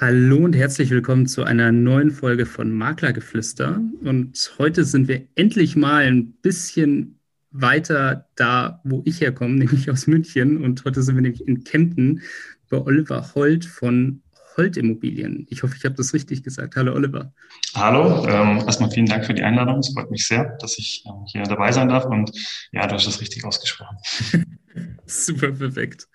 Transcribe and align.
Hallo 0.00 0.38
und 0.38 0.56
herzlich 0.56 0.88
willkommen 0.88 1.26
zu 1.26 1.44
einer 1.44 1.72
neuen 1.72 2.10
Folge 2.10 2.46
von 2.46 2.72
Maklergeflüster. 2.72 3.82
Und 4.00 4.54
heute 4.58 4.86
sind 4.86 5.08
wir 5.08 5.28
endlich 5.34 5.76
mal 5.76 6.04
ein 6.04 6.32
bisschen 6.40 7.20
weiter 7.50 8.26
da, 8.36 8.80
wo 8.84 9.02
ich 9.04 9.20
herkomme, 9.20 9.54
nämlich 9.58 9.90
aus 9.90 10.06
München. 10.06 10.64
Und 10.64 10.86
heute 10.86 11.02
sind 11.02 11.16
wir 11.16 11.22
nämlich 11.22 11.46
in 11.46 11.64
Kempten 11.64 12.22
bei 12.70 12.78
Oliver 12.78 13.34
Holt 13.34 13.66
von 13.66 14.22
Holt 14.56 14.76
Immobilien. 14.76 15.46
Ich 15.50 15.62
hoffe, 15.62 15.74
ich 15.76 15.84
habe 15.84 15.96
das 15.96 16.14
richtig 16.14 16.42
gesagt. 16.42 16.76
Hallo 16.76 16.94
Oliver. 16.94 17.32
Hallo, 17.74 18.26
ähm, 18.28 18.58
erstmal 18.58 18.90
vielen 18.90 19.06
Dank 19.06 19.26
für 19.26 19.34
die 19.34 19.42
Einladung. 19.42 19.80
Es 19.80 19.92
freut 19.92 20.10
mich 20.10 20.26
sehr, 20.26 20.56
dass 20.60 20.78
ich 20.78 21.04
äh, 21.06 21.10
hier 21.26 21.42
dabei 21.42 21.72
sein 21.72 21.88
darf. 21.88 22.04
Und 22.04 22.30
ja, 22.72 22.86
du 22.86 22.94
hast 22.94 23.06
das 23.06 23.20
richtig 23.20 23.44
ausgesprochen. 23.44 23.96
Super 25.06 25.50
perfekt. 25.52 26.08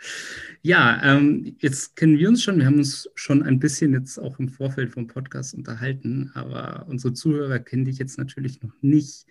Ja, 0.61 1.01
ähm, 1.03 1.57
jetzt 1.59 1.95
kennen 1.95 2.17
wir 2.17 2.29
uns 2.29 2.41
schon. 2.41 2.59
Wir 2.59 2.65
haben 2.65 2.77
uns 2.77 3.09
schon 3.15 3.43
ein 3.43 3.59
bisschen 3.59 3.93
jetzt 3.93 4.17
auch 4.17 4.39
im 4.39 4.47
Vorfeld 4.47 4.91
vom 4.91 5.07
Podcast 5.07 5.53
unterhalten, 5.53 6.31
aber 6.33 6.85
unsere 6.87 7.13
Zuhörer 7.13 7.59
kennen 7.59 7.85
dich 7.85 7.97
jetzt 7.97 8.17
natürlich 8.17 8.61
noch 8.61 8.73
nicht. 8.81 9.25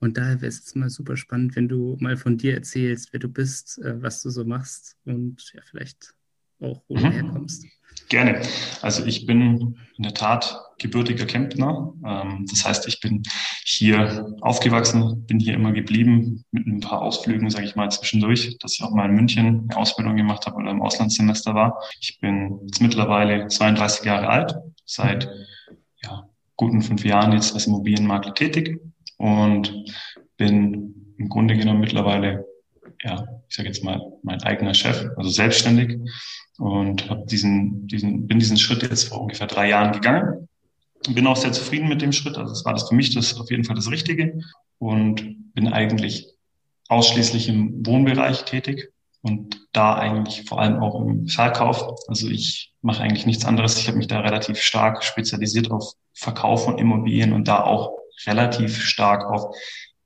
Und 0.00 0.16
daher 0.16 0.40
wäre 0.40 0.48
es 0.48 0.58
jetzt 0.58 0.76
mal 0.76 0.90
super 0.90 1.16
spannend, 1.16 1.56
wenn 1.56 1.68
du 1.68 1.96
mal 2.00 2.16
von 2.16 2.38
dir 2.38 2.54
erzählst, 2.54 3.12
wer 3.12 3.20
du 3.20 3.28
bist, 3.28 3.78
äh, 3.78 4.02
was 4.02 4.22
du 4.22 4.30
so 4.30 4.44
machst 4.44 4.96
und 5.04 5.52
ja, 5.54 5.62
vielleicht 5.64 6.14
auch, 6.60 6.82
wo 6.88 6.96
mhm. 6.96 7.02
du 7.02 7.10
herkommst. 7.10 7.64
Gerne. 8.08 8.42
Also 8.82 9.04
ich 9.04 9.26
bin 9.26 9.76
in 9.96 10.02
der 10.02 10.14
Tat 10.14 10.58
gebürtiger 10.78 11.26
Kemptner. 11.26 11.92
Ähm, 12.04 12.46
das 12.48 12.64
heißt, 12.64 12.88
ich 12.88 13.00
bin 13.00 13.22
hier 13.64 14.34
aufgewachsen, 14.40 15.26
bin 15.26 15.38
hier 15.38 15.54
immer 15.54 15.72
geblieben 15.72 16.44
mit 16.50 16.66
ein 16.66 16.80
paar 16.80 17.02
Ausflügen, 17.02 17.50
sage 17.50 17.66
ich 17.66 17.76
mal, 17.76 17.90
zwischendurch, 17.90 18.56
dass 18.58 18.74
ich 18.74 18.82
auch 18.82 18.90
mal 18.90 19.08
in 19.08 19.14
München 19.14 19.68
eine 19.68 19.76
Ausbildung 19.76 20.16
gemacht 20.16 20.46
habe 20.46 20.56
oder 20.56 20.70
im 20.70 20.82
Auslandssemester 20.82 21.54
war. 21.54 21.80
Ich 22.00 22.18
bin 22.18 22.58
jetzt 22.64 22.80
mittlerweile 22.80 23.46
32 23.46 24.04
Jahre 24.04 24.28
alt, 24.28 24.54
seit 24.84 25.28
ja, 26.02 26.28
guten 26.56 26.82
fünf 26.82 27.04
Jahren 27.04 27.32
jetzt 27.32 27.54
als 27.54 27.66
Immobilienmakler 27.66 28.34
tätig 28.34 28.80
und 29.18 29.72
bin 30.36 31.14
im 31.18 31.28
Grunde 31.28 31.56
genommen 31.56 31.80
mittlerweile, 31.80 32.46
ja, 33.04 33.26
ich 33.48 33.56
sage 33.56 33.68
jetzt 33.68 33.84
mal, 33.84 34.00
mein 34.22 34.42
eigener 34.42 34.72
Chef, 34.72 35.10
also 35.16 35.28
selbstständig 35.28 35.98
und 36.60 37.08
habe 37.08 37.24
diesen, 37.24 37.86
diesen, 37.86 38.26
bin 38.26 38.38
diesen 38.38 38.58
Schritt 38.58 38.82
jetzt 38.82 39.08
vor 39.08 39.22
ungefähr 39.22 39.46
drei 39.46 39.70
Jahren 39.70 39.92
gegangen. 39.92 40.46
Bin 41.08 41.26
auch 41.26 41.36
sehr 41.36 41.52
zufrieden 41.52 41.88
mit 41.88 42.02
dem 42.02 42.12
Schritt. 42.12 42.36
Also 42.36 42.52
es 42.52 42.66
war 42.66 42.74
das 42.74 42.86
für 42.86 42.94
mich 42.94 43.14
das 43.14 43.40
auf 43.40 43.50
jeden 43.50 43.64
Fall 43.64 43.76
das 43.76 43.90
Richtige 43.90 44.42
und 44.78 45.54
bin 45.54 45.68
eigentlich 45.68 46.28
ausschließlich 46.88 47.48
im 47.48 47.86
Wohnbereich 47.86 48.44
tätig 48.44 48.92
und 49.22 49.66
da 49.72 49.94
eigentlich 49.94 50.44
vor 50.44 50.60
allem 50.60 50.82
auch 50.82 51.00
im 51.00 51.28
Verkauf. 51.28 51.82
Also 52.08 52.28
ich 52.28 52.74
mache 52.82 53.02
eigentlich 53.02 53.24
nichts 53.24 53.46
anderes. 53.46 53.78
Ich 53.78 53.88
habe 53.88 53.96
mich 53.96 54.08
da 54.08 54.20
relativ 54.20 54.60
stark 54.60 55.02
spezialisiert 55.02 55.70
auf 55.70 55.94
Verkauf 56.12 56.64
von 56.64 56.76
Immobilien 56.76 57.32
und 57.32 57.48
da 57.48 57.64
auch 57.64 57.96
relativ 58.26 58.82
stark 58.82 59.24
auf 59.24 59.56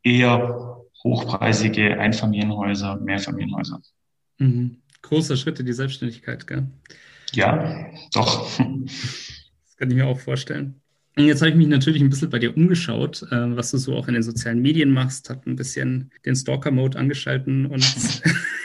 eher 0.04 0.78
hochpreisige 1.02 1.98
Einfamilienhäuser, 1.98 2.96
Mehrfamilienhäuser. 2.96 3.80
Mhm. 4.38 4.82
Großer 5.04 5.36
Schritt 5.36 5.60
in 5.60 5.66
die 5.66 5.72
Selbstständigkeit, 5.72 6.46
gell? 6.46 6.66
Ja, 7.32 7.86
doch. 8.14 8.58
Das 8.58 9.76
kann 9.76 9.90
ich 9.90 9.96
mir 9.96 10.06
auch 10.06 10.18
vorstellen. 10.18 10.80
Und 11.16 11.26
jetzt 11.26 11.42
habe 11.42 11.50
ich 11.50 11.56
mich 11.56 11.68
natürlich 11.68 12.02
ein 12.02 12.08
bisschen 12.08 12.30
bei 12.30 12.38
dir 12.38 12.56
umgeschaut, 12.56 13.22
äh, 13.30 13.56
was 13.56 13.70
du 13.70 13.78
so 13.78 13.94
auch 13.94 14.08
in 14.08 14.14
den 14.14 14.22
sozialen 14.22 14.62
Medien 14.62 14.90
machst, 14.90 15.30
habe 15.30 15.48
ein 15.48 15.56
bisschen 15.56 16.10
den 16.24 16.34
Stalker-Mode 16.34 16.98
angeschalten 16.98 17.66
und 17.66 17.84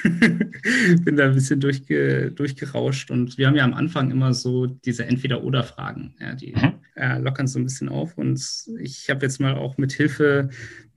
bin 1.03 1.15
da 1.15 1.25
ein 1.25 1.35
bisschen 1.35 1.59
durchge 1.59 2.31
durchgerauscht. 2.31 3.11
Und 3.11 3.37
wir 3.37 3.47
haben 3.47 3.55
ja 3.55 3.65
am 3.65 3.73
Anfang 3.73 4.09
immer 4.09 4.33
so 4.33 4.65
diese 4.65 5.05
Entweder-Oder-Fragen, 5.05 6.15
ja, 6.19 6.33
die 6.33 6.55
mhm. 6.55 6.73
äh, 6.95 7.19
lockern 7.19 7.47
so 7.47 7.59
ein 7.59 7.65
bisschen 7.65 7.89
auf. 7.89 8.17
Und 8.17 8.41
ich 8.79 9.09
habe 9.09 9.25
jetzt 9.25 9.39
mal 9.39 9.55
auch 9.55 9.77
mit 9.77 9.91
Hilfe 9.91 10.49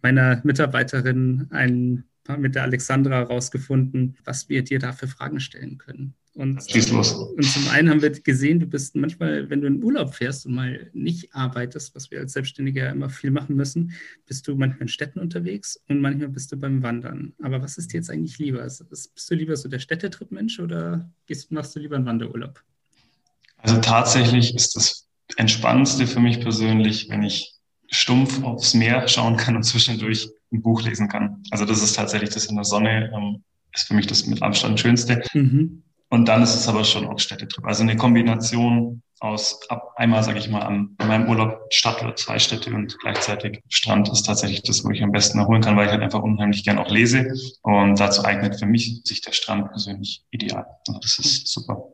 meiner 0.02 0.40
Mitarbeiterin 0.44 1.48
ein 1.50 2.04
mit 2.36 2.54
der 2.54 2.62
Alexandra 2.62 3.16
herausgefunden, 3.16 4.16
was 4.24 4.48
wir 4.48 4.62
dir 4.62 4.78
da 4.78 4.92
für 4.92 5.08
Fragen 5.08 5.40
stellen 5.40 5.78
können. 5.78 6.14
Und, 6.34 6.56
und 6.56 7.44
zum 7.44 7.68
einen 7.68 7.90
haben 7.90 8.00
wir 8.00 8.08
gesehen, 8.08 8.58
du 8.58 8.64
bist 8.64 8.96
manchmal, 8.96 9.50
wenn 9.50 9.60
du 9.60 9.66
in 9.66 9.84
Urlaub 9.84 10.14
fährst 10.14 10.46
und 10.46 10.54
mal 10.54 10.88
nicht 10.94 11.34
arbeitest, 11.34 11.94
was 11.94 12.10
wir 12.10 12.20
als 12.20 12.32
Selbstständiger 12.32 12.88
immer 12.88 13.10
viel 13.10 13.30
machen 13.30 13.54
müssen, 13.54 13.92
bist 14.24 14.48
du 14.48 14.54
manchmal 14.54 14.82
in 14.82 14.88
Städten 14.88 15.18
unterwegs 15.18 15.78
und 15.88 16.00
manchmal 16.00 16.30
bist 16.30 16.50
du 16.50 16.56
beim 16.56 16.82
Wandern. 16.82 17.34
Aber 17.42 17.60
was 17.60 17.76
ist 17.76 17.92
dir 17.92 17.98
jetzt 17.98 18.08
eigentlich 18.08 18.38
lieber? 18.38 18.62
Bist 18.62 19.30
du 19.30 19.34
lieber 19.34 19.56
so 19.56 19.68
der 19.68 19.78
Städtetrip-Mensch 19.78 20.58
oder 20.58 21.10
gehst, 21.26 21.52
machst 21.52 21.76
du 21.76 21.80
lieber 21.80 21.96
einen 21.96 22.06
Wanderurlaub? 22.06 22.62
Also 23.58 23.78
tatsächlich 23.82 24.54
ist 24.54 24.74
das 24.74 25.06
Entspannendste 25.36 26.06
für 26.06 26.20
mich 26.20 26.40
persönlich, 26.40 27.10
wenn 27.10 27.24
ich 27.24 27.54
stumpf 27.92 28.42
aufs 28.42 28.74
Meer 28.74 29.06
schauen 29.06 29.36
kann 29.36 29.54
und 29.54 29.62
zwischendurch 29.62 30.28
ein 30.52 30.62
Buch 30.62 30.82
lesen 30.82 31.08
kann. 31.08 31.42
Also 31.50 31.64
das 31.64 31.82
ist 31.82 31.94
tatsächlich 31.94 32.30
das 32.30 32.46
in 32.46 32.56
der 32.56 32.64
Sonne, 32.64 33.12
ähm, 33.14 33.44
ist 33.72 33.86
für 33.86 33.94
mich 33.94 34.06
das 34.06 34.26
mit 34.26 34.42
Abstand 34.42 34.80
schönste. 34.80 35.22
Mhm. 35.34 35.82
Und 36.08 36.26
dann 36.26 36.42
ist 36.42 36.54
es 36.54 36.68
aber 36.68 36.84
schon 36.84 37.06
auch 37.06 37.18
Städtetrip. 37.18 37.64
Also 37.64 37.82
eine 37.82 37.96
Kombination 37.96 39.02
aus 39.20 39.60
ab 39.68 39.92
einmal, 39.96 40.22
sage 40.22 40.38
ich 40.38 40.50
mal, 40.50 40.62
an 40.62 40.96
meinem 40.98 41.28
Urlaub 41.28 41.60
Stadt 41.70 42.02
oder 42.02 42.16
zwei 42.16 42.38
Städte 42.38 42.74
und 42.74 42.98
gleichzeitig 42.98 43.62
Strand 43.68 44.08
ist 44.10 44.24
tatsächlich 44.24 44.62
das, 44.62 44.84
wo 44.84 44.90
ich 44.90 45.02
am 45.02 45.12
besten 45.12 45.38
erholen 45.38 45.62
kann, 45.62 45.76
weil 45.76 45.86
ich 45.86 45.92
halt 45.92 46.02
einfach 46.02 46.22
unheimlich 46.22 46.64
gern 46.64 46.78
auch 46.78 46.90
lese. 46.90 47.32
Und 47.62 48.00
dazu 48.00 48.24
eignet 48.24 48.58
für 48.58 48.66
mich 48.66 49.00
sich 49.04 49.20
der 49.20 49.32
Strand 49.32 49.70
persönlich 49.70 50.24
ideal. 50.32 50.66
Also 50.88 51.00
das 51.00 51.18
ist 51.18 51.46
super. 51.48 51.91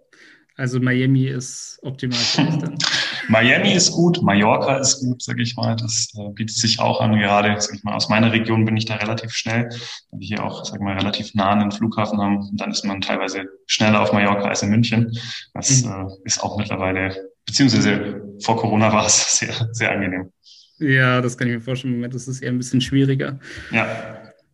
Also 0.59 0.81
Miami 0.81 1.27
ist 1.27 1.79
optimal 1.83 2.19
für 2.19 2.43
mich 2.43 2.59
dann. 2.59 2.77
Miami 3.29 3.75
ist 3.75 3.93
gut, 3.93 4.21
Mallorca 4.23 4.79
ist 4.79 4.99
gut, 4.99 5.23
sage 5.23 5.41
ich 5.43 5.55
mal. 5.55 5.77
Das 5.77 6.09
äh, 6.17 6.31
bietet 6.31 6.57
sich 6.57 6.81
auch 6.81 7.01
an. 7.01 7.17
Gerade, 7.17 7.55
sag 7.61 7.77
ich 7.77 7.85
mal, 7.85 7.95
aus 7.95 8.09
meiner 8.09 8.33
Region 8.33 8.65
bin 8.65 8.77
ich 8.77 8.85
da 8.85 8.97
relativ 8.97 9.31
schnell, 9.31 9.69
weil 10.11 10.21
wir 10.21 10.27
hier 10.27 10.45
auch, 10.45 10.65
sag 10.65 10.75
ich 10.75 10.81
mal, 10.81 10.99
relativ 10.99 11.33
nah 11.35 11.51
an 11.51 11.61
den 11.61 11.71
Flughafen 11.71 12.21
haben. 12.21 12.39
Und 12.39 12.61
dann 12.61 12.73
ist 12.73 12.85
man 12.85 13.01
teilweise 13.01 13.45
schneller 13.69 14.01
auf 14.01 14.13
Mallorca 14.13 14.49
als 14.49 14.63
in 14.63 14.71
München. 14.71 15.17
Das 15.55 15.85
mhm. 15.85 15.93
äh, 15.93 16.07
ist 16.25 16.43
auch 16.43 16.59
mittlerweile, 16.59 17.15
beziehungsweise 17.47 18.21
vor 18.43 18.57
Corona 18.57 18.93
war 18.93 19.07
es 19.07 19.39
sehr, 19.39 19.55
sehr 19.71 19.93
angenehm. 19.93 20.33
Ja, 20.81 21.21
das 21.21 21.39
kann 21.39 21.47
ich 21.47 21.55
mir 21.55 21.61
vorstellen. 21.61 21.95
Im 21.95 22.01
Moment 22.01 22.17
ist 22.17 22.27
es 22.27 22.41
eher 22.41 22.51
ein 22.51 22.59
bisschen 22.59 22.81
schwieriger. 22.81 23.39
Ja. 23.71 23.87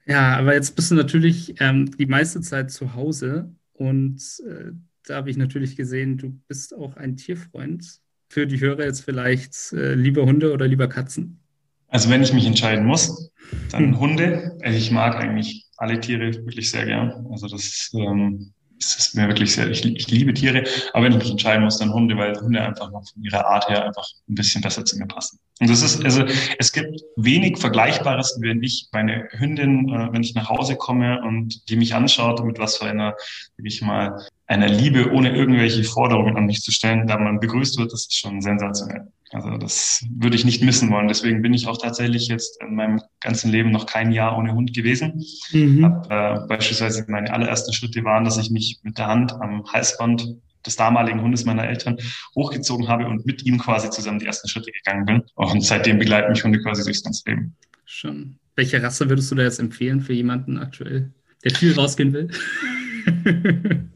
Ja, 0.06 0.36
aber 0.36 0.52
jetzt 0.52 0.76
bist 0.76 0.90
du 0.90 0.96
natürlich 0.96 1.58
ähm, 1.62 1.96
die 1.96 2.04
meiste 2.04 2.42
Zeit 2.42 2.70
zu 2.70 2.94
Hause 2.94 3.54
und 3.72 4.20
äh, 4.46 4.72
da 5.06 5.16
habe 5.16 5.30
ich 5.30 5.36
natürlich 5.36 5.76
gesehen, 5.76 6.16
du 6.16 6.38
bist 6.48 6.74
auch 6.74 6.96
ein 6.96 7.16
Tierfreund. 7.16 8.00
Für 8.28 8.46
die 8.46 8.60
Hörer 8.60 8.84
jetzt 8.84 9.02
vielleicht 9.02 9.72
äh, 9.72 9.94
lieber 9.94 10.24
Hunde 10.24 10.52
oder 10.52 10.66
lieber 10.66 10.88
Katzen? 10.88 11.40
Also 11.88 12.10
wenn 12.10 12.22
ich 12.22 12.32
mich 12.32 12.46
entscheiden 12.46 12.86
muss, 12.86 13.30
dann 13.70 13.92
hm. 13.92 14.00
Hunde. 14.00 14.58
Ich 14.64 14.90
mag 14.90 15.16
eigentlich 15.16 15.66
alle 15.76 16.00
Tiere 16.00 16.34
wirklich 16.34 16.70
sehr 16.70 16.86
gern. 16.86 17.26
Also 17.30 17.46
das 17.46 17.90
ähm, 17.94 18.52
ist, 18.78 18.98
ist 18.98 19.14
mir 19.14 19.28
wirklich 19.28 19.54
sehr, 19.54 19.70
ich, 19.70 19.84
ich, 19.84 20.10
liebe 20.10 20.34
Tiere, 20.34 20.64
aber 20.92 21.04
wenn 21.04 21.12
ich 21.12 21.18
mich 21.18 21.30
entscheiden 21.30 21.64
muss, 21.64 21.78
dann 21.78 21.92
Hunde, 21.92 22.16
weil 22.16 22.38
Hunde 22.40 22.60
einfach 22.60 22.90
noch 22.90 23.04
von 23.10 23.22
ihrer 23.22 23.46
Art 23.46 23.68
her 23.68 23.84
einfach 23.84 24.06
ein 24.28 24.34
bisschen 24.34 24.62
besser 24.62 24.84
zu 24.84 24.98
mir 24.98 25.06
passen. 25.06 25.38
Und 25.60 25.70
das 25.70 25.82
ist, 25.82 26.04
also 26.04 26.24
es 26.58 26.72
gibt 26.72 27.00
wenig 27.16 27.58
Vergleichbares, 27.58 28.38
wenn 28.40 28.62
ich 28.62 28.88
meine 28.92 29.28
Hündin, 29.30 29.88
äh, 29.88 30.12
wenn 30.12 30.22
ich 30.22 30.34
nach 30.34 30.48
Hause 30.48 30.76
komme 30.76 31.22
und 31.22 31.68
die 31.68 31.76
mich 31.76 31.94
anschaut, 31.94 32.44
mit 32.44 32.58
was 32.58 32.78
für 32.78 32.86
einer, 32.86 33.14
sag 33.56 33.66
ich 33.66 33.80
mal, 33.82 34.26
einer 34.46 34.68
Liebe, 34.68 35.10
ohne 35.12 35.34
irgendwelche 35.34 35.84
Forderungen 35.84 36.36
an 36.36 36.46
mich 36.46 36.60
zu 36.62 36.70
stellen, 36.70 37.06
da 37.06 37.18
man 37.18 37.40
begrüßt 37.40 37.78
wird, 37.78 37.92
das 37.92 38.02
ist 38.02 38.18
schon 38.18 38.40
sensationell. 38.40 39.06
Also 39.34 39.56
das 39.58 40.06
würde 40.16 40.36
ich 40.36 40.44
nicht 40.44 40.62
missen 40.62 40.90
wollen. 40.90 41.08
Deswegen 41.08 41.42
bin 41.42 41.52
ich 41.54 41.66
auch 41.66 41.76
tatsächlich 41.76 42.28
jetzt 42.28 42.62
in 42.62 42.76
meinem 42.76 43.00
ganzen 43.20 43.50
Leben 43.50 43.72
noch 43.72 43.86
kein 43.86 44.12
Jahr 44.12 44.38
ohne 44.38 44.54
Hund 44.54 44.72
gewesen. 44.72 45.24
Mhm. 45.50 45.84
Hab, 45.84 46.10
äh, 46.10 46.46
beispielsweise 46.46 47.04
meine 47.08 47.32
allerersten 47.32 47.72
Schritte 47.72 48.04
waren, 48.04 48.24
dass 48.24 48.38
ich 48.38 48.50
mich 48.50 48.78
mit 48.84 48.96
der 48.96 49.08
Hand 49.08 49.32
am 49.32 49.64
Halsband 49.72 50.36
des 50.64 50.76
damaligen 50.76 51.20
Hundes 51.20 51.44
meiner 51.44 51.66
Eltern 51.66 51.96
hochgezogen 52.36 52.86
habe 52.86 53.06
und 53.06 53.26
mit 53.26 53.44
ihm 53.44 53.58
quasi 53.58 53.90
zusammen 53.90 54.20
die 54.20 54.26
ersten 54.26 54.48
Schritte 54.48 54.70
gegangen 54.70 55.04
bin. 55.04 55.22
Und 55.34 55.62
seitdem 55.64 55.98
begleiten 55.98 56.30
mich 56.30 56.44
Hunde 56.44 56.60
quasi 56.60 56.84
durchs 56.84 57.02
ganze 57.02 57.28
Leben. 57.28 57.56
Schon. 57.84 58.36
Welche 58.54 58.80
Rasse 58.80 59.08
würdest 59.08 59.32
du 59.32 59.34
da 59.34 59.42
jetzt 59.42 59.58
empfehlen 59.58 60.00
für 60.00 60.12
jemanden 60.12 60.58
aktuell, 60.58 61.10
der 61.42 61.50
viel 61.50 61.74
rausgehen 61.74 62.12
will? 62.12 62.30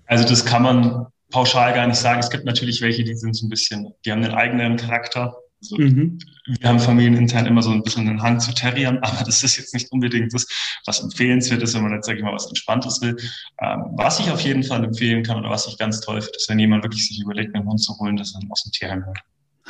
also 0.07 0.29
das 0.29 0.45
kann 0.45 0.63
man 0.65 1.07
pauschal 1.31 1.75
gar 1.75 1.87
nicht 1.87 1.99
sagen. 1.99 2.21
Es 2.21 2.31
gibt 2.31 2.45
natürlich 2.45 2.81
welche, 2.81 3.05
die 3.05 3.15
sind 3.15 3.35
so 3.35 3.47
ein 3.47 3.51
bisschen, 3.51 3.93
die 4.05 4.13
haben 4.13 4.23
einen 4.25 4.35
eigenen 4.35 4.77
Charakter. 4.77 5.37
Also 5.61 5.77
mhm. 5.77 6.19
Wir 6.47 6.69
haben 6.69 6.79
familienintern 6.79 7.47
immer 7.47 7.63
so 7.63 7.71
ein 7.71 7.83
bisschen 7.83 8.09
einen 8.09 8.23
Hang 8.23 8.41
zu 8.41 8.55
Terriern, 8.55 8.99
aber 9.03 9.25
das 9.25 9.43
ist 9.43 9.57
jetzt 9.57 9.75
nicht 9.75 9.91
unbedingt 9.93 10.33
das, 10.33 10.47
was 10.87 11.01
empfehlenswert 11.01 11.63
ist, 11.63 11.75
wenn 11.75 11.83
man 11.83 11.93
jetzt, 11.93 12.07
sage 12.07 12.19
ich 12.19 12.25
mal, 12.25 12.33
was 12.33 12.47
Entspanntes 12.47 13.01
will. 13.03 13.17
Ähm, 13.61 13.85
was 13.97 14.21
ich 14.21 14.31
auf 14.31 14.41
jeden 14.41 14.63
Fall 14.63 14.85
empfehlen 14.85 15.23
kann 15.23 15.39
oder 15.39 15.51
was 15.51 15.67
ich 15.67 15.77
ganz 15.79 16.01
toll 16.01 16.21
finde, 16.21 16.37
ist, 16.37 16.49
wenn 16.49 16.59
jemand 16.59 16.85
wirklich 16.85 17.07
sich 17.07 17.21
überlegt, 17.21 17.55
einen 17.55 17.67
Hund 17.67 17.81
zu 17.81 17.99
holen, 17.99 18.17
dass 18.17 18.35
er 18.35 18.41
aus 18.51 18.63
dem 18.63 18.73
Tierheim 18.73 19.05
hört. 19.05 19.19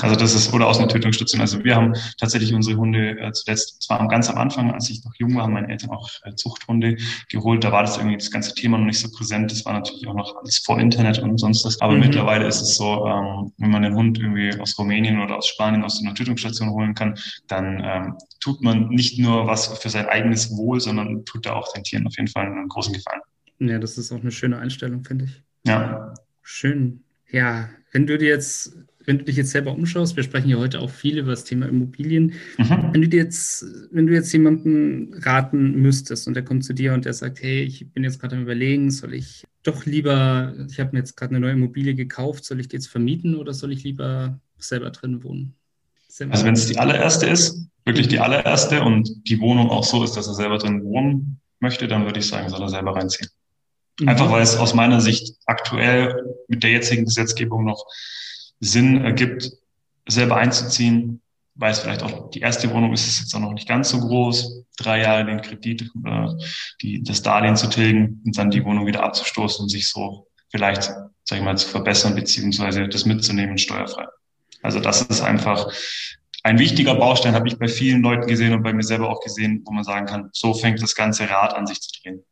Also 0.00 0.16
das 0.16 0.34
ist, 0.34 0.52
oder 0.52 0.66
aus 0.66 0.78
einer 0.78 0.88
Tötungsstation. 0.88 1.40
Also 1.40 1.64
wir 1.64 1.74
haben 1.74 1.94
tatsächlich 2.18 2.54
unsere 2.54 2.76
Hunde 2.76 3.18
äh, 3.18 3.32
zuletzt, 3.32 3.82
zwar 3.82 4.06
ganz 4.08 4.30
am 4.30 4.36
Anfang, 4.36 4.70
als 4.70 4.88
ich 4.90 5.04
noch 5.04 5.14
jung 5.16 5.34
war, 5.34 5.44
haben 5.44 5.52
meine 5.52 5.68
Eltern 5.68 5.90
auch 5.90 6.08
äh, 6.22 6.34
Zuchthunde 6.34 6.96
geholt. 7.28 7.64
Da 7.64 7.72
war 7.72 7.82
das 7.82 7.96
irgendwie 7.96 8.16
das 8.16 8.30
ganze 8.30 8.54
Thema 8.54 8.78
noch 8.78 8.86
nicht 8.86 9.00
so 9.00 9.10
präsent. 9.10 9.50
Das 9.50 9.64
war 9.64 9.72
natürlich 9.72 10.06
auch 10.06 10.14
noch 10.14 10.36
alles 10.36 10.58
vor 10.58 10.78
Internet 10.78 11.18
und 11.18 11.38
sonst 11.38 11.64
was. 11.64 11.80
Aber 11.80 11.94
mhm. 11.94 12.00
mittlerweile 12.00 12.46
ist 12.46 12.60
es 12.60 12.76
so, 12.76 13.06
ähm, 13.06 13.52
wenn 13.58 13.70
man 13.70 13.82
den 13.82 13.94
Hund 13.94 14.18
irgendwie 14.18 14.58
aus 14.60 14.78
Rumänien 14.78 15.20
oder 15.20 15.36
aus 15.36 15.48
Spanien 15.48 15.82
aus 15.82 16.00
einer 16.00 16.14
Tötungsstation 16.14 16.70
holen 16.70 16.94
kann, 16.94 17.18
dann 17.48 17.82
ähm, 17.84 18.14
tut 18.40 18.62
man 18.62 18.88
nicht 18.88 19.18
nur 19.18 19.46
was 19.46 19.66
für 19.78 19.88
sein 19.88 20.06
eigenes 20.06 20.56
Wohl, 20.56 20.80
sondern 20.80 21.24
tut 21.24 21.46
da 21.46 21.54
auch 21.54 21.72
den 21.72 21.82
Tieren 21.82 22.06
auf 22.06 22.16
jeden 22.16 22.28
Fall 22.28 22.46
einen 22.46 22.68
großen 22.68 22.92
Gefallen. 22.92 23.20
Ja, 23.58 23.78
das 23.78 23.98
ist 23.98 24.12
auch 24.12 24.20
eine 24.20 24.30
schöne 24.30 24.58
Einstellung, 24.58 25.04
finde 25.04 25.24
ich. 25.24 25.42
Ja. 25.64 26.14
Schön. 26.42 27.02
Ja, 27.30 27.68
wenn 27.92 28.06
du 28.06 28.16
dir 28.16 28.28
jetzt 28.28 28.76
wenn 29.08 29.18
du 29.18 29.24
dich 29.24 29.36
jetzt 29.36 29.52
selber 29.52 29.72
umschaust, 29.72 30.16
wir 30.16 30.22
sprechen 30.22 30.50
ja 30.50 30.58
heute 30.58 30.80
auch 30.80 30.90
viel 30.90 31.16
über 31.16 31.30
das 31.30 31.44
Thema 31.44 31.66
Immobilien. 31.66 32.34
Mhm. 32.58 32.90
Wenn 32.92 33.00
du 33.00 33.08
dir 33.08 33.22
jetzt, 33.22 33.64
wenn 33.90 34.06
du 34.06 34.12
jetzt 34.12 34.30
jemanden 34.34 35.14
raten 35.14 35.80
müsstest 35.80 36.28
und 36.28 36.34
der 36.34 36.44
kommt 36.44 36.62
zu 36.62 36.74
dir 36.74 36.92
und 36.92 37.06
der 37.06 37.14
sagt, 37.14 37.42
hey, 37.42 37.62
ich 37.62 37.90
bin 37.90 38.04
jetzt 38.04 38.20
gerade 38.20 38.36
am 38.36 38.42
überlegen, 38.42 38.90
soll 38.90 39.14
ich 39.14 39.46
doch 39.62 39.86
lieber, 39.86 40.52
ich 40.70 40.78
habe 40.78 40.90
mir 40.92 40.98
jetzt 40.98 41.16
gerade 41.16 41.30
eine 41.30 41.40
neue 41.40 41.52
Immobilie 41.52 41.94
gekauft, 41.94 42.44
soll 42.44 42.60
ich 42.60 42.68
die 42.68 42.76
jetzt 42.76 42.88
vermieten 42.88 43.34
oder 43.34 43.54
soll 43.54 43.72
ich 43.72 43.82
lieber 43.82 44.38
selber 44.58 44.90
drin 44.90 45.24
wohnen? 45.24 45.54
Selber 46.08 46.34
also 46.34 46.44
wenn 46.44 46.54
es 46.54 46.66
die 46.66 46.76
allererste 46.76 47.26
ist, 47.28 47.66
wirklich 47.86 48.08
die 48.08 48.20
allererste 48.20 48.82
und 48.82 49.26
die 49.26 49.40
Wohnung 49.40 49.70
auch 49.70 49.84
so 49.84 50.04
ist, 50.04 50.18
dass 50.18 50.26
er 50.26 50.34
selber 50.34 50.58
drin 50.58 50.84
wohnen 50.84 51.40
möchte, 51.60 51.88
dann 51.88 52.04
würde 52.04 52.18
ich 52.18 52.26
sagen, 52.26 52.50
soll 52.50 52.60
er 52.60 52.68
selber 52.68 52.94
reinziehen. 52.94 53.30
Mhm. 54.00 54.10
Einfach 54.10 54.30
weil 54.30 54.42
es 54.42 54.54
aus 54.58 54.74
meiner 54.74 55.00
Sicht 55.00 55.34
aktuell 55.46 56.14
mit 56.46 56.62
der 56.62 56.72
jetzigen 56.72 57.06
Gesetzgebung 57.06 57.64
noch 57.64 57.86
Sinn 58.60 59.04
ergibt, 59.04 59.50
selber 60.06 60.36
einzuziehen, 60.36 61.20
weil 61.54 61.72
es 61.72 61.80
vielleicht 61.80 62.02
auch 62.02 62.30
die 62.30 62.40
erste 62.40 62.70
Wohnung 62.70 62.92
ist, 62.92 63.06
ist 63.06 63.20
jetzt 63.20 63.34
auch 63.34 63.40
noch 63.40 63.52
nicht 63.52 63.68
ganz 63.68 63.90
so 63.90 64.00
groß, 64.00 64.64
drei 64.78 65.02
Jahre 65.02 65.26
den 65.26 65.42
Kredit, 65.42 65.82
äh, 65.82 66.28
die, 66.80 67.02
das 67.02 67.22
Darlehen 67.22 67.56
zu 67.56 67.68
tilgen 67.68 68.22
und 68.24 68.38
dann 68.38 68.50
die 68.50 68.64
Wohnung 68.64 68.86
wieder 68.86 69.02
abzustoßen 69.02 69.64
und 69.64 69.68
sich 69.68 69.88
so 69.88 70.28
vielleicht, 70.50 70.84
sag 71.24 71.38
ich 71.38 71.44
mal, 71.44 71.56
zu 71.56 71.68
verbessern, 71.68 72.14
beziehungsweise 72.14 72.88
das 72.88 73.04
mitzunehmen 73.04 73.58
steuerfrei. 73.58 74.06
Also 74.62 74.80
das 74.80 75.02
ist 75.02 75.20
einfach 75.20 75.72
ein 76.44 76.58
wichtiger 76.58 76.94
Baustein, 76.94 77.34
habe 77.34 77.48
ich 77.48 77.58
bei 77.58 77.68
vielen 77.68 78.02
Leuten 78.02 78.26
gesehen 78.26 78.54
und 78.54 78.62
bei 78.62 78.72
mir 78.72 78.84
selber 78.84 79.10
auch 79.10 79.20
gesehen, 79.20 79.62
wo 79.64 79.72
man 79.72 79.84
sagen 79.84 80.06
kann, 80.06 80.30
so 80.32 80.54
fängt 80.54 80.80
das 80.80 80.94
ganze 80.94 81.28
Rad 81.28 81.54
an, 81.54 81.66
sich 81.66 81.80
zu 81.80 81.90
drehen. 82.00 82.22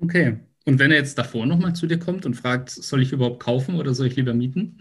Okay. 0.00 0.38
Und 0.64 0.78
wenn 0.78 0.90
er 0.90 0.98
jetzt 0.98 1.18
davor 1.18 1.46
nochmal 1.46 1.74
zu 1.74 1.86
dir 1.86 1.98
kommt 1.98 2.24
und 2.26 2.34
fragt, 2.34 2.70
soll 2.70 3.02
ich 3.02 3.12
überhaupt 3.12 3.40
kaufen 3.40 3.76
oder 3.76 3.94
soll 3.94 4.06
ich 4.06 4.16
lieber 4.16 4.34
mieten? 4.34 4.78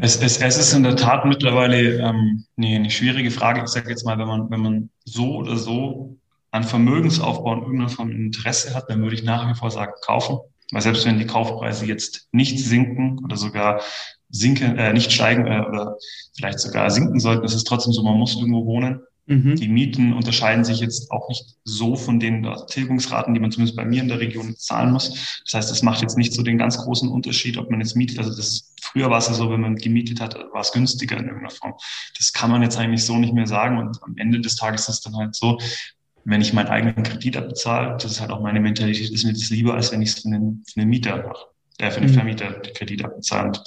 Es, 0.00 0.16
es, 0.16 0.38
es 0.38 0.58
ist 0.58 0.72
in 0.72 0.82
der 0.82 0.96
Tat 0.96 1.24
mittlerweile 1.24 1.98
ähm, 1.98 2.44
eine, 2.56 2.76
eine 2.76 2.90
schwierige 2.90 3.30
Frage. 3.30 3.62
Ich 3.62 3.68
sage 3.68 3.90
jetzt 3.90 4.04
mal, 4.04 4.18
wenn 4.18 4.28
man, 4.28 4.50
wenn 4.50 4.60
man 4.60 4.90
so 5.04 5.36
oder 5.36 5.56
so 5.56 6.16
an 6.50 6.64
Vermögensaufbau 6.64 7.52
und 7.52 7.62
irgendeiner 7.62 7.88
Form 7.88 8.10
Interesse 8.10 8.74
hat, 8.74 8.88
dann 8.88 9.02
würde 9.02 9.14
ich 9.16 9.24
nach 9.24 9.48
wie 9.50 9.54
vor 9.54 9.70
sagen, 9.70 9.92
kaufen. 10.02 10.38
Weil 10.70 10.82
selbst 10.82 11.04
wenn 11.04 11.18
die 11.18 11.26
Kaufpreise 11.26 11.86
jetzt 11.86 12.28
nicht 12.32 12.58
sinken 12.58 13.20
oder 13.24 13.36
sogar 13.36 13.82
sinken, 14.30 14.78
äh, 14.78 14.92
nicht 14.92 15.12
steigen 15.12 15.46
äh, 15.46 15.60
oder 15.60 15.96
vielleicht 16.34 16.60
sogar 16.60 16.90
sinken 16.90 17.20
sollten, 17.20 17.44
ist 17.44 17.54
es 17.54 17.64
trotzdem 17.64 17.92
so, 17.92 18.02
man 18.02 18.18
muss 18.18 18.36
irgendwo 18.36 18.64
wohnen. 18.64 19.00
Mhm. 19.32 19.56
Die 19.56 19.68
Mieten 19.68 20.12
unterscheiden 20.12 20.64
sich 20.64 20.80
jetzt 20.80 21.10
auch 21.10 21.28
nicht 21.28 21.56
so 21.64 21.96
von 21.96 22.20
den 22.20 22.46
Tilgungsraten, 22.68 23.32
die 23.32 23.40
man 23.40 23.50
zumindest 23.50 23.76
bei 23.76 23.84
mir 23.84 24.02
in 24.02 24.08
der 24.08 24.20
Region 24.20 24.54
zahlen 24.56 24.92
muss. 24.92 25.40
Das 25.44 25.54
heißt, 25.54 25.72
es 25.72 25.82
macht 25.82 26.02
jetzt 26.02 26.18
nicht 26.18 26.34
so 26.34 26.42
den 26.42 26.58
ganz 26.58 26.76
großen 26.76 27.08
Unterschied, 27.08 27.56
ob 27.56 27.70
man 27.70 27.80
jetzt 27.80 27.96
mietet. 27.96 28.18
Also 28.18 28.36
das, 28.36 28.74
früher 28.82 29.10
war 29.10 29.18
es 29.18 29.28
ja 29.28 29.34
so, 29.34 29.50
wenn 29.50 29.60
man 29.60 29.76
gemietet 29.76 30.20
hat, 30.20 30.34
war 30.34 30.60
es 30.60 30.72
günstiger 30.72 31.16
in 31.16 31.24
irgendeiner 31.24 31.50
Form. 31.50 31.74
Das 32.18 32.32
kann 32.32 32.50
man 32.50 32.62
jetzt 32.62 32.76
eigentlich 32.76 33.04
so 33.04 33.16
nicht 33.16 33.32
mehr 33.32 33.46
sagen. 33.46 33.78
Und 33.78 34.02
am 34.02 34.16
Ende 34.18 34.40
des 34.40 34.56
Tages 34.56 34.82
ist 34.82 34.96
es 34.96 35.00
dann 35.00 35.16
halt 35.16 35.34
so, 35.34 35.58
wenn 36.24 36.40
ich 36.40 36.52
meinen 36.52 36.68
eigenen 36.68 37.02
Kredit 37.02 37.36
abbezahle, 37.36 37.94
das 37.94 38.12
ist 38.12 38.20
halt 38.20 38.30
auch 38.30 38.40
meine 38.40 38.60
Mentalität, 38.60 39.10
ist 39.10 39.24
mir 39.24 39.32
das 39.32 39.50
lieber, 39.50 39.74
als 39.74 39.92
wenn 39.92 40.02
ich 40.02 40.10
es 40.10 40.20
für 40.20 40.28
einen, 40.28 40.62
für 40.70 40.80
einen 40.80 40.90
Mieter 40.90 41.16
mache, 41.16 41.46
der 41.80 41.90
für 41.90 42.00
einen 42.00 42.10
mhm. 42.10 42.14
Vermieter 42.14 42.50
den 42.50 42.74
Kredit 42.74 43.04
abbezahlt. 43.04 43.60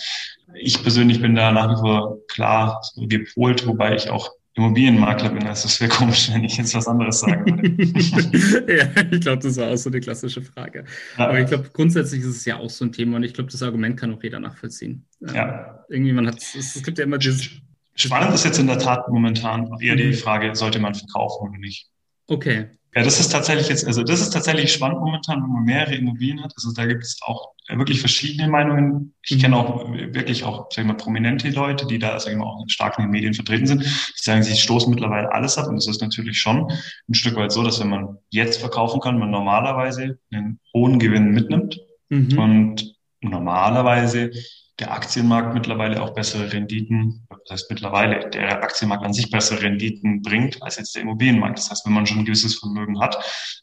Ich 0.53 0.81
persönlich 0.81 1.21
bin 1.21 1.35
da 1.35 1.51
nach 1.51 1.71
wie 1.71 1.81
vor 1.81 2.17
klar 2.27 2.79
so 2.93 3.07
gepolt, 3.07 3.67
wobei 3.67 3.95
ich 3.95 4.09
auch 4.09 4.31
Immobilienmakler 4.55 5.29
bin. 5.29 5.45
Also 5.47 5.67
es 5.67 5.81
wäre 5.81 5.91
komisch, 5.91 6.31
wenn 6.31 6.43
ich 6.45 6.55
jetzt 6.57 6.73
was 6.73 6.87
anderes 6.87 7.19
sagen 7.19 7.45
würde. 7.45 8.73
ja, 8.73 8.87
ich 9.11 9.19
glaube, 9.19 9.43
das 9.43 9.57
war 9.57 9.71
auch 9.71 9.75
so 9.75 9.89
eine 9.89 9.99
klassische 9.99 10.41
Frage. 10.41 10.85
Ja. 11.17 11.27
Aber 11.27 11.39
ich 11.39 11.47
glaube, 11.47 11.69
grundsätzlich 11.73 12.21
ist 12.21 12.27
es 12.27 12.45
ja 12.45 12.57
auch 12.57 12.69
so 12.69 12.85
ein 12.85 12.93
Thema 12.93 13.17
und 13.17 13.23
ich 13.23 13.33
glaube, 13.33 13.51
das 13.51 13.61
Argument 13.61 13.99
kann 13.99 14.13
auch 14.13 14.23
jeder 14.23 14.39
nachvollziehen. 14.39 15.05
Ja. 15.19 15.83
Irgendwie, 15.89 16.13
man 16.13 16.27
hat, 16.27 16.37
es, 16.37 16.75
es 16.75 16.83
gibt 16.83 16.97
ja 16.97 17.03
immer 17.03 17.17
dieses. 17.17 17.49
Spannend 17.95 18.33
ist 18.33 18.45
jetzt 18.45 18.59
in 18.59 18.67
der 18.67 18.79
Tat 18.79 19.09
momentan 19.09 19.69
eher 19.79 19.95
die 19.95 20.13
Frage, 20.13 20.55
sollte 20.55 20.79
man 20.79 20.95
verkaufen 20.95 21.49
oder 21.49 21.57
nicht? 21.57 21.89
Okay. 22.27 22.67
Ja, 22.95 23.03
das 23.03 23.19
ist 23.19 23.29
tatsächlich 23.29 23.67
jetzt, 23.67 23.85
also 23.85 24.03
das 24.03 24.21
ist 24.21 24.29
tatsächlich 24.29 24.71
spannend 24.71 25.01
momentan, 25.01 25.43
wenn 25.43 25.49
man 25.49 25.63
mehrere 25.63 25.95
Immobilien 25.95 26.41
hat. 26.41 26.53
Also 26.55 26.71
da 26.71 26.85
gibt 26.85 27.03
es 27.03 27.19
auch 27.23 27.49
wirklich 27.67 27.99
verschiedene 27.99 28.47
Meinungen. 28.47 29.13
Ich 29.21 29.37
kenne 29.37 29.57
auch 29.57 29.91
wirklich 29.91 30.45
auch, 30.45 30.67
sag 30.71 30.83
ich 30.83 30.87
mal, 30.87 30.95
prominente 30.95 31.49
Leute, 31.49 31.85
die 31.87 31.99
da, 31.99 32.17
sag 32.17 32.31
ich 32.31 32.37
mal, 32.37 32.45
auch 32.45 32.63
stark 32.67 32.97
in 32.97 33.05
den 33.05 33.11
Medien 33.11 33.33
vertreten 33.33 33.67
sind. 33.67 33.83
Die 33.83 33.89
sagen, 34.15 34.43
sie 34.43 34.55
stoßen 34.55 34.89
mittlerweile 34.89 35.29
alles 35.33 35.57
ab. 35.57 35.67
Und 35.67 35.75
es 35.75 35.87
ist 35.87 35.99
natürlich 35.99 36.39
schon 36.39 36.71
ein 37.09 37.13
Stück 37.13 37.35
weit 37.35 37.51
so, 37.51 37.63
dass 37.63 37.81
wenn 37.81 37.89
man 37.89 38.17
jetzt 38.29 38.61
verkaufen 38.61 39.01
kann, 39.01 39.19
man 39.19 39.29
normalerweise 39.29 40.17
einen 40.31 40.61
hohen 40.73 40.97
Gewinn 40.97 41.31
mitnimmt. 41.31 41.77
Mhm. 42.07 42.39
Und 42.39 42.95
normalerweise 43.19 44.31
der 44.79 44.91
Aktienmarkt 44.91 45.53
mittlerweile 45.53 46.01
auch 46.01 46.13
bessere 46.13 46.51
Renditen, 46.51 47.25
das 47.29 47.51
heißt 47.51 47.69
mittlerweile 47.69 48.29
der 48.29 48.61
Aktienmarkt 48.61 49.05
an 49.05 49.13
sich 49.13 49.31
bessere 49.31 49.61
Renditen 49.61 50.21
bringt 50.21 50.61
als 50.61 50.77
jetzt 50.77 50.95
der 50.95 51.03
Immobilienmarkt. 51.03 51.57
Das 51.57 51.71
heißt, 51.71 51.85
wenn 51.85 51.93
man 51.93 52.05
schon 52.05 52.19
ein 52.19 52.25
gewisses 52.25 52.55
Vermögen 52.55 52.99
hat, 52.99 53.17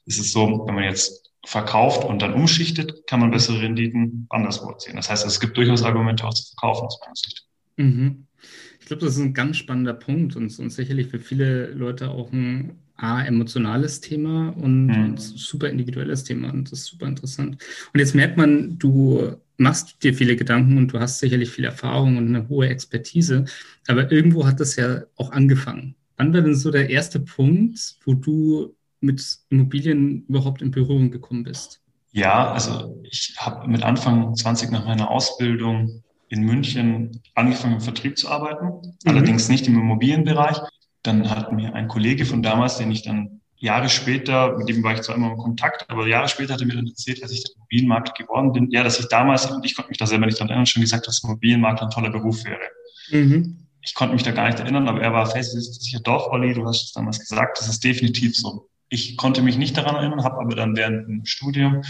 ist 0.07 0.19
es 0.19 0.33
so, 0.33 0.65
wenn 0.67 0.75
man 0.75 0.85
jetzt 0.85 1.31
verkauft 1.45 2.05
und 2.05 2.23
dann 2.23 2.33
umschichtet, 2.35 3.07
kann 3.07 3.21
man 3.21 3.31
bessere 3.31 3.61
Renditen 3.61 4.27
anderswo 4.31 4.71
erzielen. 4.71 4.97
Das 4.97 5.11
heißt, 5.11 5.27
es 5.27 5.41
gibt 5.41 5.57
durchaus 5.57 5.83
Argumente 5.83 6.25
auch 6.25 6.35
zu 6.35 6.45
verkaufen 6.55 6.87
aus 6.87 6.99
meiner 7.03 7.17
Sicht. 7.17 7.47
Mhm. 7.77 8.27
Ich 8.81 8.87
glaube, 8.87 9.05
das 9.05 9.17
ist 9.17 9.21
ein 9.21 9.35
ganz 9.35 9.59
spannender 9.59 9.95
Punkt 9.95 10.37
und, 10.37 10.57
und 10.59 10.71
sicherlich 10.71 11.09
für 11.09 11.19
viele 11.19 11.67
Leute 11.67 12.11
auch 12.11 12.33
ein 12.33 12.79
A, 12.97 13.23
emotionales 13.23 14.01
Thema 14.01 14.51
und, 14.51 14.87
mhm. 14.87 15.05
und 15.05 15.21
super 15.21 15.69
individuelles 15.69 16.25
Thema 16.25 16.51
und 16.53 16.71
das 16.71 16.81
ist 16.81 16.87
super 16.87 17.07
interessant. 17.07 17.63
Und 17.93 18.01
jetzt 18.01 18.15
merkt 18.15 18.37
man, 18.37 18.79
du 18.79 19.37
machst 19.63 20.03
dir 20.03 20.15
viele 20.15 20.37
Gedanken 20.37 20.77
und 20.77 20.93
du 20.93 21.01
hast 21.01 21.19
sicherlich 21.19 21.51
viel 21.51 21.65
Erfahrung 21.65 22.17
und 22.17 22.29
eine 22.29 22.49
hohe 22.49 22.69
Expertise, 22.69 23.45
aber 23.89 24.11
irgendwo 24.13 24.47
hat 24.47 24.61
das 24.61 24.77
ja 24.77 25.03
auch 25.17 25.33
angefangen. 25.33 25.95
Wann 26.17 26.33
war 26.35 26.43
denn 26.43 26.55
so 26.55 26.71
der 26.71 26.91
erste 26.91 27.21
Punkt, 27.21 27.97
wo 28.05 28.15
du 28.15 28.75
mit 29.01 29.39
Immobilien 29.51 30.25
überhaupt 30.29 30.63
in 30.63 30.71
Berührung 30.71 31.11
gekommen 31.11 31.43
bist? 31.43 31.81
Ja, 32.13 32.53
also 32.53 33.01
ich 33.03 33.35
habe 33.39 33.67
mit 33.69 33.83
Anfang 33.83 34.35
20 34.35 34.71
nach 34.71 34.85
meiner 34.85 35.11
Ausbildung 35.11 36.03
in 36.29 36.45
München 36.45 37.21
angefangen 37.35 37.75
im 37.75 37.81
Vertrieb 37.81 38.19
zu 38.19 38.29
arbeiten, 38.29 38.67
mhm. 38.67 38.93
allerdings 39.05 39.49
nicht 39.49 39.67
im 39.67 39.75
Immobilienbereich. 39.79 40.59
Dann 41.03 41.29
hat 41.29 41.53
mir 41.53 41.75
ein 41.75 41.89
Kollege 41.89 42.25
von 42.25 42.43
damals, 42.43 42.79
den 42.79 42.91
ich 42.91 43.03
dann 43.03 43.42
Jahre 43.63 43.89
später, 43.89 44.59
mit 44.59 44.69
dem 44.69 44.83
war 44.83 44.95
ich 44.95 45.03
zwar 45.03 45.15
immer 45.15 45.31
in 45.31 45.37
Kontakt, 45.39 45.89
aber 45.89 46.09
Jahre 46.09 46.29
später 46.29 46.55
hat 46.55 46.61
er 46.61 46.67
mir 46.67 46.75
dann 46.75 46.89
erzählt, 46.89 47.23
als 47.23 47.31
ich 47.31 47.45
der 47.45 47.55
Immobilienmarkt 47.55 48.19
geworden 48.19 48.53
bin, 48.53 48.69
ja, 48.73 48.83
dass 48.83 48.99
ich 48.99 49.07
damals, 49.07 49.47
und 49.47 49.65
ich 49.65 49.77
konnte 49.77 49.91
mich 49.91 49.99
da 49.99 50.07
selber 50.07 50.27
nicht 50.27 50.37
daran 50.39 50.49
erinnern, 50.49 50.67
schon 50.67 50.83
gesagt, 50.83 51.07
dass 51.07 51.23
Immobilienmakler 51.23 51.87
ein 51.87 51.91
toller 51.91 52.11
Beruf 52.11 52.45
wäre. 52.45 52.59
Mhm. 53.11 53.69
Ich 53.81 53.95
konnte 53.95 54.15
mich 54.15 54.25
da 54.25 54.33
gar 54.33 54.49
nicht 54.49 54.59
erinnern, 54.59 54.89
aber 54.89 55.01
er 55.01 55.13
war 55.13 55.27
fest, 55.27 55.53
sicher 55.81 56.01
doch, 56.01 56.33
Olli, 56.33 56.55
du 56.55 56.67
hast 56.67 56.87
es 56.87 56.93
damals 56.93 57.21
gesagt, 57.21 57.61
das 57.61 57.69
ist 57.69 57.85
definitiv 57.85 58.37
so. 58.37 58.69
Ich 58.89 59.17
konnte 59.17 59.43
mich 59.43 59.57
nicht 59.57 59.77
daran 59.77 59.95
erinnern, 59.95 60.25
habe 60.25 60.41
aber 60.41 60.57
dann 60.57 60.77
während 60.77 61.09
dem 61.09 61.25
Studium 61.25 61.83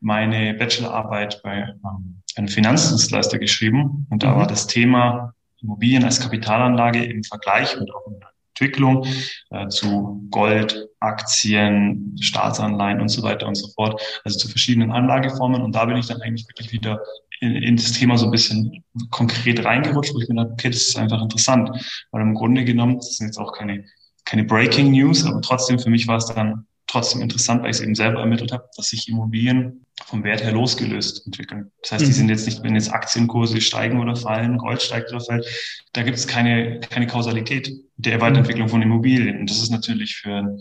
meine 0.00 0.54
Bachelorarbeit 0.54 1.42
bei 1.44 1.58
ähm, 1.84 2.22
einem 2.34 2.48
Finanzdienstleister 2.48 3.38
geschrieben 3.38 4.08
und 4.10 4.24
da 4.24 4.32
mhm. 4.34 4.38
war 4.38 4.46
das 4.48 4.66
Thema 4.66 5.32
Immobilien 5.62 6.02
als 6.02 6.18
Kapitalanlage 6.18 7.04
im 7.04 7.22
Vergleich 7.22 7.76
und 7.76 7.88
auch 7.94 8.06
in 8.08 8.18
der 8.18 8.33
Entwicklung 8.54 9.04
äh, 9.50 9.68
zu 9.68 10.22
Gold, 10.30 10.88
Aktien, 11.00 12.16
Staatsanleihen 12.20 13.00
und 13.00 13.08
so 13.08 13.22
weiter 13.22 13.48
und 13.48 13.56
so 13.56 13.68
fort, 13.74 14.00
also 14.24 14.38
zu 14.38 14.48
verschiedenen 14.48 14.92
Anlageformen. 14.92 15.62
Und 15.62 15.74
da 15.74 15.84
bin 15.84 15.96
ich 15.96 16.06
dann 16.06 16.22
eigentlich 16.22 16.46
wirklich 16.48 16.72
wieder 16.72 17.00
in, 17.40 17.56
in 17.56 17.76
das 17.76 17.92
Thema 17.92 18.16
so 18.16 18.26
ein 18.26 18.30
bisschen 18.30 18.84
konkret 19.10 19.64
reingerutscht, 19.64 20.14
wo 20.14 20.20
ich 20.20 20.28
mir 20.28 20.36
dachte, 20.36 20.52
okay, 20.52 20.68
das 20.70 20.88
ist 20.88 20.96
einfach 20.96 21.20
interessant. 21.20 21.70
Weil 22.12 22.22
im 22.22 22.34
Grunde 22.34 22.64
genommen, 22.64 22.96
das 22.96 23.16
sind 23.16 23.26
jetzt 23.26 23.38
auch 23.38 23.52
keine, 23.52 23.84
keine 24.24 24.44
Breaking 24.44 24.92
News, 24.92 25.26
aber 25.26 25.40
trotzdem 25.40 25.78
für 25.80 25.90
mich 25.90 26.06
war 26.06 26.18
es 26.18 26.26
dann 26.26 26.66
trotzdem 26.94 27.22
interessant, 27.22 27.62
weil 27.62 27.70
ich 27.70 27.78
es 27.78 27.82
eben 27.82 27.94
selber 27.94 28.20
ermittelt 28.20 28.52
habe, 28.52 28.68
dass 28.76 28.88
sich 28.88 29.08
Immobilien 29.08 29.84
vom 30.06 30.22
Wert 30.22 30.42
her 30.42 30.52
losgelöst 30.52 31.26
entwickeln. 31.26 31.72
Das 31.82 31.92
heißt, 31.92 32.02
die 32.04 32.08
mhm. 32.08 32.12
sind 32.12 32.28
jetzt 32.28 32.46
nicht, 32.46 32.62
wenn 32.62 32.74
jetzt 32.74 32.92
Aktienkurse 32.92 33.60
steigen 33.60 34.00
oder 34.00 34.14
fallen, 34.14 34.58
Gold 34.58 34.80
steigt 34.80 35.10
oder 35.10 35.20
fällt, 35.20 35.46
da 35.92 36.02
gibt 36.02 36.16
es 36.16 36.26
keine, 36.26 36.80
keine 36.80 37.06
Kausalität 37.06 37.70
der 37.96 38.20
Weiterentwicklung 38.20 38.68
von 38.68 38.82
Immobilien. 38.82 39.40
Und 39.40 39.50
das 39.50 39.60
ist 39.60 39.70
natürlich 39.70 40.16
für, 40.16 40.56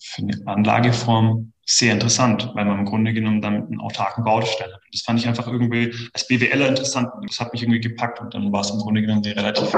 für 0.00 0.22
eine 0.22 0.46
Anlageform 0.46 1.52
sehr 1.66 1.92
interessant, 1.92 2.50
weil 2.54 2.64
man 2.64 2.80
im 2.80 2.84
Grunde 2.84 3.12
genommen 3.12 3.40
damit 3.40 3.66
einen 3.66 3.80
autarken 3.80 4.24
Baustein 4.24 4.72
hat. 4.72 4.80
Das 4.92 5.02
fand 5.02 5.20
ich 5.20 5.28
einfach 5.28 5.46
irgendwie 5.46 5.94
als 6.12 6.26
BWLer 6.26 6.68
interessant. 6.68 7.08
Das 7.28 7.38
hat 7.38 7.52
mich 7.52 7.62
irgendwie 7.62 7.80
gepackt 7.80 8.20
und 8.20 8.34
dann 8.34 8.52
war 8.52 8.62
es 8.62 8.70
im 8.70 8.78
Grunde 8.78 9.02
genommen 9.02 9.24
eine 9.24 9.36
relativ 9.36 9.72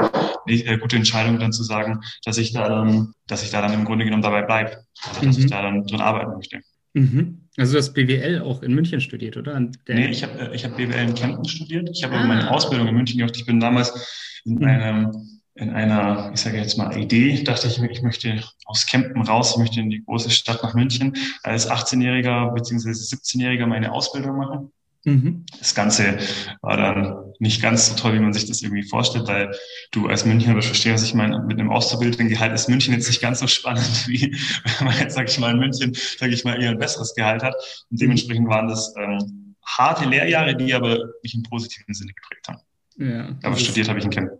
äh, 0.47 0.77
gute 0.79 0.95
Entscheidung, 0.95 1.37
dann 1.37 1.53
zu 1.53 1.63
sagen, 1.63 1.99
dass 2.25 2.39
ich 2.39 2.51
da 2.51 2.67
dann, 2.67 3.13
dass 3.27 3.43
ich 3.43 3.51
da 3.51 3.61
dann 3.61 3.73
im 3.73 3.85
Grunde 3.85 4.05
genommen 4.05 4.23
dabei 4.23 4.41
bleibe, 4.41 4.77
also 5.07 5.21
dass 5.21 5.37
mhm. 5.37 5.43
ich 5.43 5.51
da 5.51 5.61
dann 5.61 5.85
drin 5.85 6.01
arbeiten 6.01 6.33
möchte. 6.33 6.61
Mhm. 6.93 7.49
Also 7.57 7.73
du 7.73 7.79
hast 7.79 7.93
BWL 7.93 8.41
auch 8.41 8.63
in 8.63 8.73
München 8.73 8.99
studiert, 8.99 9.37
oder? 9.37 9.59
nee, 9.59 10.07
ich 10.07 10.23
habe 10.23 10.39
äh, 10.39 10.55
ich 10.55 10.65
hab 10.65 10.75
BWL 10.75 11.09
in 11.09 11.13
Kempten 11.13 11.45
studiert. 11.45 11.89
Ich 11.93 12.03
habe 12.03 12.15
ah. 12.15 12.25
meine 12.25 12.49
Ausbildung 12.49 12.87
in 12.87 12.95
München 12.95 13.19
gemacht. 13.19 13.37
Ich 13.37 13.45
bin 13.45 13.59
damals 13.59 14.41
in 14.45 14.55
mhm. 14.55 14.63
einem 14.63 15.41
in 15.55 15.69
einer, 15.69 16.31
ich 16.33 16.41
sage 16.41 16.57
jetzt 16.57 16.77
mal, 16.77 16.97
Idee, 16.97 17.43
dachte 17.43 17.67
ich, 17.67 17.79
ich 17.79 18.01
möchte 18.01 18.43
aus 18.65 18.87
Kempten 18.87 19.21
raus, 19.21 19.51
ich 19.51 19.57
möchte 19.57 19.79
in 19.79 19.89
die 19.89 20.03
große 20.03 20.31
Stadt 20.31 20.63
nach 20.63 20.73
München, 20.73 21.15
als 21.43 21.69
18-Jähriger 21.69 22.53
bzw. 22.53 22.89
17-Jähriger 22.89 23.67
meine 23.67 23.91
Ausbildung 23.91 24.37
machen. 24.37 24.71
Mhm. 25.05 25.45
Das 25.59 25.75
Ganze 25.75 26.17
war 26.61 26.77
dann 26.77 27.33
nicht 27.39 27.61
ganz 27.61 27.89
so 27.89 27.95
toll, 27.95 28.13
wie 28.13 28.19
man 28.19 28.33
sich 28.33 28.45
das 28.45 28.61
irgendwie 28.61 28.83
vorstellt, 28.83 29.27
weil 29.27 29.51
du 29.91 30.07
als 30.07 30.25
Münchner, 30.25 30.55
das 30.55 30.65
verstehst, 30.65 30.95
was 30.95 31.03
ich 31.03 31.13
meine, 31.13 31.39
mit 31.41 31.59
einem 31.59 31.71
auszubildenden 31.71 32.29
Gehalt 32.29 32.53
ist 32.53 32.69
München 32.69 32.93
jetzt 32.93 33.09
nicht 33.09 33.21
ganz 33.21 33.39
so 33.39 33.47
spannend, 33.47 33.83
wie 34.07 34.35
wenn 34.77 34.87
man 34.87 34.97
jetzt, 34.97 35.15
sag 35.15 35.29
ich 35.29 35.37
mal, 35.39 35.51
in 35.51 35.59
München, 35.59 35.93
sag 36.17 36.31
ich 36.31 36.43
mal, 36.45 36.61
eher 36.61 36.71
ein 36.71 36.79
besseres 36.79 37.13
Gehalt 37.15 37.43
hat. 37.43 37.55
Und 37.91 38.01
dementsprechend 38.01 38.47
waren 38.47 38.67
das 38.67 38.93
ähm, 38.97 39.55
harte 39.65 40.07
Lehrjahre, 40.07 40.55
die 40.55 40.73
aber 40.73 40.97
mich 41.21 41.35
im 41.35 41.43
positiven 41.43 41.93
Sinne 41.93 42.13
geprägt 42.13 42.47
haben. 42.47 42.59
Ja, 42.95 43.35
aber 43.43 43.57
studiert 43.57 43.89
habe 43.89 43.99
ich 43.99 44.05
in 44.05 44.11
Kempten. 44.11 44.37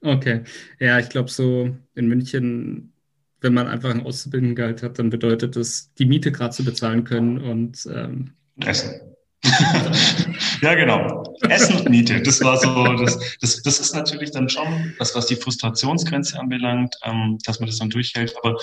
Okay. 0.00 0.42
Ja, 0.78 0.98
ich 0.98 1.08
glaube, 1.08 1.30
so 1.30 1.76
in 1.94 2.08
München, 2.08 2.92
wenn 3.40 3.54
man 3.54 3.66
einfach 3.66 3.90
ein 3.90 4.04
Auszubildendengehalt 4.04 4.82
hat, 4.82 4.98
dann 4.98 5.10
bedeutet 5.10 5.56
das, 5.56 5.92
die 5.94 6.06
Miete 6.06 6.32
gerade 6.32 6.54
zu 6.54 6.64
bezahlen 6.64 7.04
können 7.04 7.38
und 7.38 7.88
ähm, 7.92 8.32
Essen. 8.64 9.00
ja, 10.62 10.74
genau. 10.74 11.36
Essen 11.48 11.76
und 11.76 11.90
Miete. 11.90 12.20
Das 12.22 12.42
war 12.42 12.56
so, 12.56 13.04
das, 13.04 13.36
das, 13.40 13.62
das 13.62 13.80
ist 13.80 13.94
natürlich 13.94 14.32
dann 14.32 14.48
schon 14.48 14.94
das, 14.98 15.14
was 15.14 15.26
die 15.26 15.36
Frustrationsgrenze 15.36 16.38
anbelangt, 16.38 16.96
ähm, 17.04 17.38
dass 17.44 17.60
man 17.60 17.68
das 17.68 17.78
dann 17.78 17.90
durchhält, 17.90 18.34
aber 18.36 18.56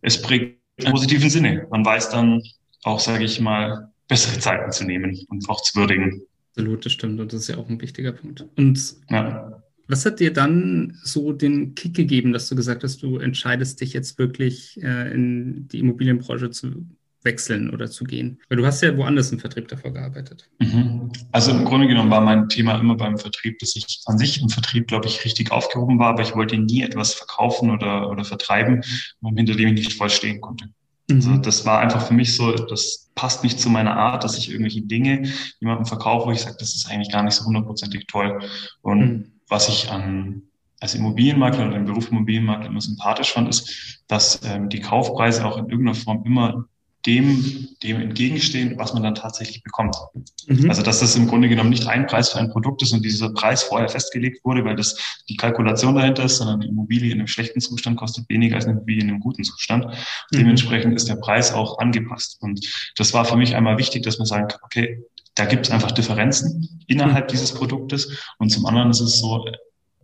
es 0.00 0.20
prägt 0.20 0.60
im 0.76 0.90
positiven 0.90 1.28
Sinne. 1.28 1.66
Man 1.70 1.84
weiß 1.84 2.10
dann 2.10 2.42
auch, 2.84 3.00
sage 3.00 3.24
ich 3.24 3.40
mal, 3.40 3.92
bessere 4.08 4.38
Zeiten 4.38 4.72
zu 4.72 4.84
nehmen 4.84 5.18
und 5.28 5.48
auch 5.48 5.60
zu 5.62 5.78
würdigen. 5.78 6.22
Absolut, 6.50 6.84
das 6.84 6.92
stimmt. 6.92 7.20
Und 7.20 7.32
das 7.32 7.42
ist 7.42 7.48
ja 7.48 7.56
auch 7.56 7.68
ein 7.68 7.80
wichtiger 7.80 8.12
Punkt. 8.12 8.44
Und 8.56 8.94
ja. 9.10 9.51
Was 9.92 10.06
hat 10.06 10.20
dir 10.20 10.32
dann 10.32 10.98
so 11.02 11.34
den 11.34 11.74
Kick 11.74 11.92
gegeben, 11.92 12.32
dass 12.32 12.48
du 12.48 12.56
gesagt 12.56 12.82
hast, 12.82 13.02
du 13.02 13.18
entscheidest 13.18 13.78
dich 13.78 13.92
jetzt 13.92 14.18
wirklich 14.18 14.82
äh, 14.82 15.12
in 15.12 15.68
die 15.68 15.80
Immobilienbranche 15.80 16.48
zu 16.48 16.86
wechseln 17.24 17.68
oder 17.68 17.90
zu 17.90 18.04
gehen? 18.04 18.40
Weil 18.48 18.56
du 18.56 18.64
hast 18.64 18.80
ja 18.80 18.96
woanders 18.96 19.32
im 19.32 19.38
Vertrieb 19.38 19.68
davor 19.68 19.92
gearbeitet. 19.92 20.48
Mhm. 20.60 21.12
Also 21.30 21.50
im 21.50 21.66
Grunde 21.66 21.88
genommen 21.88 22.10
war 22.10 22.22
mein 22.22 22.48
Thema 22.48 22.80
immer 22.80 22.96
beim 22.96 23.18
Vertrieb, 23.18 23.58
dass 23.58 23.76
ich 23.76 24.00
an 24.06 24.16
sich 24.16 24.40
im 24.40 24.48
Vertrieb, 24.48 24.86
glaube 24.86 25.08
ich, 25.08 25.26
richtig 25.26 25.52
aufgehoben 25.52 25.98
war, 25.98 26.14
aber 26.14 26.22
ich 26.22 26.34
wollte 26.34 26.56
nie 26.56 26.80
etwas 26.80 27.12
verkaufen 27.12 27.68
oder, 27.68 28.08
oder 28.08 28.24
vertreiben, 28.24 28.82
hinter 29.36 29.56
dem 29.56 29.68
ich 29.68 29.88
nicht 29.88 29.98
voll 29.98 30.08
stehen 30.08 30.40
konnte. 30.40 30.70
Mhm. 31.10 31.16
Also 31.16 31.36
das 31.36 31.66
war 31.66 31.80
einfach 31.80 32.06
für 32.06 32.14
mich 32.14 32.34
so, 32.34 32.50
das 32.52 33.10
passt 33.14 33.44
nicht 33.44 33.60
zu 33.60 33.68
meiner 33.68 33.94
Art, 33.94 34.24
dass 34.24 34.38
ich 34.38 34.48
irgendwelche 34.48 34.80
Dinge 34.80 35.28
jemandem 35.60 35.84
verkaufe, 35.84 36.28
wo 36.28 36.32
ich 36.32 36.40
sage, 36.40 36.56
das 36.58 36.74
ist 36.74 36.90
eigentlich 36.90 37.12
gar 37.12 37.24
nicht 37.24 37.34
so 37.34 37.44
hundertprozentig 37.44 38.06
toll. 38.06 38.38
Und 38.80 39.00
mhm 39.00 39.31
was 39.52 39.68
ich 39.68 39.90
an, 39.90 40.42
als 40.80 40.96
Immobilienmakler 40.96 41.68
oder 41.68 41.76
im 41.76 41.84
Beruf 41.84 42.10
Immobilienmakler 42.10 42.66
immer 42.66 42.80
sympathisch 42.80 43.32
fand, 43.32 43.48
ist, 43.48 44.00
dass 44.08 44.40
ähm, 44.44 44.68
die 44.68 44.80
Kaufpreise 44.80 45.46
auch 45.46 45.58
in 45.58 45.68
irgendeiner 45.68 45.94
Form 45.94 46.24
immer 46.24 46.64
dem, 47.06 47.68
dem 47.82 48.00
entgegenstehen, 48.00 48.78
was 48.78 48.94
man 48.94 49.02
dann 49.02 49.14
tatsächlich 49.14 49.62
bekommt. 49.62 49.96
Mhm. 50.46 50.68
Also, 50.68 50.82
dass 50.82 51.00
das 51.00 51.16
im 51.16 51.26
Grunde 51.26 51.48
genommen 51.48 51.70
nicht 51.70 51.86
ein 51.86 52.06
Preis 52.06 52.30
für 52.30 52.38
ein 52.38 52.50
Produkt 52.50 52.82
ist 52.82 52.92
und 52.92 53.04
dieser 53.04 53.32
Preis 53.32 53.62
vorher 53.64 53.88
festgelegt 53.88 54.44
wurde, 54.44 54.64
weil 54.64 54.76
das 54.76 54.96
die 55.28 55.36
Kalkulation 55.36 55.96
dahinter 55.96 56.24
ist, 56.24 56.36
sondern 56.36 56.60
eine 56.60 56.70
Immobilie 56.70 57.10
in 57.10 57.18
einem 57.18 57.26
schlechten 57.26 57.60
Zustand 57.60 57.96
kostet 57.96 58.28
weniger 58.28 58.56
als 58.56 58.66
eine 58.66 58.74
Immobilie 58.74 59.02
in 59.02 59.10
einem 59.10 59.20
guten 59.20 59.42
Zustand. 59.42 59.86
Mhm. 59.86 60.36
Dementsprechend 60.36 60.94
ist 60.94 61.08
der 61.08 61.16
Preis 61.16 61.52
auch 61.52 61.78
angepasst. 61.78 62.38
Und 62.40 62.64
das 62.96 63.12
war 63.12 63.24
für 63.24 63.36
mich 63.36 63.56
einmal 63.56 63.78
wichtig, 63.78 64.04
dass 64.04 64.18
man 64.18 64.26
sagen 64.26 64.48
kann, 64.48 64.60
okay, 64.62 65.02
da 65.34 65.44
gibt 65.46 65.66
es 65.66 65.72
einfach 65.72 65.92
Differenzen 65.92 66.84
innerhalb 66.86 67.28
dieses 67.28 67.52
Produktes. 67.52 68.24
Und 68.38 68.50
zum 68.50 68.66
anderen 68.66 68.90
ist 68.90 69.00
es 69.00 69.20
so, 69.20 69.44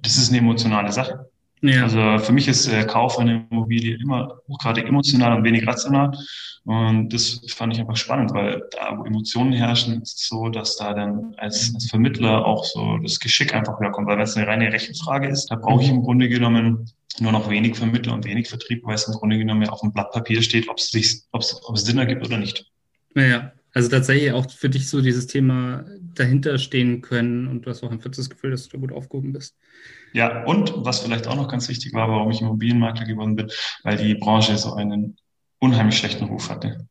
das 0.02 0.16
ist 0.16 0.30
eine 0.30 0.38
emotionale 0.38 0.92
Sache. 0.92 1.28
Ja. 1.60 1.82
Also 1.82 2.24
für 2.24 2.32
mich 2.32 2.46
ist 2.46 2.70
der 2.70 2.86
Kauf 2.86 3.18
einer 3.18 3.44
Immobilie 3.50 3.96
immer 3.96 4.40
hochgradig 4.46 4.86
emotional 4.86 5.36
und 5.36 5.44
wenig 5.44 5.66
rational. 5.66 6.16
Und 6.64 7.12
das 7.12 7.40
fand 7.48 7.74
ich 7.74 7.80
einfach 7.80 7.96
spannend, 7.96 8.32
weil 8.32 8.62
da, 8.70 8.96
wo 8.96 9.04
Emotionen 9.04 9.52
herrschen, 9.52 10.00
ist 10.02 10.20
es 10.20 10.28
so, 10.28 10.48
dass 10.50 10.76
da 10.76 10.94
dann 10.94 11.34
als, 11.38 11.72
als 11.74 11.90
Vermittler 11.90 12.44
auch 12.44 12.64
so 12.64 12.98
das 12.98 13.18
Geschick 13.18 13.54
einfach 13.54 13.80
wiederkommt. 13.80 14.06
Weil 14.06 14.18
wenn 14.18 14.24
es 14.24 14.36
eine 14.36 14.46
reine 14.46 14.72
Rechenfrage 14.72 15.28
ist, 15.28 15.46
da 15.46 15.56
brauche 15.56 15.82
ich 15.82 15.88
im 15.88 16.02
Grunde 16.02 16.28
genommen 16.28 16.90
nur 17.20 17.32
noch 17.32 17.50
wenig 17.50 17.76
Vermittler 17.76 18.14
und 18.14 18.24
wenig 18.24 18.48
Vertrieb, 18.48 18.84
weil 18.84 18.94
es 18.94 19.08
im 19.08 19.14
Grunde 19.14 19.38
genommen 19.38 19.68
auf 19.68 19.80
dem 19.80 19.92
Blatt 19.92 20.12
Papier 20.12 20.42
steht, 20.42 20.68
ob 20.68 20.78
es, 20.78 20.90
sich, 20.90 21.22
ob 21.32 21.40
es, 21.40 21.60
ob 21.64 21.74
es 21.74 21.82
Sinn 21.82 21.98
ergibt 21.98 22.24
oder 22.24 22.38
nicht. 22.38 22.66
Naja, 23.14 23.50
also 23.74 23.88
tatsächlich 23.88 24.32
auch 24.32 24.50
für 24.50 24.68
dich 24.68 24.88
so 24.88 25.00
dieses 25.00 25.26
Thema 25.26 25.84
dahinter 26.14 26.58
stehen 26.58 27.00
können 27.00 27.48
und 27.48 27.62
du 27.62 27.70
hast 27.70 27.82
auch 27.82 27.90
ein 27.90 28.00
viertes 28.00 28.30
Gefühl, 28.30 28.50
dass 28.50 28.68
du 28.68 28.70
da 28.70 28.78
gut 28.78 28.92
aufgehoben 28.92 29.32
bist. 29.32 29.56
Ja, 30.12 30.44
und 30.44 30.72
was 30.76 31.00
vielleicht 31.00 31.26
auch 31.26 31.36
noch 31.36 31.48
ganz 31.48 31.68
wichtig 31.68 31.92
war, 31.92 32.08
warum 32.08 32.30
ich 32.30 32.40
Immobilienmakler 32.40 33.04
geworden 33.04 33.36
bin, 33.36 33.50
weil 33.82 33.96
die 33.96 34.14
Branche 34.14 34.56
so 34.56 34.74
einen 34.74 35.16
unheimlich 35.58 35.98
schlechten 35.98 36.24
Ruf 36.24 36.48
hatte. 36.50 36.86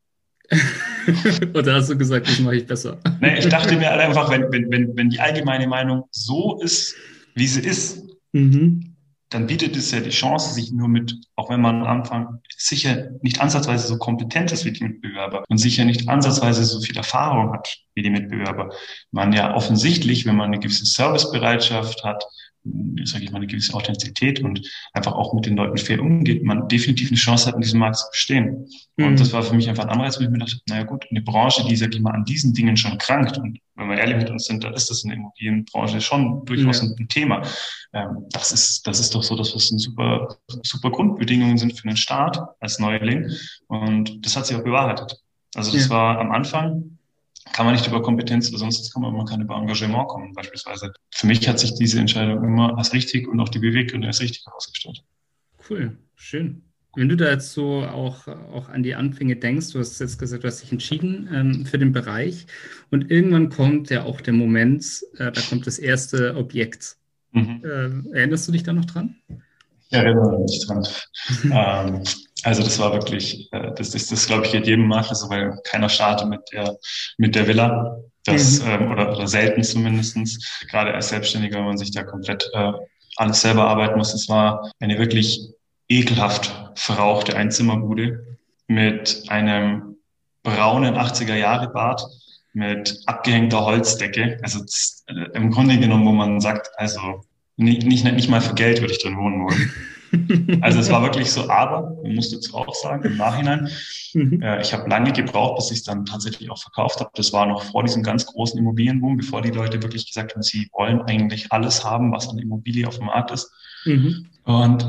und 1.53 1.67
da 1.67 1.75
hast 1.75 1.89
du 1.89 1.97
gesagt, 1.97 2.27
das 2.27 2.39
mache 2.39 2.57
ich 2.57 2.65
besser. 2.65 2.99
Nee, 3.19 3.39
ich 3.39 3.49
dachte 3.49 3.75
mir 3.75 3.91
einfach, 3.91 4.29
wenn, 4.29 4.51
wenn, 4.51 4.71
wenn, 4.71 4.95
wenn 4.95 5.09
die 5.09 5.19
allgemeine 5.19 5.67
Meinung 5.67 6.03
so 6.11 6.61
ist, 6.61 6.95
wie 7.33 7.47
sie 7.47 7.61
ist, 7.61 8.03
mhm 8.31 8.96
dann 9.29 9.47
bietet 9.47 9.75
es 9.75 9.91
ja 9.91 9.99
die 9.99 10.09
Chance, 10.09 10.53
sich 10.53 10.71
nur 10.71 10.87
mit, 10.87 11.15
auch 11.35 11.49
wenn 11.49 11.61
man 11.61 11.81
am 11.81 11.87
Anfang 11.87 12.41
sicher 12.55 13.09
nicht 13.21 13.41
ansatzweise 13.41 13.87
so 13.87 13.97
kompetent 13.97 14.51
ist 14.51 14.63
wie 14.65 14.71
die 14.71 14.83
Mitbewerber 14.83 15.43
und 15.49 15.57
sicher 15.57 15.83
nicht 15.83 16.07
ansatzweise 16.07 16.63
so 16.63 16.79
viel 16.79 16.95
Erfahrung 16.95 17.53
hat 17.53 17.77
wie 17.93 18.03
die 18.03 18.09
Mitbewerber, 18.09 18.69
man 19.11 19.33
ja 19.33 19.55
offensichtlich, 19.55 20.25
wenn 20.25 20.35
man 20.37 20.47
eine 20.47 20.59
gewisse 20.59 20.85
Servicebereitschaft 20.85 22.03
hat, 22.03 22.23
sage 23.03 23.23
ich 23.23 23.31
mal, 23.31 23.37
eine 23.37 23.47
gewisse 23.47 23.73
Authentizität 23.73 24.39
und 24.41 24.61
einfach 24.93 25.13
auch 25.13 25.33
mit 25.33 25.45
den 25.45 25.55
Leuten 25.55 25.77
fair 25.77 26.01
umgeht, 26.01 26.43
man 26.43 26.67
definitiv 26.67 27.09
eine 27.09 27.17
Chance 27.17 27.47
hat, 27.47 27.55
in 27.55 27.61
diesem 27.61 27.79
Markt 27.79 27.97
zu 27.97 28.05
bestehen. 28.11 28.67
Mhm. 28.97 29.05
Und 29.05 29.19
das 29.19 29.33
war 29.33 29.43
für 29.43 29.55
mich 29.55 29.69
einfach 29.69 29.83
ein 29.83 29.89
Anreiz, 29.89 30.19
wo 30.19 30.23
ich 30.23 30.29
mir 30.29 30.39
dachte, 30.39 30.59
naja 30.67 30.83
gut, 30.83 31.05
eine 31.09 31.21
Branche, 31.21 31.65
die, 31.67 31.75
sage 31.75 31.95
ich 31.95 32.01
mal, 32.01 32.13
an 32.13 32.25
diesen 32.25 32.53
Dingen 32.53 32.77
schon 32.77 32.97
krankt 32.97 33.37
und 33.37 33.59
wenn 33.77 33.89
wir 33.89 33.97
ehrlich 33.97 34.17
mit 34.17 34.29
uns 34.31 34.45
sind, 34.45 34.63
dann 34.63 34.73
ist 34.73 34.89
das 34.89 35.03
in 35.03 35.09
der 35.09 35.19
Immobilienbranche 35.19 36.01
schon 36.01 36.43
durchaus 36.45 36.81
ja. 36.81 36.89
ein 36.97 37.07
Thema. 37.07 37.43
Ähm, 37.93 38.25
das 38.31 38.51
ist, 38.51 38.87
das 38.87 38.99
ist 38.99 39.13
doch 39.13 39.21
so, 39.21 39.35
dass 39.35 39.53
das 39.53 39.69
ein 39.69 39.77
super, 39.77 40.37
super 40.63 40.89
Grundbedingungen 40.89 41.59
sind 41.59 41.77
für 41.77 41.87
einen 41.87 41.97
Start 41.97 42.39
als 42.59 42.79
Neuling. 42.79 43.29
Und 43.67 44.25
das 44.25 44.35
hat 44.35 44.47
sich 44.47 44.57
auch 44.57 44.63
bewahrheitet. 44.63 45.21
Also 45.55 45.71
das 45.71 45.85
ja. 45.85 45.89
war 45.91 46.19
am 46.19 46.31
Anfang 46.31 46.96
kann 47.53 47.65
man 47.65 47.75
nicht 47.75 47.87
über 47.87 48.01
Kompetenz 48.01 48.49
oder 48.49 48.59
sonst 48.59 48.93
kommen, 48.93 49.05
aber 49.05 49.17
man 49.17 49.25
kann 49.25 49.41
über 49.41 49.55
Engagement 49.55 50.07
kommen 50.07 50.33
beispielsweise. 50.33 50.93
Für 51.13 51.27
mich 51.27 51.47
hat 51.47 51.59
sich 51.59 51.73
diese 51.75 51.99
Entscheidung 51.99 52.43
immer 52.43 52.77
als 52.77 52.93
richtig 52.93 53.27
und 53.27 53.39
auch 53.39 53.49
die 53.49 53.59
Beweggründe 53.59 54.07
als 54.07 54.21
richtig 54.21 54.45
herausgestellt. 54.45 55.03
Cool, 55.69 55.97
schön. 56.15 56.63
Wenn 56.95 57.09
du 57.09 57.15
da 57.15 57.29
jetzt 57.29 57.53
so 57.53 57.83
auch, 57.83 58.27
auch 58.27 58.69
an 58.69 58.81
die 58.81 58.95
Anfänge 58.95 59.35
denkst, 59.35 59.71
du 59.71 59.79
hast 59.79 59.99
jetzt 59.99 60.17
gesagt, 60.17 60.43
du 60.43 60.47
hast 60.47 60.63
dich 60.63 60.71
entschieden 60.71 61.29
ähm, 61.31 61.65
für 61.65 61.77
den 61.77 61.91
Bereich 61.91 62.47
und 62.89 63.11
irgendwann 63.11 63.49
kommt 63.49 63.91
ja 63.91 64.03
auch 64.03 64.19
der 64.19 64.33
Moment, 64.33 65.03
äh, 65.17 65.31
da 65.31 65.41
kommt 65.41 65.67
das 65.67 65.77
erste 65.77 66.35
Objekt. 66.35 66.97
Mhm. 67.33 67.61
Äh, 67.63 68.17
erinnerst 68.17 68.47
du 68.47 68.51
dich 68.51 68.63
da 68.63 68.73
noch 68.73 68.85
dran? 68.85 69.15
Ich 69.89 69.97
erinnere 69.97 70.39
mich 70.39 70.65
dran. 70.65 70.87
ähm, 71.51 72.03
also 72.43 72.63
das 72.63 72.79
war 72.79 72.93
wirklich, 72.93 73.51
äh, 73.51 73.71
das 73.75 73.93
ist, 73.95 74.11
das 74.11 74.27
glaube 74.27 74.45
ich, 74.45 74.51
geht 74.51 74.67
jedem 74.67 74.87
Makler 74.87 75.15
so, 75.15 75.29
weil 75.29 75.57
keiner 75.63 75.89
startet 75.89 76.27
mit 76.29 76.41
der, 76.51 76.77
mit 77.17 77.35
der 77.35 77.47
Villa. 77.47 77.99
Das, 78.25 78.61
mhm. 78.61 78.69
ähm, 78.69 78.91
oder, 78.91 79.15
oder 79.15 79.27
selten 79.27 79.63
zumindestens 79.63 80.61
gerade 80.69 80.93
als 80.93 81.09
Selbstständiger, 81.09 81.59
wenn 81.59 81.65
man 81.65 81.77
sich 81.77 81.91
da 81.91 82.03
komplett 82.03 82.49
äh, 82.53 82.73
alles 83.15 83.41
selber 83.41 83.67
arbeiten 83.67 83.97
muss. 83.97 84.13
Es 84.13 84.29
war 84.29 84.71
eine 84.79 84.99
wirklich 84.99 85.49
ekelhaft 85.87 86.53
verrauchte 86.75 87.35
Einzimmerbude 87.35 88.37
mit 88.67 89.23
einem 89.29 89.95
braunen 90.43 90.95
80er 90.95 91.35
Jahre 91.35 91.69
Bart 91.69 92.05
mit 92.53 93.01
abgehängter 93.05 93.65
Holzdecke. 93.65 94.39
Also 94.41 94.63
äh, 95.07 95.29
im 95.33 95.51
Grunde 95.51 95.79
genommen, 95.79 96.05
wo 96.05 96.11
man 96.11 96.41
sagt, 96.41 96.69
also 96.75 97.23
nicht, 97.57 97.85
nicht, 97.85 98.03
nicht 98.05 98.29
mal 98.29 98.41
für 98.41 98.55
Geld 98.55 98.81
würde 98.81 98.93
ich 98.93 99.01
drin 99.01 99.17
wohnen 99.17 99.43
wollen. 99.43 99.71
Also 100.61 100.79
es 100.79 100.89
war 100.89 101.01
wirklich 101.01 101.29
so, 101.29 101.49
aber 101.49 101.97
man 102.01 102.15
muss 102.15 102.31
dazu 102.31 102.55
auch 102.55 102.73
sagen, 102.73 103.03
im 103.03 103.17
Nachhinein, 103.17 103.69
mhm. 104.13 104.41
äh, 104.41 104.61
ich 104.61 104.73
habe 104.73 104.89
lange 104.89 105.11
gebraucht, 105.11 105.57
bis 105.57 105.71
ich 105.71 105.79
es 105.79 105.83
dann 105.83 106.05
tatsächlich 106.05 106.49
auch 106.49 106.57
verkauft 106.57 107.01
habe. 107.01 107.09
Das 107.15 107.33
war 107.33 107.45
noch 107.45 107.63
vor 107.63 107.83
diesem 107.83 108.03
ganz 108.03 108.25
großen 108.25 108.57
Immobilienboom, 108.57 109.17
bevor 109.17 109.41
die 109.41 109.51
Leute 109.51 109.83
wirklich 109.83 110.07
gesagt 110.07 110.33
haben, 110.33 110.43
sie 110.43 110.69
wollen 110.71 111.01
eigentlich 111.01 111.51
alles 111.51 111.83
haben, 111.83 112.13
was 112.13 112.29
an 112.29 112.37
Immobilie 112.37 112.87
auf 112.87 112.97
dem 112.97 113.07
Markt 113.07 113.31
ist. 113.31 113.51
Mhm. 113.83 114.27
Und 114.45 114.87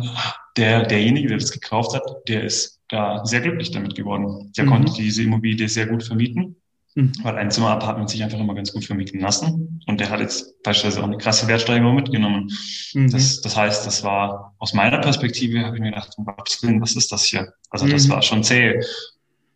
der, 0.56 0.87
derjenige, 0.87 1.28
der 1.28 1.38
das 1.38 1.50
gekauft 1.50 1.94
hat, 1.94 2.04
der 2.28 2.44
ist 2.44 2.80
da 2.88 3.25
sehr 3.25 3.40
glücklich 3.40 3.70
damit 3.70 3.96
geworden. 3.96 4.52
Der 4.56 4.64
mhm. 4.64 4.68
konnte 4.70 4.92
diese 4.92 5.25
Immobilie 5.25 5.68
sehr 5.68 5.87
gut 5.87 6.04
vermieten. 6.04 6.56
Weil 6.95 7.37
ein 7.37 7.50
Zimmer-Apartment 7.50 8.11
sich 8.11 8.23
einfach 8.23 8.38
immer 8.38 8.54
ganz 8.54 8.73
gut 8.73 8.85
vermieten 8.85 9.21
lassen. 9.21 9.80
Und 9.87 10.00
der 10.00 10.11
hat 10.11 10.21
jetzt 10.21 10.62
beispielsweise 10.62 11.00
auch 11.00 11.07
eine 11.07 11.18
krasse 11.18 11.47
Wertsteigerung 11.47 11.95
mitgenommen. 11.95 12.50
Mhm. 12.95 13.11
Das, 13.11 13.40
das 13.40 13.57
heißt, 13.57 13.87
das 13.87 14.02
war 14.02 14.54
aus 14.59 14.75
meiner 14.75 14.99
Perspektive, 14.99 15.64
habe 15.64 15.76
ich 15.76 15.83
mir 15.83 15.90
gedacht, 15.90 16.14
was 16.18 16.97
ist 16.97 17.12
das 17.12 17.25
hier? 17.25 17.52
Also 17.71 17.87
das 17.87 18.07
mhm. 18.07 18.12
war 18.12 18.23
schon 18.23 18.42
zäh. 18.42 18.80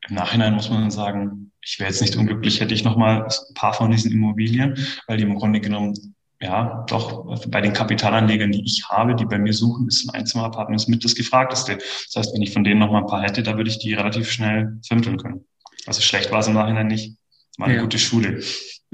Im 0.09 0.17
Nachhinein 0.17 0.55
muss 0.55 0.69
man 0.69 0.91
sagen, 0.91 1.53
ich 1.61 1.79
wäre 1.79 1.91
jetzt 1.91 2.01
nicht 2.01 2.17
unglücklich, 2.17 2.61
hätte 2.61 2.75
ich 2.75 2.85
nochmal 2.85 3.23
ein 3.25 3.55
paar 3.55 3.73
von 3.73 3.91
diesen 3.91 4.11
Immobilien, 4.11 4.77
weil 5.07 5.17
die 5.17 5.23
im 5.23 5.37
Grunde 5.37 5.61
genommen 5.61 6.15
ja, 6.41 6.85
doch 6.89 7.25
bei 7.49 7.61
den 7.61 7.73
Kapitalanlegern, 7.73 8.51
die 8.51 8.65
ich 8.65 8.85
habe, 8.89 9.15
die 9.15 9.25
bei 9.25 9.39
mir 9.39 9.53
suchen, 9.53 9.87
ist 9.87 10.05
ein 10.05 10.15
Einzimmer-Apartment 10.21 10.89
mit 10.89 11.05
das 11.05 11.15
Gefragteste. 11.15 11.77
Das 11.77 12.17
heißt, 12.17 12.35
wenn 12.35 12.43
ich 12.43 12.53
von 12.53 12.65
denen 12.65 12.81
noch 12.81 12.91
mal 12.91 12.99
ein 12.99 13.07
paar 13.07 13.23
hätte, 13.23 13.45
da 13.45 13.57
würde 13.57 13.71
ich 13.71 13.79
die 13.79 13.95
relativ 13.95 14.29
schnell 14.29 14.81
vermitteln 14.85 15.19
können. 15.19 15.45
Also 15.87 16.01
schlecht 16.01 16.33
war 16.33 16.41
es 16.41 16.49
im 16.49 16.55
Nachhinein 16.55 16.89
nicht. 16.89 17.17
War 17.59 17.67
eine 17.67 17.77
ja. 17.77 17.83
gute 17.83 17.99
Schule. 17.99 18.43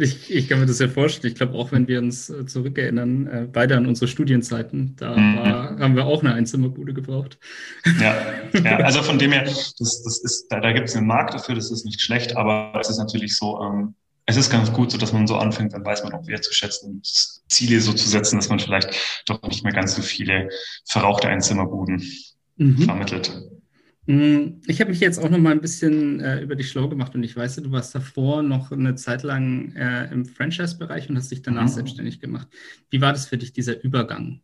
Ich, 0.01 0.31
ich 0.31 0.49
kann 0.49 0.61
mir 0.61 0.67
das 0.67 0.79
ja 0.79 0.89
vorstellen. 0.89 1.33
Ich 1.33 1.39
glaube, 1.39 1.55
auch 1.55 1.73
wenn 1.73 1.89
wir 1.89 1.99
uns 1.99 2.31
äh, 2.31 2.47
zurückerinnern, 2.47 3.27
äh, 3.27 3.49
beide 3.53 3.77
an 3.77 3.87
unsere 3.87 4.07
Studienzeiten, 4.07 4.95
da 4.97 5.17
mhm. 5.17 5.37
war, 5.37 5.79
haben 5.79 5.97
wir 5.97 6.07
auch 6.07 6.23
eine 6.23 6.35
Einzimmerbude 6.35 6.95
gebraucht. 6.95 7.39
Ja, 8.01 8.17
ja, 8.63 8.77
also 8.79 9.03
von 9.03 9.19
dem 9.19 9.33
her, 9.33 9.43
das, 9.43 9.75
das 9.77 10.19
ist, 10.21 10.47
da, 10.51 10.61
da 10.61 10.73
gibt 10.73 10.89
es 10.89 10.95
einen 10.95 11.09
Markt 11.09 11.35
dafür, 11.35 11.57
das 11.57 11.73
ist 11.73 11.85
nicht 11.85 12.01
schlecht, 12.01 12.37
aber 12.37 12.79
es 12.81 12.89
ist 12.91 12.99
natürlich 12.99 13.37
so, 13.37 13.61
ähm, 13.61 13.95
es 14.27 14.37
ist 14.37 14.51
ganz 14.51 14.73
gut, 14.73 14.93
so 14.93 14.99
dass 14.99 15.13
man 15.13 15.27
so 15.27 15.37
anfängt, 15.37 15.73
dann 15.73 15.85
weiß 15.85 16.05
man 16.05 16.13
auch 16.13 16.27
wertzuschätzen 16.29 16.91
und 16.91 17.07
Ziele 17.49 17.81
so 17.81 17.93
zu 17.93 18.09
setzen, 18.09 18.37
dass 18.37 18.49
man 18.49 18.61
vielleicht 18.61 18.91
doch 19.27 19.43
nicht 19.43 19.65
mehr 19.65 19.73
ganz 19.73 19.97
so 19.97 20.03
viele 20.03 20.49
verrauchte 20.85 21.29
Einzimmerbuden 21.29 22.05
mhm. 22.57 22.83
vermittelt. 22.83 23.33
Mm, 24.09 24.63
ich 24.67 24.81
habe 24.81 24.91
mich 24.91 25.01
jetzt 25.01 25.23
auch 25.23 25.29
noch 25.29 25.37
mal 25.37 25.53
ein 25.53 25.61
bisschen 25.61 26.21
äh, 26.21 26.41
über 26.41 26.57
dich 26.57 26.71
schlau 26.71 26.89
gemacht 26.89 27.15
und 27.15 27.23
ich 27.23 27.37
weiß, 27.37 27.57
du 27.57 27.71
warst 27.71 27.95
davor 27.95 28.43
noch 28.43 28.73
eine 28.73 28.95
Zeit 28.95 29.23
lang 29.23 29.77
äh, 29.77 30.11
im 30.11 30.25
Franchise-Bereich 30.25 31.11
und 31.11 31.17
hast 31.19 31.31
dich 31.31 31.43
danach 31.43 31.65
mhm. 31.65 31.69
selbstständig 31.69 32.19
gemacht. 32.19 32.49
Wie 32.89 33.03
war 33.03 33.13
das 33.13 33.27
für 33.27 33.37
dich, 33.37 33.53
dieser 33.53 33.85
Übergang? 33.85 34.41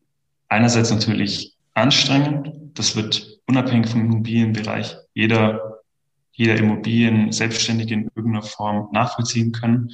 Einerseits 0.49 0.91
natürlich 0.91 1.57
anstrengend. 1.73 2.53
Das 2.75 2.95
wird 2.95 3.41
unabhängig 3.47 3.89
vom 3.89 4.03
Immobilienbereich 4.03 4.99
jeder 5.15 5.75
jeder 6.37 6.57
Immobilien 6.57 7.31
Selbstständige 7.31 7.95
in 7.95 8.11
irgendeiner 8.15 8.43
Form 8.43 8.89
nachvollziehen 8.93 9.53
können 9.53 9.91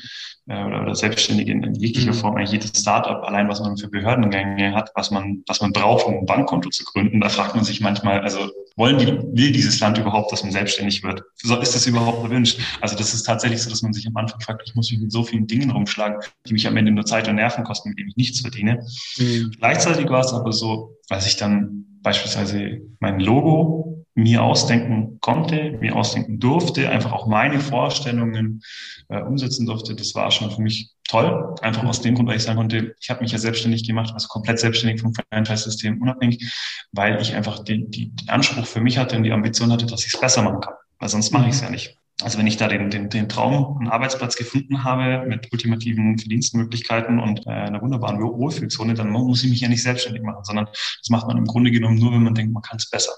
äh, 0.47 0.65
oder, 0.65 0.83
oder 0.83 0.95
Selbstständige 0.95 1.53
in, 1.53 1.63
in 1.63 1.75
jeglicher 1.75 2.13
mhm. 2.13 2.17
Form, 2.17 2.37
eigentlich 2.37 2.53
jedes 2.53 2.81
Startup, 2.81 3.23
allein 3.25 3.49
was 3.49 3.61
man 3.61 3.77
für 3.77 3.89
Behördengänge 3.89 4.75
hat, 4.75 4.91
was 4.95 5.11
man, 5.11 5.43
was 5.47 5.61
man 5.61 5.73
braucht, 5.73 6.07
um 6.07 6.15
ein 6.15 6.27
Bankkonto 6.27 6.71
zu 6.71 6.85
gründen, 6.85 7.21
da 7.21 7.29
fragt 7.29 7.55
man 7.55 7.65
sich 7.65 7.81
manchmal, 7.81 8.21
also 8.21 8.51
wollen 8.81 8.97
die, 8.97 9.07
will 9.07 9.53
dieses 9.53 9.79
Land 9.79 9.99
überhaupt, 9.99 10.33
dass 10.33 10.43
man 10.43 10.53
selbstständig 10.53 11.03
wird? 11.03 11.23
Ist 11.43 11.75
das 11.75 11.87
überhaupt 11.87 12.25
erwünscht? 12.25 12.59
Also 12.81 12.97
das 12.97 13.13
ist 13.13 13.25
tatsächlich 13.25 13.63
so, 13.63 13.69
dass 13.69 13.83
man 13.83 13.93
sich 13.93 14.07
am 14.07 14.17
Anfang 14.17 14.41
fragt, 14.41 14.63
ich 14.65 14.75
muss 14.75 14.91
mich 14.91 15.01
mit 15.01 15.13
so 15.13 15.23
vielen 15.23 15.47
Dingen 15.47 15.71
rumschlagen, 15.71 16.19
die 16.47 16.55
mich 16.55 16.67
am 16.67 16.79
Ende 16.79 16.91
nur 16.91 17.05
Zeit 17.05 17.29
und 17.29 17.35
Nerven 17.35 17.63
kosten, 17.63 17.91
mit 17.91 17.99
denen 17.99 18.09
ich 18.09 18.17
nichts 18.17 18.41
verdiene. 18.41 18.83
Mhm. 19.19 19.53
Gleichzeitig 19.59 20.09
war 20.09 20.21
es 20.21 20.33
aber 20.33 20.53
so, 20.53 20.97
als 21.11 21.27
ich 21.27 21.37
dann 21.37 21.85
beispielsweise 22.01 22.81
mein 23.01 23.21
Logo 23.21 23.90
mir 24.15 24.43
ausdenken 24.43 25.19
konnte, 25.21 25.79
mir 25.81 25.95
ausdenken 25.97 26.39
durfte, 26.41 26.89
einfach 26.89 27.13
auch 27.13 27.27
meine 27.27 27.61
Vorstellungen 27.61 28.63
äh, 29.09 29.21
umsetzen 29.21 29.67
durfte. 29.67 29.95
Das 29.95 30.15
war 30.15 30.31
schon 30.31 30.51
für 30.51 30.63
mich 30.63 30.91
toll. 31.09 31.55
Einfach 31.63 31.85
aus 31.85 32.01
dem 32.01 32.15
Grund, 32.15 32.29
weil 32.29 32.37
ich 32.37 32.43
sagen 32.43 32.59
konnte, 32.59 32.95
ich 33.01 33.11
habe 33.11 33.21
mich 33.21 33.33
ja 33.33 33.39
selbstständig 33.39 33.87
gemacht, 33.87 34.13
also 34.15 34.29
komplett 34.29 34.59
selbstständig 34.59 35.01
vom 35.01 35.13
Franchise-System 35.15 36.01
unabhängig, 36.01 36.53
weil 36.93 37.21
ich 37.21 37.35
einfach 37.35 37.65
den, 37.65 37.91
die, 37.91 38.11
den 38.11 38.29
Anspruch 38.29 38.67
für 38.67 38.81
mich 38.81 38.99
hatte 38.99 39.17
und 39.17 39.25
die 39.25 39.33
Ambition 39.33 39.73
hatte, 39.73 39.87
dass 39.87 40.07
ich 40.07 40.15
es 40.15 40.21
besser 40.21 40.43
machen 40.43 40.61
kann. 40.61 40.75
Weil 40.99 41.09
sonst 41.09 41.33
mache 41.33 41.49
ich 41.49 41.55
es 41.55 41.61
ja 41.61 41.71
nicht. 41.71 41.97
Also 42.23 42.39
wenn 42.39 42.47
ich 42.47 42.59
da 42.59 42.69
den, 42.69 42.91
den, 42.91 43.09
den 43.09 43.29
Traum, 43.29 43.79
einen 43.79 43.89
Arbeitsplatz 43.89 44.37
gefunden 44.37 44.85
habe 44.85 45.27
mit 45.27 45.51
ultimativen 45.53 46.19
Verdienstmöglichkeiten 46.19 47.19
und 47.19 47.47
äh, 47.47 47.51
einer 47.51 47.81
wunderbaren 47.81 48.21
Wohlfühlzone, 48.21 48.95
dann 48.95 49.11
muss 49.11 49.43
ich 49.43 49.51
mich 49.51 49.61
ja 49.61 49.69
nicht 49.69 49.83
selbstständig 49.83 50.23
machen, 50.23 50.45
sondern 50.45 50.67
das 50.67 51.09
macht 51.09 51.27
man 51.27 51.39
im 51.39 51.47
Grunde 51.47 51.71
genommen 51.71 51.99
nur, 51.99 52.13
wenn 52.13 52.23
man 52.23 52.35
denkt, 52.35 52.53
man 52.53 52.63
kann 52.63 52.77
es 52.77 52.91
besser. 52.91 53.13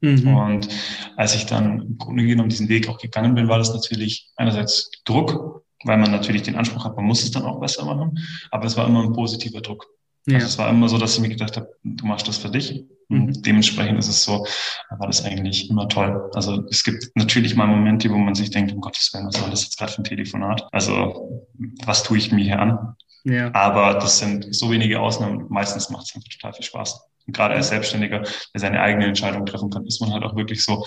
Mhm. 0.00 0.36
Und 0.36 0.68
als 1.16 1.34
ich 1.34 1.46
dann 1.46 1.80
im 1.80 1.98
Grunde 1.98 2.24
genommen 2.24 2.48
diesen 2.48 2.68
Weg 2.68 2.88
auch 2.88 2.98
gegangen 2.98 3.34
bin, 3.34 3.48
war 3.48 3.58
das 3.58 3.72
natürlich 3.72 4.30
einerseits 4.36 4.90
Druck, 5.04 5.64
weil 5.84 5.98
man 5.98 6.10
natürlich 6.10 6.42
den 6.42 6.56
Anspruch 6.56 6.84
hat, 6.84 6.96
man 6.96 7.04
muss 7.04 7.22
es 7.22 7.30
dann 7.30 7.44
auch 7.44 7.60
besser 7.60 7.84
machen, 7.84 8.18
aber 8.50 8.64
es 8.64 8.76
war 8.76 8.86
immer 8.86 9.02
ein 9.02 9.12
positiver 9.12 9.60
Druck. 9.60 9.86
Ja. 10.26 10.36
Also 10.36 10.46
es 10.46 10.58
war 10.58 10.70
immer 10.70 10.88
so, 10.88 10.98
dass 10.98 11.14
ich 11.14 11.20
mir 11.20 11.28
gedacht 11.28 11.56
habe, 11.56 11.68
du 11.82 12.06
machst 12.06 12.26
das 12.28 12.38
für 12.38 12.50
dich. 12.50 12.84
Und 13.10 13.26
mhm. 13.26 13.42
dementsprechend 13.42 13.98
ist 13.98 14.08
es 14.08 14.24
so, 14.24 14.46
war 14.90 15.06
das 15.06 15.24
eigentlich 15.24 15.68
immer 15.68 15.88
toll. 15.88 16.30
Also 16.34 16.64
es 16.70 16.82
gibt 16.82 17.10
natürlich 17.14 17.54
mal 17.54 17.66
Momente, 17.66 18.10
wo 18.10 18.16
man 18.16 18.34
sich 18.34 18.50
denkt, 18.50 18.72
um 18.72 18.80
Gottes 18.80 19.12
Willen, 19.12 19.26
was 19.26 19.40
war 19.42 19.50
das 19.50 19.64
jetzt 19.64 19.78
gerade 19.78 19.92
für 19.92 20.00
ein 20.00 20.04
Telefonat? 20.04 20.66
Also 20.72 21.46
was 21.84 22.02
tue 22.02 22.16
ich 22.16 22.32
mir 22.32 22.42
hier 22.42 22.60
an? 22.60 22.96
Ja. 23.24 23.52
Aber 23.54 23.94
das 23.94 24.18
sind 24.18 24.54
so 24.54 24.70
wenige 24.70 25.00
Ausnahmen. 25.00 25.46
Meistens 25.48 25.90
macht 25.90 26.06
es 26.06 26.14
einfach 26.14 26.28
total 26.28 26.52
viel 26.52 26.64
Spaß. 26.64 27.00
Und 27.26 27.34
gerade 27.34 27.54
als 27.54 27.68
Selbstständiger, 27.68 28.20
der 28.20 28.60
seine 28.60 28.80
eigene 28.80 29.06
Entscheidung 29.06 29.46
treffen 29.46 29.70
kann, 29.70 29.86
ist 29.86 30.00
man 30.00 30.12
halt 30.12 30.22
auch 30.24 30.36
wirklich 30.36 30.62
so, 30.62 30.84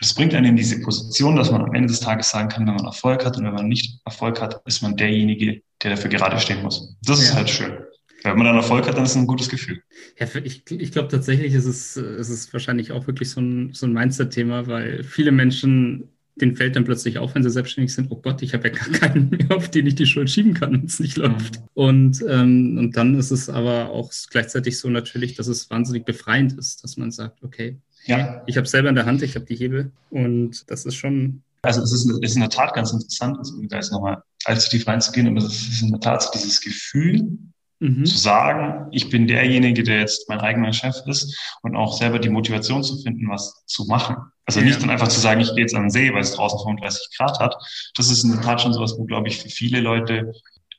das 0.00 0.14
bringt 0.14 0.34
einen 0.34 0.46
in 0.46 0.56
diese 0.56 0.80
Position, 0.80 1.36
dass 1.36 1.50
man 1.50 1.62
am 1.62 1.74
Ende 1.74 1.88
des 1.88 2.00
Tages 2.00 2.30
sagen 2.30 2.48
kann, 2.48 2.66
wenn 2.66 2.74
man 2.74 2.86
Erfolg 2.86 3.24
hat 3.24 3.36
und 3.36 3.44
wenn 3.44 3.54
man 3.54 3.68
nicht 3.68 4.00
Erfolg 4.04 4.40
hat, 4.40 4.60
ist 4.64 4.82
man 4.82 4.96
derjenige, 4.96 5.62
der 5.82 5.90
dafür 5.90 6.10
gerade 6.10 6.38
stehen 6.38 6.62
muss. 6.62 6.96
Das 7.02 7.18
ja. 7.18 7.24
ist 7.24 7.34
halt 7.34 7.50
schön. 7.50 7.78
Wenn 8.22 8.36
man 8.36 8.46
dann 8.46 8.56
Erfolg 8.56 8.86
hat, 8.86 8.96
dann 8.96 9.04
ist 9.04 9.10
es 9.10 9.16
ein 9.16 9.26
gutes 9.26 9.48
Gefühl. 9.48 9.82
Ja, 10.18 10.28
ich, 10.44 10.70
ich 10.70 10.92
glaube 10.92 11.08
tatsächlich 11.08 11.54
ist 11.54 11.66
es, 11.66 11.96
ist 11.96 12.28
es 12.28 12.52
wahrscheinlich 12.52 12.92
auch 12.92 13.08
wirklich 13.08 13.30
so 13.30 13.40
ein, 13.40 13.72
so 13.74 13.86
ein 13.86 13.92
Mindset-Thema, 13.92 14.68
weil 14.68 15.02
viele 15.02 15.32
Menschen 15.32 16.08
den 16.42 16.56
fällt 16.56 16.76
dann 16.76 16.84
plötzlich 16.84 17.18
auf, 17.18 17.34
wenn 17.34 17.42
sie 17.42 17.50
selbstständig 17.50 17.94
sind, 17.94 18.10
oh 18.10 18.16
Gott, 18.16 18.42
ich 18.42 18.52
habe 18.52 18.68
ja 18.68 18.74
gar 18.74 18.88
keinen 18.90 19.30
mehr, 19.30 19.56
auf 19.56 19.70
den 19.70 19.86
ich 19.86 19.94
die 19.94 20.06
Schuld 20.06 20.28
schieben 20.28 20.54
kann, 20.54 20.72
wenn 20.72 20.84
es 20.84 21.00
nicht 21.00 21.16
mhm. 21.16 21.24
läuft. 21.24 21.60
Mhm. 21.60 21.64
Und, 21.74 22.24
ähm, 22.28 22.76
und 22.78 22.96
dann 22.96 23.18
ist 23.18 23.30
es 23.30 23.48
aber 23.48 23.90
auch 23.90 24.12
gleichzeitig 24.30 24.78
so 24.78 24.90
natürlich, 24.90 25.36
dass 25.36 25.46
es 25.46 25.70
wahnsinnig 25.70 26.04
befreiend 26.04 26.52
ist, 26.58 26.84
dass 26.84 26.96
man 26.96 27.10
sagt, 27.10 27.42
okay, 27.42 27.78
ja. 28.04 28.42
ich 28.46 28.56
habe 28.56 28.66
selber 28.66 28.88
in 28.88 28.96
der 28.96 29.06
Hand, 29.06 29.22
ich 29.22 29.36
habe 29.36 29.46
die 29.46 29.54
Hebel 29.54 29.92
und 30.10 30.68
das 30.70 30.84
ist 30.84 30.96
schon. 30.96 31.42
Also 31.62 31.80
es 31.80 31.92
ist, 31.92 32.10
ist 32.22 32.34
in 32.34 32.40
der 32.40 32.50
Tat 32.50 32.74
ganz 32.74 32.92
interessant, 32.92 33.38
also 33.38 33.54
da 33.68 33.78
ist 33.78 33.92
nochmal 33.92 34.20
allzu 34.46 34.68
tief 34.70 34.86
reinzugehen, 34.88 35.28
aber 35.28 35.38
es 35.38 35.68
ist 35.68 35.82
in 35.82 35.92
der 35.92 36.00
Tat 36.00 36.24
so 36.24 36.30
dieses 36.34 36.60
Gefühl, 36.60 37.38
Mhm. 37.82 38.04
Zu 38.04 38.16
sagen, 38.16 38.86
ich 38.92 39.10
bin 39.10 39.26
derjenige, 39.26 39.82
der 39.82 39.98
jetzt 39.98 40.28
mein 40.28 40.38
eigener 40.38 40.72
Chef 40.72 40.94
ist 41.06 41.36
und 41.62 41.74
auch 41.74 41.96
selber 41.98 42.20
die 42.20 42.28
Motivation 42.28 42.84
zu 42.84 42.96
finden, 43.02 43.28
was 43.28 43.64
zu 43.66 43.86
machen. 43.86 44.16
Also 44.46 44.60
ja. 44.60 44.66
nicht 44.66 44.80
dann 44.80 44.90
einfach 44.90 45.08
zu 45.08 45.18
sagen, 45.18 45.40
ich 45.40 45.48
gehe 45.48 45.62
jetzt 45.62 45.74
an 45.74 45.82
den 45.82 45.90
See, 45.90 46.12
weil 46.14 46.20
es 46.20 46.32
draußen 46.32 46.60
35 46.60 47.16
Grad 47.18 47.40
hat. 47.40 47.56
Das 47.96 48.08
ist 48.08 48.22
in 48.22 48.30
der 48.30 48.40
Tat 48.40 48.60
schon 48.60 48.72
sowas, 48.72 48.94
wo, 48.96 49.04
glaube 49.04 49.26
ich, 49.26 49.42
für 49.42 49.48
viele 49.48 49.80
Leute, 49.80 50.32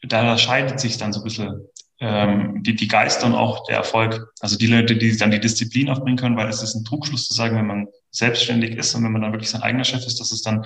da 0.04 0.38
scheidet 0.38 0.80
sich 0.80 0.98
dann 0.98 1.12
so 1.12 1.20
ein 1.20 1.24
bisschen 1.26 1.68
ähm, 2.00 2.64
die, 2.64 2.74
die 2.74 2.88
Geister 2.88 3.26
und 3.26 3.36
auch 3.36 3.66
der 3.66 3.76
Erfolg. 3.76 4.32
Also 4.40 4.58
die 4.58 4.68
Leute, 4.68 4.96
die 4.96 5.18
dann 5.18 5.32
die 5.32 5.42
Disziplin 5.42 5.90
aufbringen 5.90 6.18
können, 6.18 6.38
weil 6.38 6.48
es 6.48 6.64
ist 6.64 6.74
ein 6.74 6.86
Trugschluss 6.86 7.28
zu 7.28 7.34
sagen, 7.34 7.58
wenn 7.58 7.68
man 7.68 7.88
selbstständig 8.12 8.78
ist 8.78 8.96
und 8.96 9.04
wenn 9.04 9.12
man 9.12 9.24
dann 9.24 9.34
wirklich 9.34 9.50
sein 9.50 9.62
eigener 9.62 9.84
Chef 9.84 10.08
ist, 10.08 10.22
dass 10.22 10.32
es 10.32 10.42
dann 10.42 10.64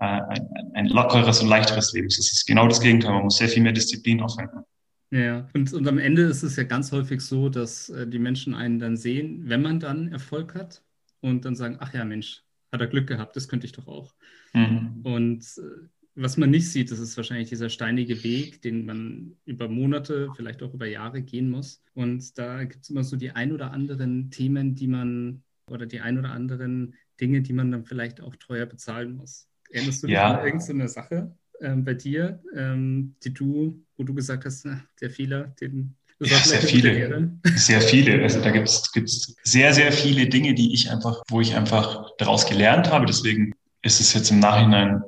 äh, 0.00 0.04
ein, 0.04 0.48
ein 0.74 0.86
lockeres 0.88 1.40
und 1.40 1.48
leichteres 1.48 1.94
Leben 1.94 2.08
ist. 2.08 2.18
Das 2.18 2.30
ist 2.30 2.46
genau 2.46 2.68
das 2.68 2.82
Gegenteil. 2.82 3.12
Man 3.12 3.24
muss 3.24 3.38
sehr 3.38 3.48
viel 3.48 3.62
mehr 3.62 3.72
Disziplin 3.72 4.20
aufwenden. 4.20 4.64
Ja, 5.10 5.48
und, 5.54 5.72
und 5.72 5.88
am 5.88 5.98
Ende 5.98 6.22
ist 6.22 6.42
es 6.42 6.56
ja 6.56 6.64
ganz 6.64 6.92
häufig 6.92 7.22
so, 7.22 7.48
dass 7.48 7.88
äh, 7.88 8.06
die 8.06 8.18
Menschen 8.18 8.54
einen 8.54 8.78
dann 8.78 8.96
sehen, 8.96 9.48
wenn 9.48 9.62
man 9.62 9.80
dann 9.80 10.08
Erfolg 10.08 10.54
hat 10.54 10.82
und 11.20 11.44
dann 11.44 11.56
sagen, 11.56 11.78
ach 11.80 11.94
ja, 11.94 12.04
Mensch, 12.04 12.44
hat 12.70 12.80
er 12.80 12.86
Glück 12.88 13.06
gehabt, 13.06 13.34
das 13.34 13.48
könnte 13.48 13.66
ich 13.66 13.72
doch 13.72 13.86
auch. 13.86 14.14
Mhm. 14.52 15.00
Und 15.04 15.42
äh, 15.58 15.88
was 16.14 16.36
man 16.36 16.50
nicht 16.50 16.68
sieht, 16.68 16.90
das 16.90 16.98
ist 16.98 17.16
wahrscheinlich 17.16 17.48
dieser 17.48 17.70
steinige 17.70 18.22
Weg, 18.24 18.60
den 18.62 18.84
man 18.84 19.36
über 19.44 19.68
Monate, 19.68 20.30
vielleicht 20.36 20.62
auch 20.62 20.74
über 20.74 20.86
Jahre 20.86 21.22
gehen 21.22 21.48
muss. 21.48 21.82
Und 21.94 22.36
da 22.36 22.64
gibt 22.64 22.82
es 22.82 22.90
immer 22.90 23.04
so 23.04 23.16
die 23.16 23.30
ein 23.30 23.52
oder 23.52 23.70
anderen 23.70 24.30
Themen, 24.30 24.74
die 24.74 24.88
man 24.88 25.42
oder 25.70 25.86
die 25.86 26.00
ein 26.00 26.18
oder 26.18 26.32
anderen 26.32 26.94
Dinge, 27.20 27.40
die 27.42 27.52
man 27.52 27.70
dann 27.70 27.84
vielleicht 27.84 28.20
auch 28.20 28.34
teuer 28.36 28.66
bezahlen 28.66 29.14
muss. 29.14 29.48
Erinnerst 29.70 30.02
du 30.02 30.06
dich 30.08 30.14
ja. 30.14 30.38
an 30.38 30.44
irgendeine 30.44 30.88
Sache? 30.88 31.36
Ähm, 31.60 31.84
bei 31.84 31.94
dir, 31.94 32.40
ähm, 32.56 33.14
die 33.24 33.32
du, 33.32 33.84
wo 33.96 34.04
du 34.04 34.14
gesagt 34.14 34.44
hast, 34.44 34.64
na, 34.64 34.82
der 35.00 35.10
Fehler, 35.10 35.54
den 35.60 35.94
ja, 36.20 36.36
sehr 36.38 36.60
viele, 36.60 37.30
sehr 37.54 37.80
viele. 37.80 38.22
Also 38.22 38.40
da 38.40 38.50
gibt 38.50 38.68
es 38.68 39.36
sehr, 39.44 39.72
sehr 39.72 39.92
viele 39.92 40.26
Dinge, 40.26 40.54
die 40.54 40.74
ich 40.74 40.90
einfach, 40.90 41.22
wo 41.28 41.40
ich 41.40 41.54
einfach 41.54 42.10
daraus 42.18 42.46
gelernt 42.46 42.90
habe. 42.90 43.06
Deswegen 43.06 43.54
ist 43.82 44.00
es 44.00 44.12
jetzt 44.12 44.30
im 44.30 44.40
Nachhinein, 44.40 45.00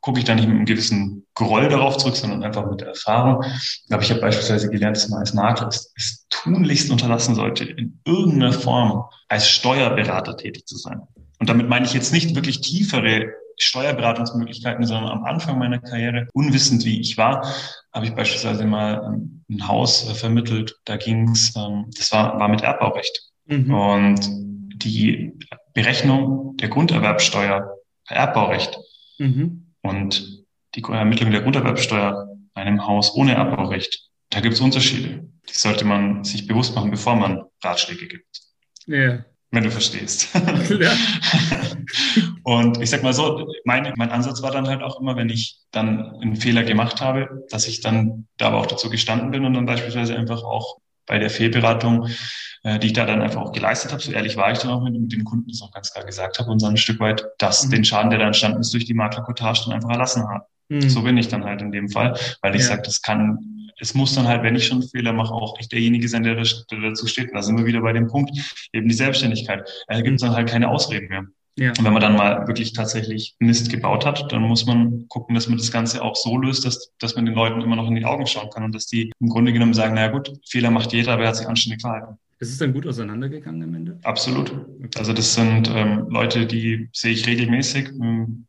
gucke 0.00 0.18
ich 0.18 0.24
da 0.24 0.34
nicht 0.34 0.48
mit 0.48 0.56
einem 0.56 0.66
gewissen 0.66 1.24
Groll 1.34 1.68
darauf 1.68 1.96
zurück, 1.96 2.16
sondern 2.16 2.42
einfach 2.42 2.68
mit 2.68 2.80
der 2.80 2.88
Erfahrung. 2.88 3.44
Aber 3.90 4.02
ich 4.02 4.10
habe 4.10 4.20
beispielsweise 4.20 4.68
gelernt, 4.68 4.96
dass 4.96 5.08
man 5.08 5.20
als 5.20 5.32
Makler 5.32 5.68
es, 5.68 5.92
es 5.96 6.26
tunlichst 6.28 6.90
unterlassen 6.90 7.36
sollte, 7.36 7.64
in 7.64 8.00
irgendeiner 8.04 8.52
Form 8.52 9.04
als 9.28 9.48
Steuerberater 9.48 10.36
tätig 10.36 10.66
zu 10.66 10.76
sein. 10.76 11.00
Und 11.38 11.48
damit 11.48 11.68
meine 11.68 11.86
ich 11.86 11.94
jetzt 11.94 12.12
nicht 12.12 12.34
wirklich 12.34 12.60
tiefere 12.60 13.32
Steuerberatungsmöglichkeiten, 13.58 14.84
sondern 14.84 15.12
am 15.12 15.24
Anfang 15.24 15.58
meiner 15.58 15.78
Karriere, 15.78 16.28
unwissend 16.32 16.84
wie 16.84 17.00
ich 17.00 17.16
war, 17.18 17.46
habe 17.92 18.06
ich 18.06 18.14
beispielsweise 18.14 18.64
mal 18.64 19.02
ähm, 19.06 19.44
ein 19.50 19.68
Haus 19.68 20.08
äh, 20.08 20.14
vermittelt. 20.14 20.76
Da 20.84 20.96
ging 20.96 21.30
es, 21.30 21.54
ähm, 21.56 21.86
das 21.96 22.12
war, 22.12 22.38
war 22.38 22.48
mit 22.48 22.62
Erbbaurecht. 22.62 23.30
Mhm. 23.46 23.74
Und 23.74 24.20
die 24.84 25.32
Berechnung 25.74 26.56
der 26.56 26.68
Grunderwerbsteuer 26.68 27.76
bei 28.08 28.14
Erbbaurecht 28.14 28.78
mhm. 29.18 29.74
und 29.82 30.44
die 30.74 30.82
Ermittlung 30.82 31.30
der 31.30 31.42
Grunderwerbsteuer 31.42 32.28
bei 32.54 32.62
einem 32.62 32.86
Haus 32.86 33.14
ohne 33.14 33.34
Erbbaurecht, 33.34 34.08
da 34.30 34.40
gibt 34.40 34.54
es 34.54 34.60
Unterschiede. 34.60 35.28
Die 35.48 35.54
sollte 35.54 35.84
man 35.84 36.24
sich 36.24 36.46
bewusst 36.46 36.74
machen, 36.74 36.90
bevor 36.90 37.16
man 37.16 37.44
Ratschläge 37.62 38.06
gibt. 38.06 38.42
Ja. 38.86 39.24
Wenn 39.52 39.64
du 39.64 39.70
verstehst. 39.70 40.28
Ja. 40.80 40.92
und 42.42 42.80
ich 42.80 42.88
sag 42.88 43.02
mal 43.02 43.12
so, 43.12 43.46
mein, 43.64 43.92
mein 43.96 44.10
Ansatz 44.10 44.42
war 44.42 44.50
dann 44.50 44.66
halt 44.66 44.82
auch 44.82 44.98
immer, 45.00 45.16
wenn 45.16 45.28
ich 45.28 45.58
dann 45.70 46.16
einen 46.16 46.36
Fehler 46.36 46.62
gemacht 46.62 47.00
habe, 47.02 47.44
dass 47.50 47.68
ich 47.68 47.80
dann 47.80 48.26
da 48.38 48.46
aber 48.46 48.58
auch 48.58 48.66
dazu 48.66 48.88
gestanden 48.88 49.30
bin 49.30 49.44
und 49.44 49.52
dann 49.52 49.66
beispielsweise 49.66 50.16
einfach 50.16 50.42
auch 50.42 50.78
bei 51.06 51.18
der 51.18 51.28
Fehlberatung, 51.28 52.08
äh, 52.62 52.78
die 52.78 52.88
ich 52.88 52.92
da 52.94 53.04
dann 53.04 53.20
einfach 53.20 53.42
auch 53.42 53.52
geleistet 53.52 53.92
habe, 53.92 54.02
so 54.02 54.12
ehrlich 54.12 54.36
war 54.36 54.52
ich 54.52 54.58
dann 54.58 54.70
auch 54.70 54.82
mit, 54.82 54.98
mit 54.98 55.12
dem 55.12 55.24
Kunden, 55.24 55.50
das 55.50 55.60
auch 55.60 55.72
ganz 55.72 55.92
klar 55.92 56.06
gesagt 56.06 56.38
habe 56.38 56.50
und 56.50 56.60
so 56.60 56.66
ein 56.66 56.78
Stück 56.78 57.00
weit, 57.00 57.24
dass 57.38 57.66
mhm. 57.66 57.70
den 57.70 57.84
Schaden, 57.84 58.10
der 58.10 58.20
da 58.20 58.26
entstanden 58.26 58.60
ist, 58.60 58.72
durch 58.72 58.86
die 58.86 58.94
Maklerkotage 58.94 59.64
dann 59.66 59.74
einfach 59.74 59.90
erlassen 59.90 60.26
habe. 60.26 60.46
Mhm. 60.68 60.88
So 60.88 61.02
bin 61.02 61.18
ich 61.18 61.28
dann 61.28 61.44
halt 61.44 61.60
in 61.60 61.72
dem 61.72 61.90
Fall, 61.90 62.18
weil 62.40 62.54
ich 62.54 62.62
ja. 62.62 62.68
sage, 62.68 62.82
das 62.82 63.02
kann 63.02 63.61
es 63.82 63.94
muss 63.94 64.14
dann 64.14 64.28
halt, 64.28 64.44
wenn 64.44 64.54
ich 64.54 64.66
schon 64.66 64.82
Fehler 64.82 65.12
mache, 65.12 65.34
auch 65.34 65.58
nicht 65.58 65.72
derjenige 65.72 66.08
sein, 66.08 66.22
der, 66.22 66.36
dazu 66.36 67.06
steht. 67.08 67.28
Und 67.28 67.34
da 67.34 67.42
sind 67.42 67.58
wir 67.58 67.66
wieder 67.66 67.80
bei 67.80 67.92
dem 67.92 68.06
Punkt, 68.06 68.30
eben 68.72 68.88
die 68.88 68.94
Selbstständigkeit. 68.94 69.68
Da 69.88 70.00
gibt 70.00 70.14
es 70.14 70.22
dann 70.22 70.36
halt 70.36 70.48
keine 70.48 70.70
Ausreden 70.70 71.08
mehr. 71.08 71.24
Ja. 71.58 71.70
Und 71.70 71.84
wenn 71.84 71.92
man 71.92 72.00
dann 72.00 72.16
mal 72.16 72.46
wirklich 72.46 72.72
tatsächlich 72.72 73.34
Mist 73.40 73.70
gebaut 73.70 74.06
hat, 74.06 74.32
dann 74.32 74.42
muss 74.42 74.64
man 74.66 75.06
gucken, 75.08 75.34
dass 75.34 75.48
man 75.48 75.58
das 75.58 75.72
Ganze 75.72 76.00
auch 76.02 76.14
so 76.14 76.38
löst, 76.38 76.64
dass, 76.64 76.92
dass 76.98 77.16
man 77.16 77.26
den 77.26 77.34
Leuten 77.34 77.60
immer 77.60 77.76
noch 77.76 77.88
in 77.88 77.96
die 77.96 78.04
Augen 78.04 78.26
schauen 78.26 78.48
kann 78.50 78.62
und 78.62 78.74
dass 78.74 78.86
die 78.86 79.12
im 79.18 79.28
Grunde 79.28 79.52
genommen 79.52 79.74
sagen, 79.74 79.94
naja 79.94 80.08
gut, 80.08 80.32
Fehler 80.48 80.70
macht 80.70 80.92
jeder, 80.92 81.14
aber 81.14 81.24
er 81.24 81.28
hat 81.28 81.36
sich 81.36 81.48
anständig 81.48 81.82
verhalten. 81.82 82.16
Ist 82.38 82.52
es 82.52 82.58
dann 82.58 82.72
gut 82.72 82.86
auseinandergegangen 82.86 83.62
am 83.64 83.74
Ende? 83.74 83.98
Absolut. 84.04 84.52
Also 84.96 85.12
das 85.12 85.34
sind 85.34 85.70
ähm, 85.74 86.06
Leute, 86.08 86.46
die 86.46 86.88
sehe 86.92 87.12
ich 87.12 87.26
regelmäßig, 87.26 87.88
ähm, 88.00 88.46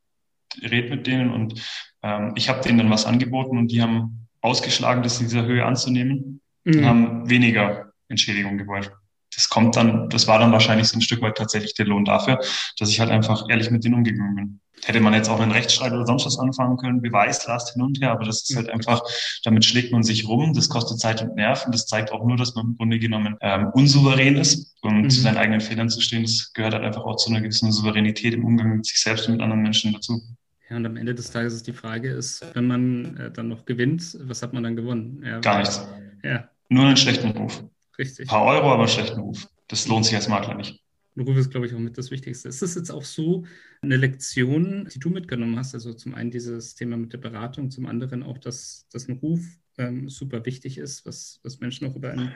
red 0.62 0.91
mit 0.91 1.08
denen 1.08 1.32
und 1.32 1.62
ähm, 2.04 2.34
ich 2.36 2.48
habe 2.50 2.62
denen 2.62 2.78
dann 2.78 2.89
was 2.89 3.06
angeboten 3.06 3.58
und 3.58 3.72
die 3.72 3.82
haben 3.82 4.23
ausgeschlagen, 4.44 5.02
das 5.02 5.20
in 5.20 5.28
dieser 5.28 5.46
Höhe 5.46 5.66
anzunehmen 5.66 6.42
mhm. 6.66 6.86
haben 6.86 7.30
weniger 7.30 7.94
Entschädigung 8.10 8.58
gewollt. 8.58 8.92
Das 9.34 9.50
kommt 9.50 9.76
dann, 9.76 10.10
das 10.10 10.28
war 10.28 10.38
dann 10.38 10.52
wahrscheinlich 10.52 10.88
so 10.88 10.98
ein 10.98 11.02
Stück 11.02 11.22
weit 11.24 11.38
tatsächlich 11.38 11.74
der 11.74 11.88
Lohn 11.88 12.06
dafür, 12.06 12.40
dass 12.78 12.90
ich 12.90 13.00
halt 13.00 13.10
einfach 13.10 13.50
ehrlich 13.50 13.72
mit 13.72 13.84
denen 13.84 13.96
umgegangen 13.96 14.36
bin. 14.36 14.60
Hätte 14.86 15.00
man 15.00 15.14
jetzt 15.14 15.30
auch 15.30 15.40
einen 15.40 15.52
Rechtsstreit 15.52 15.94
oder 15.94 16.06
sonst 16.06 16.26
was 16.26 16.38
anfangen 16.38 16.78
können, 16.78 17.02
Beweislast 17.02 17.74
hin 17.74 17.82
und 17.82 18.02
her, 18.02 18.12
aber 18.12 18.26
das 18.26 18.48
ist 18.48 18.56
halt 18.56 18.70
einfach, 18.70 19.02
damit 19.44 19.64
schlägt 19.64 19.94
man 19.94 20.04
sich 20.04 20.28
rum, 20.28 20.54
das 20.54 20.68
kostet 20.68 21.00
Zeit 21.00 21.22
und 21.22 21.36
Nerven, 21.36 21.72
das 21.72 21.86
zeigt 21.86 22.12
auch 22.12 22.24
nur, 22.26 22.36
dass 22.36 22.54
man 22.54 22.66
im 22.68 22.78
Grunde 22.78 23.00
genommen 23.00 23.38
ähm, 23.42 23.70
unsouverän 23.74 24.36
ist 24.36 24.76
und 24.82 25.04
mhm. 25.04 25.10
zu 25.10 25.22
seinen 25.22 25.38
eigenen 25.38 25.62
Fehlern 25.62 25.90
zu 25.90 26.02
stehen, 26.02 26.24
das 26.24 26.52
gehört 26.54 26.74
halt 26.74 26.84
einfach 26.84 27.06
auch 27.06 27.16
zu 27.16 27.30
einer 27.30 27.42
gewissen 27.42 27.72
Souveränität 27.72 28.34
im 28.34 28.46
Umgang 28.46 28.76
mit 28.76 28.86
sich 28.86 29.02
selbst 29.02 29.28
und 29.28 29.36
mit 29.36 29.42
anderen 29.42 29.62
Menschen 29.62 29.94
dazu. 29.94 30.22
Ja, 30.74 30.78
und 30.78 30.88
am 30.88 30.98
Ende 30.98 31.14
des 31.14 31.30
Tages 31.30 31.54
ist 31.54 31.68
die 31.68 31.74
Frage, 31.74 32.10
ist, 32.10 32.44
wenn 32.56 32.66
man 32.66 33.16
äh, 33.18 33.32
dann 33.32 33.48
noch 33.48 33.66
gewinnt, 33.66 34.18
was 34.22 34.42
hat 34.42 34.54
man 34.54 34.64
dann 34.64 34.76
gewonnen? 34.76 35.22
Ja, 35.24 35.40
Gar 35.40 35.60
nichts. 35.60 35.88
Ja. 36.24 36.50
Nur 36.68 36.88
einen 36.88 36.98
schlechten 36.98 37.30
Ruf. 37.30 37.64
Richtig. 38.00 38.26
Ein 38.26 38.30
paar 38.30 38.44
Euro, 38.44 38.72
aber 38.72 38.80
einen 38.80 38.88
schlechten 38.88 39.20
Ruf. 39.20 39.48
Das 39.68 39.88
lohnt 39.88 40.06
sich 40.06 40.16
als 40.16 40.28
Makler 40.28 40.56
nicht. 40.56 40.82
Ein 41.16 41.22
Ruf 41.26 41.38
ist, 41.38 41.52
glaube 41.52 41.68
ich, 41.68 41.76
auch 41.76 41.80
mit 41.80 41.96
das 41.96 42.10
Wichtigste. 42.10 42.50
Ist 42.50 42.64
das 42.64 42.74
jetzt 42.74 42.90
auch 42.90 43.04
so 43.04 43.46
eine 43.84 43.98
Lektion, 43.98 44.90
die 44.92 44.98
du 44.98 45.12
mitgenommen 45.12 45.60
hast? 45.60 45.76
Also 45.76 45.94
zum 45.94 46.16
einen 46.16 46.32
dieses 46.32 46.74
Thema 46.74 46.98
mit 46.98 47.14
der 47.14 47.20
Beratung, 47.20 47.70
zum 47.70 47.86
anderen 47.86 48.24
auch, 48.24 48.40
dass, 48.40 48.88
dass 48.92 49.08
ein 49.08 49.18
Ruf 49.18 49.42
ähm, 49.78 50.10
super 50.10 50.44
wichtig 50.44 50.80
ist, 50.80 51.06
was, 51.06 51.40
was 51.44 51.60
Menschen 51.60 51.88
auch 51.88 51.96
über 51.96 52.10
einen 52.10 52.32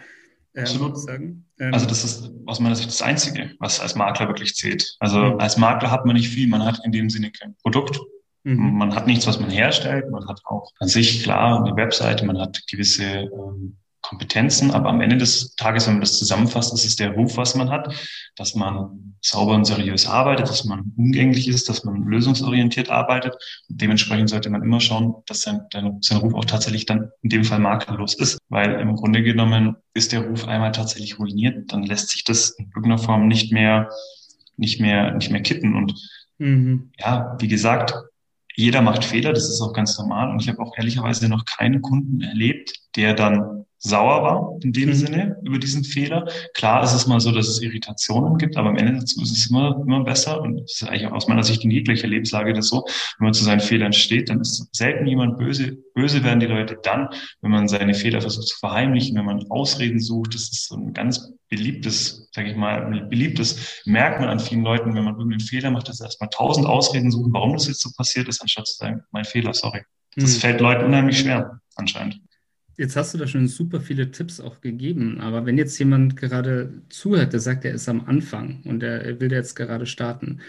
ähm, 0.53 0.63
Absolut. 0.63 0.99
sagen. 0.99 1.43
Ähm, 1.57 1.73
also 1.73 1.87
das 1.87 2.03
ist 2.03 2.31
aus 2.45 2.59
meiner 2.59 2.75
Sicht 2.75 2.89
das 2.89 3.01
Einzige, 3.01 3.55
was 3.57 3.79
als 3.79 3.95
Makler 3.95 4.27
wirklich 4.27 4.53
zählt. 4.53 4.95
Also 4.99 5.21
mhm. 5.21 5.39
als 5.39 5.57
Makler 5.57 5.89
hat 5.89 6.05
man 6.05 6.15
nicht 6.15 6.29
viel, 6.29 6.47
man 6.47 6.63
hat 6.63 6.79
in 6.85 6.91
dem 6.91 7.09
Sinne 7.09 7.31
kein 7.31 7.55
Produkt, 7.63 7.99
Mhm. 8.47 8.77
Man 8.77 8.95
hat 8.95 9.07
nichts, 9.07 9.27
was 9.27 9.41
man 9.41 9.49
herstellt. 9.49 10.09
Man 10.09 10.25
hat 10.25 10.39
auch 10.45 10.71
an 10.79 10.87
sich 10.87 11.21
klar 11.21 11.61
eine 11.61 11.75
Webseite, 11.75 12.25
man 12.25 12.39
hat 12.39 12.65
gewisse 12.71 13.03
ähm, 13.03 13.75
Kompetenzen, 14.01 14.71
aber 14.71 14.87
am 14.87 15.01
Ende 15.01 15.17
des 15.17 15.53
Tages, 15.55 15.85
wenn 15.85 15.95
man 15.95 16.01
das 16.01 16.17
zusammenfasst, 16.17 16.73
ist 16.73 16.85
es 16.85 16.95
der 16.95 17.11
Ruf, 17.11 17.35
was 17.35 17.55
man 17.55 17.69
hat, 17.69 17.93
dass 18.37 18.55
man 18.55 19.15
sauber 19.21 19.53
und 19.53 19.65
seriös 19.65 20.07
arbeitet, 20.07 20.47
dass 20.47 20.63
man 20.63 20.93
umgänglich 20.95 21.49
ist, 21.49 21.67
dass 21.67 21.83
man 21.83 22.03
lösungsorientiert 22.03 22.89
arbeitet. 22.89 23.33
Und 23.67 23.81
dementsprechend 23.81 24.29
sollte 24.29 24.49
man 24.49 24.63
immer 24.63 24.79
schauen, 24.79 25.15
dass 25.25 25.41
sein, 25.41 25.59
sein 25.99 26.17
Ruf 26.17 26.33
auch 26.33 26.45
tatsächlich 26.45 26.85
dann 26.85 27.11
in 27.23 27.29
dem 27.29 27.43
Fall 27.43 27.59
makellos 27.59 28.13
ist, 28.13 28.37
weil 28.47 28.79
im 28.79 28.95
Grunde 28.95 29.23
genommen 29.23 29.75
ist 29.93 30.13
der 30.13 30.21
Ruf 30.21 30.47
einmal 30.47 30.71
tatsächlich 30.71 31.19
ruiniert, 31.19 31.73
dann 31.73 31.83
lässt 31.83 32.11
sich 32.11 32.23
das 32.23 32.51
in 32.51 32.67
irgendeiner 32.67 32.99
Form 32.99 33.27
nicht 33.27 33.51
mehr, 33.51 33.89
nicht 34.55 34.79
mehr, 34.79 35.13
nicht 35.15 35.31
mehr 35.31 35.41
kippen. 35.41 35.75
Und 35.75 35.95
mhm. 36.37 36.91
ja, 36.97 37.35
wie 37.39 37.49
gesagt, 37.49 37.93
jeder 38.57 38.81
macht 38.81 39.05
Fehler, 39.05 39.33
das 39.33 39.49
ist 39.49 39.61
auch 39.61 39.71
ganz 39.71 39.97
normal. 39.99 40.31
Und 40.31 40.41
ich 40.41 40.49
habe 40.49 40.59
auch 40.59 40.75
ehrlicherweise 40.75 41.29
noch 41.29 41.45
keinen 41.45 41.81
Kunden 41.83 42.21
erlebt, 42.21 42.73
der 42.95 43.13
dann 43.13 43.65
sauer 43.77 44.23
war 44.23 44.57
in 44.63 44.73
dem 44.73 44.89
mhm. 44.89 44.93
Sinne 44.95 45.37
über 45.43 45.59
diesen 45.59 45.83
Fehler. 45.83 46.27
Klar 46.55 46.83
ist 46.83 46.93
es 46.93 47.05
mal 47.05 47.19
so, 47.19 47.31
dass 47.31 47.47
es 47.47 47.61
Irritationen 47.61 48.39
gibt, 48.39 48.57
aber 48.57 48.69
am 48.69 48.75
Ende 48.75 48.93
dazu 48.93 49.21
ist 49.21 49.31
es 49.31 49.51
immer, 49.51 49.79
immer 49.85 50.03
besser 50.03 50.41
und 50.41 50.61
es 50.61 50.81
ist 50.81 50.89
eigentlich 50.89 51.05
aus 51.05 51.27
meiner 51.27 51.43
Sicht 51.43 51.63
in 51.63 51.69
jeglicher 51.69 52.07
Lebenslage 52.07 52.51
das 52.53 52.69
so, 52.69 52.83
wenn 53.19 53.25
man 53.25 53.33
zu 53.35 53.43
seinen 53.43 53.59
Fehlern 53.59 53.93
steht, 53.93 54.29
dann 54.29 54.41
ist 54.41 54.67
selten 54.75 55.05
jemand 55.05 55.37
böse. 55.37 55.77
Böse 55.93 56.23
werden 56.23 56.39
die 56.39 56.47
Leute 56.47 56.79
dann, 56.81 57.09
wenn 57.41 57.51
man 57.51 57.67
seine 57.67 57.93
Fehler 57.93 58.21
versucht 58.21 58.47
zu 58.47 58.57
verheimlichen, 58.57 59.15
wenn 59.15 59.25
man 59.25 59.45
Ausreden 59.49 59.99
sucht. 59.99 60.33
Das 60.33 60.41
ist 60.41 60.67
so 60.67 60.75
ein 60.75 60.93
ganz 60.93 61.31
beliebtes, 61.49 62.29
sage 62.33 62.51
ich 62.51 62.57
mal, 62.57 63.05
beliebtes 63.09 63.81
Merkmal 63.85 64.29
an 64.29 64.39
vielen 64.39 64.63
Leuten, 64.63 64.93
wenn 64.95 65.03
man 65.03 65.15
irgendeinen 65.15 65.39
Fehler 65.39 65.71
macht, 65.71 65.87
dass 65.87 65.97
sie 65.97 66.03
erstmal 66.03 66.29
tausend 66.29 66.67
Ausreden 66.67 67.11
suchen, 67.11 67.33
warum 67.33 67.53
das 67.53 67.67
jetzt 67.67 67.81
so 67.81 67.89
passiert 67.95 68.27
ist, 68.27 68.41
anstatt 68.41 68.67
zu 68.67 68.75
sagen, 68.77 69.03
mein 69.11 69.25
Fehler, 69.25 69.53
sorry. 69.53 69.81
Das 70.15 70.35
mhm. 70.35 70.39
fällt 70.39 70.61
Leuten 70.61 70.85
unheimlich 70.85 71.19
schwer, 71.19 71.59
anscheinend. 71.75 72.19
Jetzt 72.77 72.95
hast 72.95 73.13
du 73.13 73.17
da 73.17 73.25
schon 73.25 73.47
super 73.47 73.81
viele 73.81 74.11
Tipps 74.11 74.39
auch 74.39 74.61
gegeben, 74.61 75.19
aber 75.19 75.45
wenn 75.45 75.57
jetzt 75.57 75.79
jemand 75.79 76.15
gerade 76.15 76.81
zuhört, 76.89 77.33
der 77.33 77.39
sagt, 77.39 77.65
er 77.65 77.73
ist 77.73 77.89
am 77.89 78.05
Anfang 78.05 78.61
und 78.65 78.83
er 78.83 79.19
will 79.19 79.31
jetzt 79.31 79.55
gerade 79.55 79.87
starten, 79.87 80.41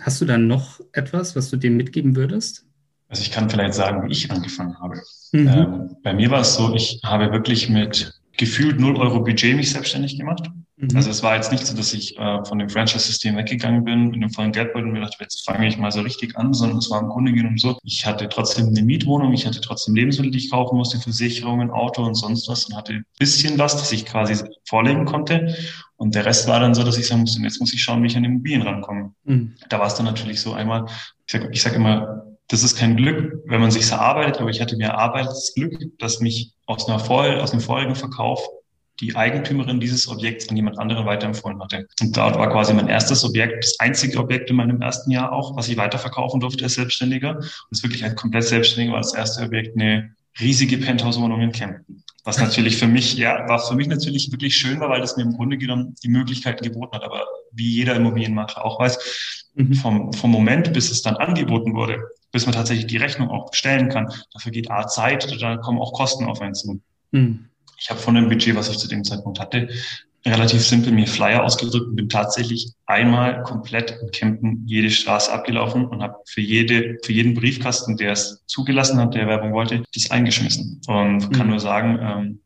hast 0.00 0.20
du 0.20 0.24
da 0.24 0.38
noch 0.38 0.80
etwas, 0.92 1.36
was 1.36 1.50
du 1.50 1.56
dem 1.56 1.76
mitgeben 1.76 2.16
würdest? 2.16 2.64
Also 3.08 3.22
ich 3.22 3.30
kann 3.30 3.48
vielleicht 3.48 3.74
sagen, 3.74 4.06
wie 4.06 4.12
ich 4.12 4.30
angefangen 4.30 4.78
habe. 4.80 5.00
Mhm. 5.32 5.48
Ähm, 5.48 5.96
bei 6.02 6.12
mir 6.12 6.30
war 6.30 6.40
es 6.40 6.54
so, 6.54 6.74
ich 6.74 7.00
habe 7.04 7.32
wirklich 7.32 7.68
mit 7.68 8.17
gefühlt 8.38 8.80
0 8.80 8.96
Euro 8.96 9.20
Budget 9.20 9.54
mich 9.54 9.70
selbstständig 9.70 10.16
gemacht. 10.16 10.48
Mhm. 10.76 10.96
Also 10.96 11.10
es 11.10 11.22
war 11.22 11.34
jetzt 11.34 11.50
nicht 11.50 11.66
so, 11.66 11.76
dass 11.76 11.92
ich 11.92 12.16
äh, 12.16 12.44
von 12.44 12.58
dem 12.58 12.70
Franchise-System 12.70 13.36
weggegangen 13.36 13.84
bin, 13.84 14.10
mit 14.10 14.22
dem 14.22 14.30
vollen 14.30 14.52
Geldbeutel 14.52 14.86
und 14.86 14.92
mir 14.92 15.00
dachte, 15.00 15.16
jetzt 15.20 15.44
fange 15.44 15.66
ich 15.66 15.76
mal 15.76 15.90
so 15.90 16.00
richtig 16.00 16.36
an, 16.36 16.54
sondern 16.54 16.78
es 16.78 16.88
war 16.88 17.00
im 17.00 17.08
Grunde 17.08 17.32
genommen 17.32 17.58
so, 17.58 17.76
ich 17.82 18.06
hatte 18.06 18.28
trotzdem 18.28 18.68
eine 18.68 18.82
Mietwohnung, 18.82 19.32
ich 19.32 19.44
hatte 19.44 19.60
trotzdem 19.60 19.96
Lebensmittel, 19.96 20.30
die 20.30 20.38
ich 20.38 20.50
kaufen 20.50 20.76
musste, 20.76 21.00
Versicherungen, 21.00 21.70
Auto 21.70 22.04
und 22.04 22.14
sonst 22.14 22.48
was 22.48 22.66
und 22.66 22.76
hatte 22.76 22.92
ein 22.92 23.04
bisschen 23.18 23.58
was, 23.58 23.76
das 23.76 23.90
ich 23.90 24.06
quasi 24.06 24.36
vorlegen 24.68 25.04
konnte. 25.04 25.54
Und 25.96 26.14
der 26.14 26.24
Rest 26.24 26.46
war 26.46 26.60
dann 26.60 26.74
so, 26.74 26.84
dass 26.84 26.96
ich 26.96 27.08
sagen 27.08 27.22
musste, 27.22 27.42
jetzt 27.42 27.58
muss 27.58 27.74
ich 27.74 27.82
schauen, 27.82 28.00
wie 28.04 28.06
ich 28.06 28.16
an 28.16 28.24
Immobilien 28.24 28.62
rankomme. 28.62 29.12
Mhm. 29.24 29.54
Da 29.68 29.80
war 29.80 29.88
es 29.88 29.96
dann 29.96 30.06
natürlich 30.06 30.40
so 30.40 30.52
einmal, 30.52 30.86
ich 31.26 31.32
sage 31.32 31.50
ich 31.52 31.60
sag 31.60 31.74
immer, 31.74 32.27
das 32.48 32.62
ist 32.62 32.76
kein 32.76 32.96
Glück, 32.96 33.42
wenn 33.46 33.60
man 33.60 33.70
sich 33.70 33.90
erarbeitet, 33.90 34.40
aber 34.40 34.50
ich 34.50 34.60
hatte 34.60 34.76
mir 34.76 34.88
erarbeitet 34.88 35.30
das 35.30 35.54
Glück, 35.54 35.78
dass 35.98 36.20
mich 36.20 36.52
aus, 36.66 36.88
einer 36.88 36.98
Vor 36.98 37.24
aus 37.42 37.52
einem 37.52 37.60
vorigen 37.60 37.94
Verkauf 37.94 38.40
die 39.00 39.14
Eigentümerin 39.14 39.78
dieses 39.80 40.08
Objekts 40.08 40.48
an 40.48 40.56
jemand 40.56 40.78
anderen 40.78 41.06
weiterempfohlen 41.06 41.60
hatte. 41.60 41.86
Und 42.00 42.16
dort 42.16 42.36
war 42.36 42.50
quasi 42.50 42.74
mein 42.74 42.88
erstes 42.88 43.24
Objekt, 43.24 43.64
das 43.64 43.78
einzige 43.78 44.18
Objekt 44.18 44.50
in 44.50 44.56
meinem 44.56 44.80
ersten 44.80 45.10
Jahr 45.10 45.30
auch, 45.30 45.56
was 45.56 45.68
ich 45.68 45.76
weiterverkaufen 45.76 46.40
durfte 46.40 46.64
als 46.64 46.74
Selbstständiger. 46.74 47.36
Und 47.36 47.46
es 47.70 47.82
wirklich 47.82 48.04
ein 48.04 48.16
komplett 48.16 48.44
Selbstständiger 48.44 48.94
war 48.94 49.02
das 49.02 49.14
erste 49.14 49.44
Objekt 49.44 49.76
eine 49.76 50.14
riesige 50.40 50.78
Penthouse-Wohnung 50.78 51.40
in 51.40 51.52
Kempten. 51.52 52.02
Was 52.24 52.38
natürlich 52.38 52.76
für 52.76 52.88
mich, 52.88 53.16
ja, 53.16 53.44
was 53.48 53.68
für 53.68 53.76
mich 53.76 53.86
natürlich 53.86 54.32
wirklich 54.32 54.56
schön 54.56 54.80
war, 54.80 54.90
weil 54.90 55.00
das 55.00 55.16
mir 55.16 55.22
im 55.22 55.34
Grunde 55.34 55.58
genommen 55.58 55.94
die 56.02 56.08
Möglichkeiten 56.08 56.64
geboten 56.64 56.96
hat. 56.96 57.04
Aber 57.04 57.24
wie 57.52 57.70
jeder 57.70 57.94
Immobilienmakler 57.94 58.64
auch 58.64 58.80
weiß, 58.80 59.44
mhm. 59.54 59.74
vom, 59.74 60.12
vom 60.12 60.30
Moment, 60.30 60.72
bis 60.72 60.90
es 60.90 61.02
dann 61.02 61.16
angeboten 61.16 61.74
wurde, 61.74 62.02
bis 62.32 62.46
man 62.46 62.54
tatsächlich 62.54 62.86
die 62.86 62.96
Rechnung 62.96 63.30
auch 63.30 63.50
bestellen 63.50 63.88
kann, 63.88 64.12
dafür 64.32 64.52
geht 64.52 64.70
A 64.70 64.86
Zeit, 64.86 65.40
da 65.40 65.56
kommen 65.56 65.78
auch 65.78 65.92
Kosten 65.92 66.26
auf 66.26 66.40
einen 66.40 66.54
zu. 66.54 66.80
Mhm. 67.10 67.48
Ich 67.78 67.90
habe 67.90 68.00
von 68.00 68.14
dem 68.14 68.28
Budget, 68.28 68.56
was 68.56 68.68
ich 68.68 68.78
zu 68.78 68.88
dem 68.88 69.04
Zeitpunkt 69.04 69.40
hatte, 69.40 69.68
relativ 70.26 70.66
simpel 70.66 70.92
mir 70.92 71.06
Flyer 71.06 71.44
ausgedrückt 71.44 71.86
und 71.86 71.96
bin 71.96 72.08
tatsächlich 72.08 72.72
einmal 72.86 73.42
komplett 73.44 73.96
in 74.02 74.10
Kempten 74.10 74.62
jede 74.66 74.90
Straße 74.90 75.32
abgelaufen 75.32 75.86
und 75.86 76.02
habe 76.02 76.16
für 76.26 76.40
jede 76.40 76.98
für 77.04 77.12
jeden 77.12 77.34
Briefkasten, 77.34 77.96
der 77.96 78.12
es 78.12 78.42
zugelassen 78.46 78.98
hat, 78.98 79.14
der 79.14 79.26
Werbung 79.26 79.52
wollte, 79.52 79.82
das 79.94 80.10
eingeschmissen. 80.10 80.80
Und 80.86 81.28
mhm. 81.28 81.32
kann 81.32 81.48
nur 81.48 81.60
sagen, 81.60 81.98
ähm, 82.02 82.40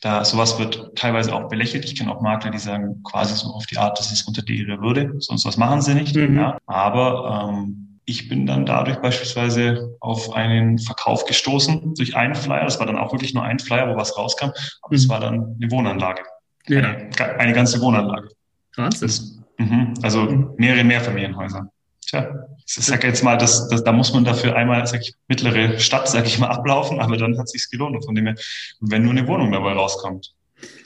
da 0.00 0.24
sowas 0.24 0.58
wird 0.58 0.96
teilweise 0.96 1.34
auch 1.34 1.48
belächelt. 1.48 1.84
Ich 1.84 1.94
kenne 1.94 2.10
auch 2.10 2.22
Makler, 2.22 2.50
die 2.50 2.58
sagen 2.58 3.02
quasi 3.02 3.34
so 3.34 3.48
auf 3.48 3.66
die 3.66 3.76
Art, 3.76 3.98
das 3.98 4.10
ist 4.10 4.26
unter 4.26 4.46
ihre 4.48 4.80
Würde, 4.80 5.14
sonst 5.18 5.44
was 5.44 5.58
machen 5.58 5.82
sie 5.82 5.94
nicht. 5.94 6.16
Mhm. 6.16 6.36
Ja. 6.36 6.58
Aber 6.66 7.50
ähm, 7.52 7.89
ich 8.10 8.28
bin 8.28 8.44
dann 8.44 8.66
dadurch 8.66 8.98
beispielsweise 8.98 9.96
auf 10.00 10.32
einen 10.32 10.78
Verkauf 10.78 11.24
gestoßen 11.24 11.94
durch 11.94 12.16
einen 12.16 12.34
Flyer. 12.34 12.64
Das 12.64 12.80
war 12.80 12.86
dann 12.86 12.98
auch 12.98 13.12
wirklich 13.12 13.34
nur 13.34 13.44
ein 13.44 13.60
Flyer, 13.60 13.88
wo 13.88 13.96
was 13.96 14.18
rauskam. 14.18 14.50
Aber 14.82 14.94
es 14.94 15.06
mhm. 15.06 15.10
war 15.10 15.20
dann 15.20 15.56
eine 15.60 15.70
Wohnanlage. 15.70 16.22
Ja. 16.66 16.80
Eine, 16.80 17.10
eine 17.38 17.52
ganze 17.52 17.80
Wohnanlage. 17.80 18.28
Wahnsinn. 18.76 19.44
Mhm. 19.58 19.94
Also 20.02 20.22
mhm. 20.22 20.54
mehrere 20.56 20.82
Mehrfamilienhäuser. 20.82 21.70
Tja, 22.06 22.28
ich 22.66 22.74
sage 22.74 23.06
jetzt 23.06 23.22
mal, 23.22 23.38
das, 23.38 23.68
das, 23.68 23.84
da 23.84 23.92
muss 23.92 24.12
man 24.12 24.24
dafür 24.24 24.56
einmal, 24.56 24.84
sag 24.86 25.02
ich, 25.02 25.14
mittlere 25.28 25.78
Stadt, 25.78 26.08
sag 26.08 26.26
ich 26.26 26.38
mal, 26.40 26.48
ablaufen, 26.50 27.00
aber 27.00 27.16
dann 27.16 27.38
hat 27.38 27.48
sich's 27.48 27.70
gelohnt. 27.70 28.04
von 28.04 28.14
dem 28.16 28.26
her, 28.26 28.34
wenn 28.80 29.02
nur 29.02 29.12
eine 29.12 29.26
Wohnung 29.28 29.52
dabei 29.52 29.72
rauskommt. 29.74 30.34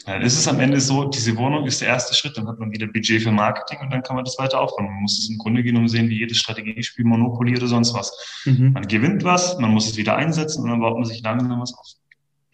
Dann 0.07 0.21
ist 0.23 0.39
es 0.39 0.47
am 0.47 0.61
Ende 0.61 0.81
so, 0.81 1.05
diese 1.05 1.37
Wohnung 1.37 1.67
ist 1.67 1.81
der 1.81 1.89
erste 1.89 2.15
Schritt, 2.15 2.37
dann 2.37 2.47
hat 2.47 2.59
man 2.59 2.71
wieder 2.71 2.87
Budget 2.87 3.23
für 3.23 3.33
Marketing 3.33 3.79
und 3.81 3.91
dann 3.91 4.03
kann 4.03 4.17
man 4.17 4.25
das 4.25 4.39
weiter 4.39 4.61
aufbauen. 4.61 4.87
Man 4.87 5.03
muss 5.03 5.19
es 5.19 5.31
im 5.31 5.39
Grunde 5.39 5.63
genommen 5.63 5.89
sehen, 5.89 6.09
wie 6.11 6.19
jedes 6.19 6.39
Strategiespiel, 6.39 7.05
Monopoly 7.05 7.57
oder 7.57 7.69
sonst 7.69 7.95
was. 7.95 8.13
Mhm. 8.45 8.73
Man 8.73 8.87
gewinnt 8.87 9.25
was, 9.25 9.59
man 9.59 9.71
muss 9.71 9.89
es 9.89 9.97
wieder 9.97 10.17
einsetzen 10.17 10.63
und 10.63 10.71
dann 10.71 10.81
baut 10.81 10.97
man 10.97 11.07
sich 11.07 11.23
langsam 11.23 11.59
was 11.61 11.73
auf. 11.73 11.87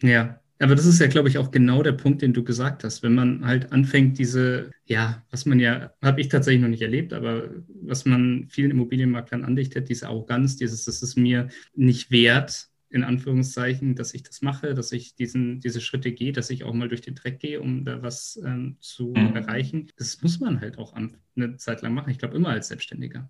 Ja, 0.01 0.39
aber 0.61 0.75
das 0.75 0.85
ist 0.85 1.01
ja, 1.01 1.07
glaube 1.07 1.27
ich, 1.27 1.39
auch 1.39 1.49
genau 1.49 1.81
der 1.81 1.93
Punkt, 1.93 2.21
den 2.21 2.33
du 2.33 2.43
gesagt 2.43 2.83
hast. 2.83 3.01
Wenn 3.01 3.15
man 3.15 3.43
halt 3.45 3.71
anfängt, 3.71 4.19
diese, 4.19 4.69
ja, 4.85 5.23
was 5.31 5.47
man 5.47 5.59
ja, 5.59 5.91
habe 6.03 6.21
ich 6.21 6.29
tatsächlich 6.29 6.61
noch 6.61 6.69
nicht 6.69 6.83
erlebt, 6.83 7.13
aber 7.13 7.49
was 7.81 8.05
man 8.05 8.45
vielen 8.49 8.69
Immobilienmaklern 8.69 9.43
andichtet, 9.43 9.89
diese 9.89 10.07
Arroganz, 10.07 10.57
dieses, 10.57 10.85
das 10.85 11.01
ist 11.01 11.17
mir 11.17 11.49
nicht 11.73 12.11
wert, 12.11 12.69
in 12.91 13.03
Anführungszeichen, 13.03 13.95
dass 13.95 14.13
ich 14.13 14.23
das 14.23 14.41
mache, 14.41 14.73
dass 14.73 14.91
ich 14.91 15.15
diesen, 15.15 15.59
diese 15.61 15.81
Schritte 15.81 16.11
gehe, 16.11 16.31
dass 16.31 16.49
ich 16.49 16.63
auch 16.63 16.73
mal 16.73 16.89
durch 16.89 17.01
den 17.01 17.15
Dreck 17.15 17.39
gehe, 17.39 17.61
um 17.61 17.85
da 17.85 18.01
was 18.01 18.39
ähm, 18.45 18.77
zu 18.79 19.13
mhm. 19.15 19.35
erreichen. 19.35 19.91
Das 19.97 20.21
muss 20.21 20.39
man 20.39 20.59
halt 20.61 20.77
auch 20.77 20.93
eine 20.93 21.57
Zeit 21.57 21.81
lang 21.81 21.93
machen. 21.93 22.09
Ich 22.09 22.19
glaube, 22.19 22.35
immer 22.35 22.49
als 22.49 22.67
Selbstständiger. 22.67 23.29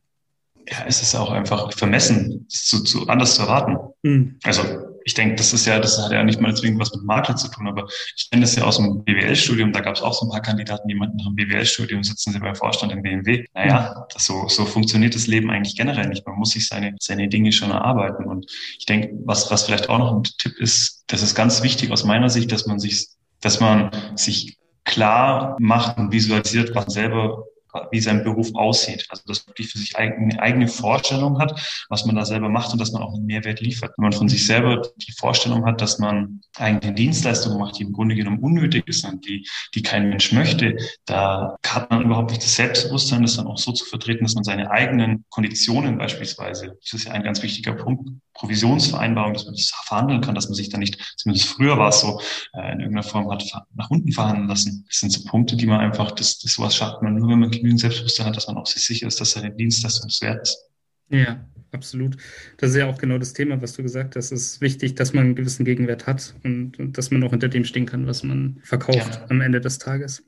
Ja, 0.68 0.86
es 0.88 1.02
ist 1.02 1.16
auch 1.16 1.32
einfach 1.32 1.74
vermessen, 1.74 2.46
zu, 2.50 2.84
zu 2.84 3.08
anders 3.08 3.36
zu 3.36 3.44
erwarten. 3.44 3.78
Mhm. 4.04 4.38
Also 4.44 4.91
ich 5.06 5.14
denke, 5.14 5.36
das 5.36 5.54
ist 5.54 5.66
ja, 5.66 5.80
das 5.80 5.98
hat 5.98 6.12
ja 6.12 6.24
nicht 6.24 6.40
mal 6.40 6.56
zwingend 6.56 6.80
was 6.80 6.94
mit 6.94 7.04
Makler 7.04 7.36
zu 7.36 7.50
tun, 7.50 7.68
aber 7.68 7.88
ich 8.16 8.30
kenne 8.30 8.42
das 8.42 8.56
ja 8.56 8.64
aus 8.64 8.78
dem 8.78 9.04
BWL-Studium, 9.04 9.72
da 9.72 9.82
gab 9.82 9.96
es 9.96 10.02
auch 10.02 10.14
so 10.14 10.26
ein 10.26 10.30
paar 10.30 10.42
Kandidaten, 10.42 10.88
die 10.88 10.96
meinten, 10.96 11.18
nach 11.18 11.26
dem 11.26 11.36
BWL-Studium 11.36 12.04
sitzen 12.04 12.32
sie 12.34 12.40
beim 12.40 12.56
Vorstand 12.56 12.92
im 12.92 13.02
BMW. 13.02 13.46
Naja, 13.54 14.06
das 14.14 14.26
so, 14.26 14.48
so 14.48 14.66
funktioniert 14.66 15.16
das 15.16 15.28
Leben 15.28 15.50
eigentlich 15.50 15.76
generell 15.76 16.08
nicht. 16.08 16.26
Man 16.26 16.38
muss 16.38 16.52
sich 16.52 16.68
seine, 16.68 16.96
seine 17.00 17.28
Dinge 17.28 17.52
schon 17.52 17.72
erarbeiten. 17.72 18.26
Und 18.26 18.52
ich 18.78 18.86
denke, 18.86 19.12
was, 19.26 19.50
was 19.52 19.64
vielleicht 19.64 19.90
auch 19.90 20.00
noch 20.00 20.14
ein 20.14 20.24
Tipp 20.24 20.58
ist, 20.58 21.04
das 21.08 21.22
ist 21.22 21.36
ganz 21.36 21.64
wichtig 21.64 21.92
aus 21.92 22.04
meiner 22.04 22.30
Sicht, 22.30 22.52
dass 22.52 22.66
man 22.66 22.80
sich, 22.80 23.08
dass 23.42 23.60
man 23.60 23.92
sich 24.16 24.58
klar 24.84 25.56
macht 25.60 25.98
und 25.98 26.12
visualisiert, 26.12 26.76
was 26.76 26.94
selber 26.94 27.44
wie 27.92 28.00
sein 28.00 28.24
Beruf 28.24 28.54
aussieht. 28.56 29.06
Also 29.10 29.24
dass 29.28 29.46
man 29.46 29.52
wirklich 29.52 29.70
für 29.70 29.78
sich 29.78 29.96
eine 29.96 30.42
eigene 30.42 30.68
Vorstellung 30.68 31.40
hat, 31.40 31.60
was 31.90 32.06
man 32.06 32.16
da 32.16 32.26
selber 32.26 32.50
macht 32.50 32.72
und 32.72 32.80
dass 32.80 32.92
man 32.92 33.02
auch 33.02 33.14
einen 33.14 33.26
Mehrwert 33.26 33.62
liefert. 33.62 33.94
Wenn 33.98 34.04
man 34.04 34.14
von 34.14 34.30
sich 34.30 34.46
selber 34.46 34.82
die 34.98 35.12
Vorstellung 35.14 35.66
hat, 35.66 35.82
dass 35.82 36.00
man 36.00 36.42
eigene 36.58 36.94
Dienstleistungen 36.94 37.60
macht, 37.60 37.80
die 37.80 37.84
im 37.84 37.94
Grunde 37.94 38.16
genommen 38.16 38.40
unnötig 38.40 38.84
sind, 38.90 39.26
die, 39.26 39.48
die 39.76 39.82
kein 39.82 40.10
Mensch 40.10 40.32
möchte, 40.32 40.78
da 41.06 41.56
hat 41.66 41.90
man 41.90 42.04
überhaupt 42.04 42.32
nicht 42.32 42.44
das 42.44 42.56
Selbstbewusstsein, 42.56 43.22
das 43.22 43.38
dann 43.38 43.48
auch 43.48 43.58
so 43.58 43.72
zu 43.72 43.86
vertreten, 43.86 44.24
dass 44.24 44.36
man 44.36 44.44
seine 44.44 44.72
eigenen 44.72 45.26
Konditionen 45.30 45.98
beispielsweise, 45.98 46.78
das 46.82 46.94
ist 46.94 47.06
ja 47.06 47.12
ein 47.12 47.24
ganz 47.24 47.42
wichtiger 47.44 47.74
Punkt, 47.74 48.10
Provisionsvereinbarung, 48.34 49.34
dass 49.34 49.46
man 49.46 49.54
das 49.54 49.72
verhandeln 49.86 50.22
kann, 50.22 50.36
dass 50.36 50.48
man 50.48 50.56
sich 50.56 50.70
da 50.70 50.78
nicht, 50.78 50.98
zumindest 51.18 51.48
früher 51.48 51.78
war 51.78 51.90
es 51.90 52.02
so, 52.02 52.20
äh, 52.54 52.72
in 52.72 52.80
irgendeiner 52.80 53.04
Form 53.04 53.30
hat 53.30 53.44
nach 53.76 53.90
unten 53.90 54.12
verhandeln 54.12 54.48
lassen. 54.48 54.84
Das 54.88 55.00
sind 55.00 55.12
so 55.12 55.24
Punkte, 55.30 55.56
die 55.56 55.68
man 55.68 55.80
einfach, 55.80 56.12
das, 56.12 56.40
das 56.40 56.54
sowas 56.54 56.76
schafft 56.76 57.02
man 57.02 57.16
nur, 57.16 57.30
wenn 57.30 57.40
man 57.40 57.52
genügend 57.62 57.80
Selbstbewusstsein 57.80 58.26
hat, 58.28 58.36
dass 58.36 58.48
man 58.48 58.58
auch 58.58 58.68
sich 58.68 58.84
sicher 58.84 59.08
ist, 59.08 59.22
dass 59.22 59.32
seine 59.32 59.52
Dienstleistung 59.52 60.10
es 60.10 60.22
wert 60.22 60.42
ist. 60.42 60.70
Ja, 61.10 61.46
absolut. 61.72 62.18
Das 62.58 62.72
ist 62.72 62.78
ja 62.78 62.88
auch 62.88 62.98
genau 62.98 63.18
das 63.18 63.34
Thema, 63.34 63.62
was 63.62 63.74
du 63.74 63.84
gesagt 63.84 64.16
hast. 64.16 64.32
Es 64.32 64.54
ist 64.54 64.62
wichtig, 64.62 64.96
dass 64.96 65.14
man 65.14 65.26
einen 65.26 65.36
gewissen 65.36 65.66
Gegenwert 65.66 66.08
hat 66.08 66.36
und, 66.44 66.80
und 66.80 66.98
dass 66.98 67.12
man 67.12 67.24
auch 67.24 67.32
hinter 67.32 67.50
dem 67.50 67.66
stehen 67.66 67.86
kann, 67.86 68.08
was 68.08 68.24
man 68.24 68.60
verkauft 68.64 69.16
ja. 69.16 69.26
am 69.30 69.42
Ende 69.42 69.62
des 69.62 69.78
Tages. 69.78 70.24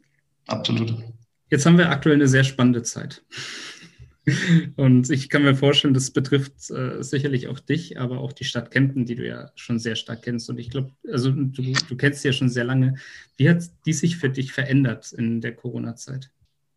Absolut. 0.47 0.95
Jetzt 1.49 1.65
haben 1.65 1.77
wir 1.77 1.89
aktuell 1.89 2.15
eine 2.15 2.27
sehr 2.27 2.43
spannende 2.43 2.83
Zeit. 2.83 3.23
Und 4.77 5.09
ich 5.09 5.29
kann 5.29 5.43
mir 5.43 5.55
vorstellen, 5.55 5.93
das 5.93 6.11
betrifft 6.11 6.71
äh, 6.71 7.03
sicherlich 7.03 7.49
auch 7.49 7.59
dich, 7.59 7.99
aber 7.99 8.19
auch 8.19 8.31
die 8.31 8.45
Stadt 8.45 8.71
Kempten, 8.71 9.05
die 9.05 9.15
du 9.15 9.27
ja 9.27 9.51
schon 9.55 9.79
sehr 9.79 9.95
stark 9.95 10.21
kennst. 10.21 10.49
Und 10.49 10.59
ich 10.59 10.69
glaube, 10.69 10.91
also 11.11 11.31
du, 11.31 11.61
du 11.61 11.95
kennst 11.97 12.21
sie 12.21 12.29
ja 12.29 12.33
schon 12.33 12.49
sehr 12.49 12.63
lange. 12.63 12.95
Wie 13.35 13.49
hat 13.49 13.63
die 13.85 13.93
sich 13.93 14.17
für 14.17 14.29
dich 14.29 14.53
verändert 14.53 15.11
in 15.11 15.41
der 15.41 15.53
Corona-Zeit? 15.53 16.29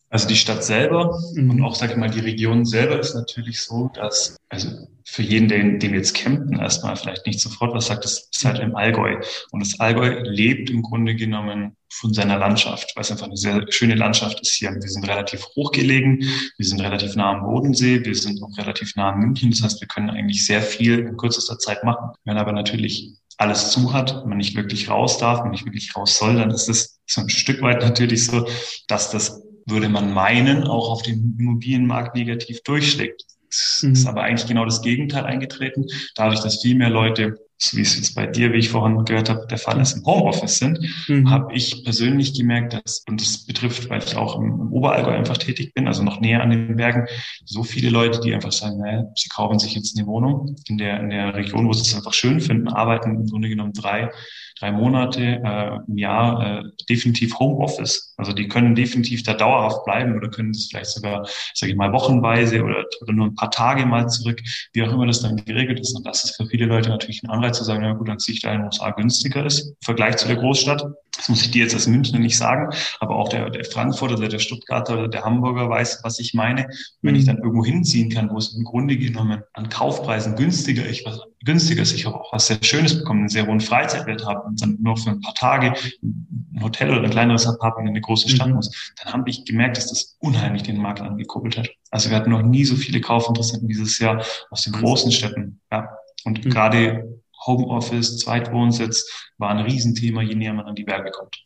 Also 0.08 0.28
die 0.28 0.36
Stadt 0.36 0.62
selber 0.62 1.20
mhm. 1.34 1.50
und 1.50 1.62
auch, 1.62 1.74
sage 1.74 1.92
ich 1.92 1.98
mal, 1.98 2.10
die 2.10 2.20
Region 2.20 2.64
selber 2.64 2.98
ist 2.98 3.14
natürlich 3.14 3.60
so, 3.60 3.90
dass, 3.94 4.36
also 4.48 4.68
für 5.04 5.22
jeden, 5.22 5.48
den, 5.48 5.78
dem 5.78 5.94
jetzt 5.94 6.14
Kempten 6.14 6.58
erstmal 6.58 6.96
vielleicht 6.96 7.26
nicht 7.26 7.40
sofort 7.40 7.74
was 7.74 7.86
sagt, 7.86 8.04
das 8.04 8.28
ist 8.32 8.44
halt 8.44 8.58
im 8.60 8.76
Allgäu. 8.76 9.20
Und 9.50 9.60
das 9.60 9.78
Allgäu 9.80 10.20
lebt 10.22 10.70
im 10.70 10.82
Grunde 10.82 11.14
genommen 11.14 11.76
von 11.92 12.12
seiner 12.12 12.38
Landschaft, 12.38 12.92
weil 12.94 13.02
es 13.02 13.10
einfach 13.10 13.26
eine 13.26 13.36
sehr 13.36 13.64
schöne 13.70 13.94
Landschaft 13.94 14.40
ist 14.40 14.52
hier. 14.52 14.72
Wir 14.72 14.88
sind 14.88 15.08
relativ 15.08 15.44
hochgelegen, 15.56 16.22
wir 16.56 16.66
sind 16.66 16.80
relativ 16.80 17.16
nah 17.16 17.32
am 17.32 17.42
Bodensee, 17.42 18.04
wir 18.04 18.14
sind 18.14 18.42
auch 18.42 18.56
relativ 18.58 18.94
nah 18.96 19.10
an 19.10 19.20
München. 19.20 19.50
Das 19.50 19.62
heißt, 19.62 19.80
wir 19.80 19.88
können 19.88 20.10
eigentlich 20.10 20.44
sehr 20.44 20.62
viel 20.62 21.00
in 21.00 21.16
kürzester 21.16 21.58
Zeit 21.58 21.84
machen. 21.84 22.10
Wenn 22.24 22.36
aber 22.36 22.52
natürlich 22.52 23.12
alles 23.38 23.70
zu 23.70 23.92
hat, 23.92 24.26
man 24.26 24.38
nicht 24.38 24.56
wirklich 24.56 24.88
raus 24.88 25.18
darf, 25.18 25.40
man 25.40 25.50
nicht 25.50 25.64
wirklich 25.64 25.94
raus 25.94 26.18
soll, 26.18 26.36
dann 26.36 26.50
ist 26.50 26.68
es 26.68 27.00
so 27.06 27.20
ein 27.20 27.28
Stück 27.28 27.62
weit 27.62 27.82
natürlich 27.82 28.26
so, 28.26 28.48
dass 28.88 29.10
das 29.10 29.42
würde 29.66 29.88
man 29.88 30.12
meinen, 30.12 30.64
auch 30.64 30.90
auf 30.90 31.02
dem 31.02 31.36
Immobilienmarkt 31.38 32.14
negativ 32.14 32.62
durchschlägt. 32.62 33.24
Es 33.50 33.82
mhm. 33.82 33.92
ist 33.92 34.06
aber 34.06 34.22
eigentlich 34.22 34.46
genau 34.46 34.64
das 34.64 34.82
Gegenteil 34.82 35.24
eingetreten. 35.24 35.86
Dadurch, 36.14 36.40
dass 36.40 36.62
viel 36.62 36.76
mehr 36.76 36.90
Leute, 36.90 37.38
so 37.58 37.76
wie 37.76 37.82
es 37.82 37.96
jetzt 37.96 38.14
bei 38.14 38.26
dir, 38.26 38.52
wie 38.52 38.58
ich 38.58 38.68
vorhin 38.68 39.04
gehört 39.04 39.30
habe, 39.30 39.46
der 39.48 39.58
Fall 39.58 39.80
ist, 39.80 39.94
im 39.94 40.04
Homeoffice 40.04 40.58
sind, 40.58 40.78
mhm. 41.08 41.30
habe 41.30 41.54
ich 41.54 41.84
persönlich 41.84 42.34
gemerkt, 42.34 42.74
dass, 42.74 43.02
und 43.08 43.20
das 43.20 43.46
betrifft, 43.46 43.88
weil 43.88 44.02
ich 44.02 44.16
auch 44.16 44.36
im, 44.36 44.46
im, 44.46 44.72
Oberallgäu 44.72 45.12
einfach 45.12 45.38
tätig 45.38 45.72
bin, 45.74 45.86
also 45.86 46.02
noch 46.02 46.20
näher 46.20 46.42
an 46.42 46.50
den 46.50 46.76
Bergen, 46.76 47.06
so 47.44 47.62
viele 47.62 47.90
Leute, 47.90 48.20
die 48.20 48.34
einfach 48.34 48.52
sagen, 48.52 48.78
naja, 48.78 49.04
sie 49.14 49.28
kaufen 49.28 49.58
sich 49.58 49.74
jetzt 49.74 49.96
eine 49.96 50.06
Wohnung 50.06 50.56
in 50.68 50.78
der, 50.78 51.00
in 51.00 51.10
der 51.10 51.34
Region, 51.34 51.66
wo 51.66 51.72
sie 51.72 51.82
es 51.82 51.94
einfach 51.94 52.12
schön 52.12 52.40
finden, 52.40 52.68
arbeiten 52.68 53.14
im 53.14 53.26
Grunde 53.26 53.48
genommen 53.48 53.72
drei 53.72 54.10
drei 54.58 54.72
Monate 54.72 55.40
äh, 55.44 55.78
im 55.86 55.98
Jahr 55.98 56.60
äh, 56.60 56.62
definitiv 56.88 57.38
Homeoffice. 57.38 58.14
Also 58.16 58.32
die 58.32 58.48
können 58.48 58.74
definitiv 58.74 59.22
da 59.22 59.34
dauerhaft 59.34 59.84
bleiben 59.84 60.16
oder 60.16 60.28
können 60.28 60.52
das 60.52 60.68
vielleicht 60.70 60.90
sogar, 60.90 61.26
sage 61.54 61.72
ich 61.72 61.78
mal, 61.78 61.92
wochenweise 61.92 62.62
oder, 62.62 62.84
oder 63.02 63.12
nur 63.12 63.26
ein 63.26 63.34
paar 63.34 63.50
Tage 63.50 63.84
mal 63.86 64.08
zurück, 64.08 64.40
wie 64.72 64.82
auch 64.82 64.92
immer 64.92 65.06
das 65.06 65.20
dann 65.20 65.36
geregelt 65.36 65.80
ist. 65.80 65.94
Und 65.94 66.06
das 66.06 66.24
ist 66.24 66.36
für 66.36 66.46
viele 66.46 66.66
Leute 66.66 66.88
natürlich 66.88 67.22
ein 67.22 67.30
Anreiz 67.30 67.58
zu 67.58 67.64
sagen, 67.64 67.82
na 67.82 67.92
gut, 67.92 68.08
dann 68.08 68.18
ziehe 68.18 68.34
ich 68.34 68.42
da 68.42 68.52
in 68.52 68.60
den 68.60 68.66
USA 68.66 68.90
günstiger 68.90 69.44
ist 69.44 69.68
im 69.68 69.76
Vergleich 69.84 70.16
zu 70.16 70.26
der 70.26 70.36
Großstadt. 70.36 70.82
Das 71.16 71.28
muss 71.28 71.42
ich 71.42 71.50
dir 71.50 71.62
jetzt 71.62 71.74
als 71.74 71.86
Münchner 71.86 72.18
nicht 72.18 72.36
sagen, 72.36 72.74
aber 73.00 73.16
auch 73.16 73.28
der, 73.28 73.50
der 73.50 73.64
Frankfurter 73.64 74.16
oder 74.16 74.28
der 74.28 74.38
Stuttgarter 74.38 74.94
oder 74.94 75.08
der 75.08 75.24
Hamburger 75.24 75.68
weiß, 75.68 76.00
was 76.02 76.18
ich 76.18 76.34
meine. 76.34 76.68
Wenn 77.02 77.14
ich 77.14 77.22
mhm. 77.22 77.26
dann 77.26 77.38
irgendwo 77.38 77.64
hinziehen 77.64 78.10
kann, 78.10 78.30
wo 78.30 78.38
es 78.38 78.54
im 78.54 78.64
Grunde 78.64 78.96
genommen 78.96 79.42
an 79.52 79.68
Kaufpreisen 79.68 80.36
günstiger, 80.36 80.86
ich 80.86 81.04
was, 81.06 81.20
günstiger 81.44 81.82
ist, 81.82 81.94
ich 81.94 82.06
habe 82.06 82.20
auch 82.20 82.32
was 82.32 82.46
sehr 82.46 82.58
Schönes 82.62 82.98
bekommen, 82.98 83.20
einen 83.20 83.28
sehr 83.28 83.46
hohen 83.46 83.60
Freizeitwert 83.60 84.26
habe 84.26 84.42
und 84.42 84.60
dann 84.60 84.78
nur 84.80 84.96
für 84.96 85.10
ein 85.10 85.20
paar 85.20 85.34
Tage 85.34 85.74
ein 86.02 86.62
Hotel 86.62 86.90
oder 86.90 87.04
ein 87.04 87.10
kleineres 87.10 87.46
Apartment 87.46 87.88
in 87.88 87.94
eine 87.94 88.00
große 88.00 88.28
Stadt 88.28 88.48
mhm. 88.48 88.54
muss, 88.54 88.70
dann 89.02 89.12
habe 89.12 89.28
ich 89.30 89.44
gemerkt, 89.44 89.76
dass 89.76 89.88
das 89.88 90.16
unheimlich 90.20 90.62
den 90.62 90.78
Markt 90.78 91.00
angekuppelt 91.00 91.56
hat. 91.56 91.68
Also 91.90 92.10
wir 92.10 92.16
hatten 92.16 92.30
noch 92.30 92.42
nie 92.42 92.64
so 92.64 92.76
viele 92.76 93.00
Kaufinteressenten 93.00 93.68
dieses 93.68 93.98
Jahr 93.98 94.24
aus 94.50 94.64
den 94.64 94.72
großen 94.72 95.12
Städten. 95.12 95.60
Ja. 95.70 95.88
Und 96.24 96.44
mhm. 96.44 96.50
gerade 96.50 97.20
Homeoffice, 97.46 98.18
Zweitwohnsitz 98.18 99.08
war 99.38 99.50
ein 99.50 99.64
Riesenthema, 99.64 100.22
je 100.22 100.34
näher 100.34 100.54
man 100.54 100.66
an 100.66 100.74
die 100.74 100.84
Berge 100.84 101.10
kommt. 101.10 101.36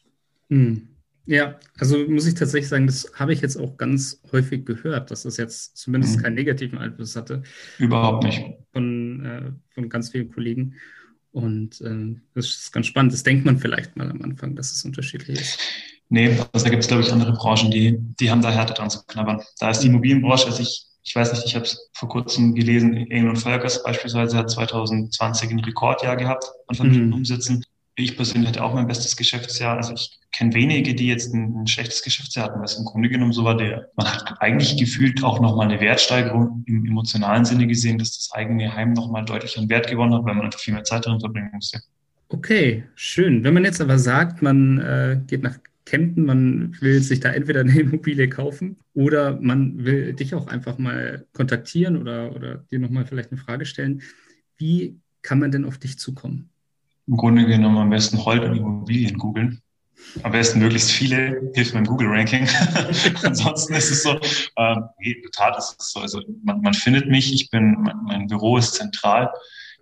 Hm. 0.48 0.88
Ja, 1.26 1.60
also 1.78 1.96
muss 2.08 2.26
ich 2.26 2.34
tatsächlich 2.34 2.68
sagen, 2.68 2.86
das 2.86 3.12
habe 3.14 3.32
ich 3.32 3.40
jetzt 3.40 3.56
auch 3.56 3.76
ganz 3.76 4.20
häufig 4.32 4.64
gehört, 4.64 5.10
dass 5.10 5.22
das 5.22 5.36
jetzt 5.36 5.76
zumindest 5.76 6.16
mhm. 6.16 6.22
keinen 6.22 6.34
negativen 6.34 6.78
Einfluss 6.78 7.14
hatte. 7.14 7.42
Überhaupt 7.78 8.24
nicht. 8.24 8.42
Von, 8.72 9.24
äh, 9.24 9.52
von 9.72 9.88
ganz 9.88 10.10
vielen 10.10 10.32
Kollegen. 10.32 10.74
Und 11.30 11.80
äh, 11.82 12.16
das 12.34 12.46
ist 12.46 12.72
ganz 12.72 12.86
spannend. 12.86 13.12
Das 13.12 13.22
denkt 13.22 13.44
man 13.44 13.58
vielleicht 13.58 13.96
mal 13.96 14.10
am 14.10 14.22
Anfang, 14.22 14.56
dass 14.56 14.72
es 14.72 14.84
unterschiedlich 14.84 15.40
ist. 15.40 15.60
Nee, 16.08 16.36
also 16.52 16.64
da 16.64 16.70
gibt 16.70 16.82
es, 16.82 16.88
glaube 16.88 17.04
ich, 17.04 17.12
andere 17.12 17.32
Branchen, 17.34 17.70
die, 17.70 17.96
die 18.18 18.28
haben 18.28 18.42
da 18.42 18.50
Härte 18.50 18.74
dran 18.74 18.90
zu 18.90 19.04
knabbern. 19.06 19.40
Da 19.60 19.70
ist 19.70 19.80
die 19.80 19.86
Immobilienbranche, 19.86 20.46
also 20.46 20.60
ich 20.60 20.89
ich 21.02 21.16
weiß 21.16 21.32
nicht, 21.32 21.46
ich 21.46 21.54
habe 21.54 21.64
es 21.64 21.90
vor 21.94 22.08
kurzem 22.08 22.54
gelesen, 22.54 22.96
Engel 23.10 23.30
und 23.30 23.36
Völkers 23.36 23.82
beispielsweise 23.82 24.36
hat 24.36 24.50
2020 24.50 25.50
ein 25.50 25.60
Rekordjahr 25.60 26.16
gehabt 26.16 26.44
an 26.68 26.76
vermittelten 26.76 27.08
mhm. 27.08 27.14
Umsätzen. 27.14 27.64
Ich 27.96 28.16
persönlich 28.16 28.48
hatte 28.48 28.62
auch 28.62 28.74
mein 28.74 28.86
bestes 28.86 29.16
Geschäftsjahr. 29.16 29.76
Also 29.76 29.94
ich 29.94 30.18
kenne 30.32 30.54
wenige, 30.54 30.94
die 30.94 31.08
jetzt 31.08 31.34
ein, 31.34 31.62
ein 31.62 31.66
schlechtes 31.66 32.02
Geschäftsjahr 32.02 32.46
hatten, 32.46 32.62
was 32.62 32.78
im 32.78 32.84
Grunde 32.84 33.08
genommen 33.08 33.32
so 33.32 33.44
war 33.44 33.56
der. 33.56 33.88
Man 33.96 34.06
hat 34.06 34.36
eigentlich 34.40 34.76
gefühlt 34.76 35.22
auch 35.22 35.40
nochmal 35.40 35.68
eine 35.68 35.80
Wertsteigerung 35.80 36.64
im 36.66 36.86
emotionalen 36.86 37.44
Sinne 37.44 37.66
gesehen, 37.66 37.98
dass 37.98 38.16
das 38.16 38.30
eigene 38.32 38.74
Heim 38.74 38.92
nochmal 38.92 39.24
deutlich 39.24 39.58
an 39.58 39.68
Wert 39.68 39.88
gewonnen 39.88 40.14
hat, 40.14 40.24
weil 40.24 40.34
man 40.34 40.46
einfach 40.46 40.60
viel 40.60 40.74
mehr 40.74 40.84
Zeit 40.84 41.04
darin 41.04 41.20
verbringen 41.20 41.50
musste. 41.52 41.80
Okay, 42.28 42.84
schön. 42.94 43.42
Wenn 43.42 43.54
man 43.54 43.64
jetzt 43.64 43.80
aber 43.80 43.98
sagt, 43.98 44.40
man 44.40 44.78
äh, 44.78 45.20
geht 45.26 45.42
nach 45.42 45.58
Kempten, 45.90 46.24
man 46.24 46.76
will 46.80 47.02
sich 47.02 47.18
da 47.18 47.30
entweder 47.30 47.60
eine 47.60 47.76
Immobilie 47.80 48.28
kaufen 48.28 48.76
oder 48.94 49.40
man 49.40 49.84
will 49.84 50.12
dich 50.12 50.34
auch 50.36 50.46
einfach 50.46 50.78
mal 50.78 51.26
kontaktieren 51.32 51.96
oder, 51.96 52.34
oder 52.36 52.58
dir 52.70 52.78
nochmal 52.78 53.06
vielleicht 53.06 53.32
eine 53.32 53.40
Frage 53.40 53.66
stellen. 53.66 54.02
Wie 54.56 55.00
kann 55.22 55.40
man 55.40 55.50
denn 55.50 55.64
auf 55.64 55.78
dich 55.78 55.98
zukommen? 55.98 56.48
Im 57.08 57.16
Grunde 57.16 57.44
genommen 57.44 57.78
am 57.78 57.90
besten 57.90 58.24
Holt 58.24 58.44
und 58.44 58.56
Immobilien 58.56 59.18
googeln. 59.18 59.60
Am 60.22 60.30
besten 60.30 60.60
möglichst 60.60 60.92
viele, 60.92 61.50
hilft 61.54 61.74
beim 61.74 61.84
Google-Ranking. 61.84 62.48
Ansonsten 63.24 63.74
ist 63.74 63.90
es 63.90 64.04
so, 64.04 64.10
ähm, 64.56 64.84
in 65.00 65.22
der 65.22 65.30
Tat 65.32 65.58
ist 65.58 65.76
es 65.78 65.90
so, 65.90 66.00
also 66.00 66.22
man, 66.44 66.60
man 66.60 66.72
findet 66.72 67.08
mich, 67.08 67.34
ich 67.34 67.50
bin, 67.50 67.76
mein, 67.80 67.96
mein 68.04 68.26
Büro 68.28 68.56
ist 68.56 68.74
zentral 68.74 69.30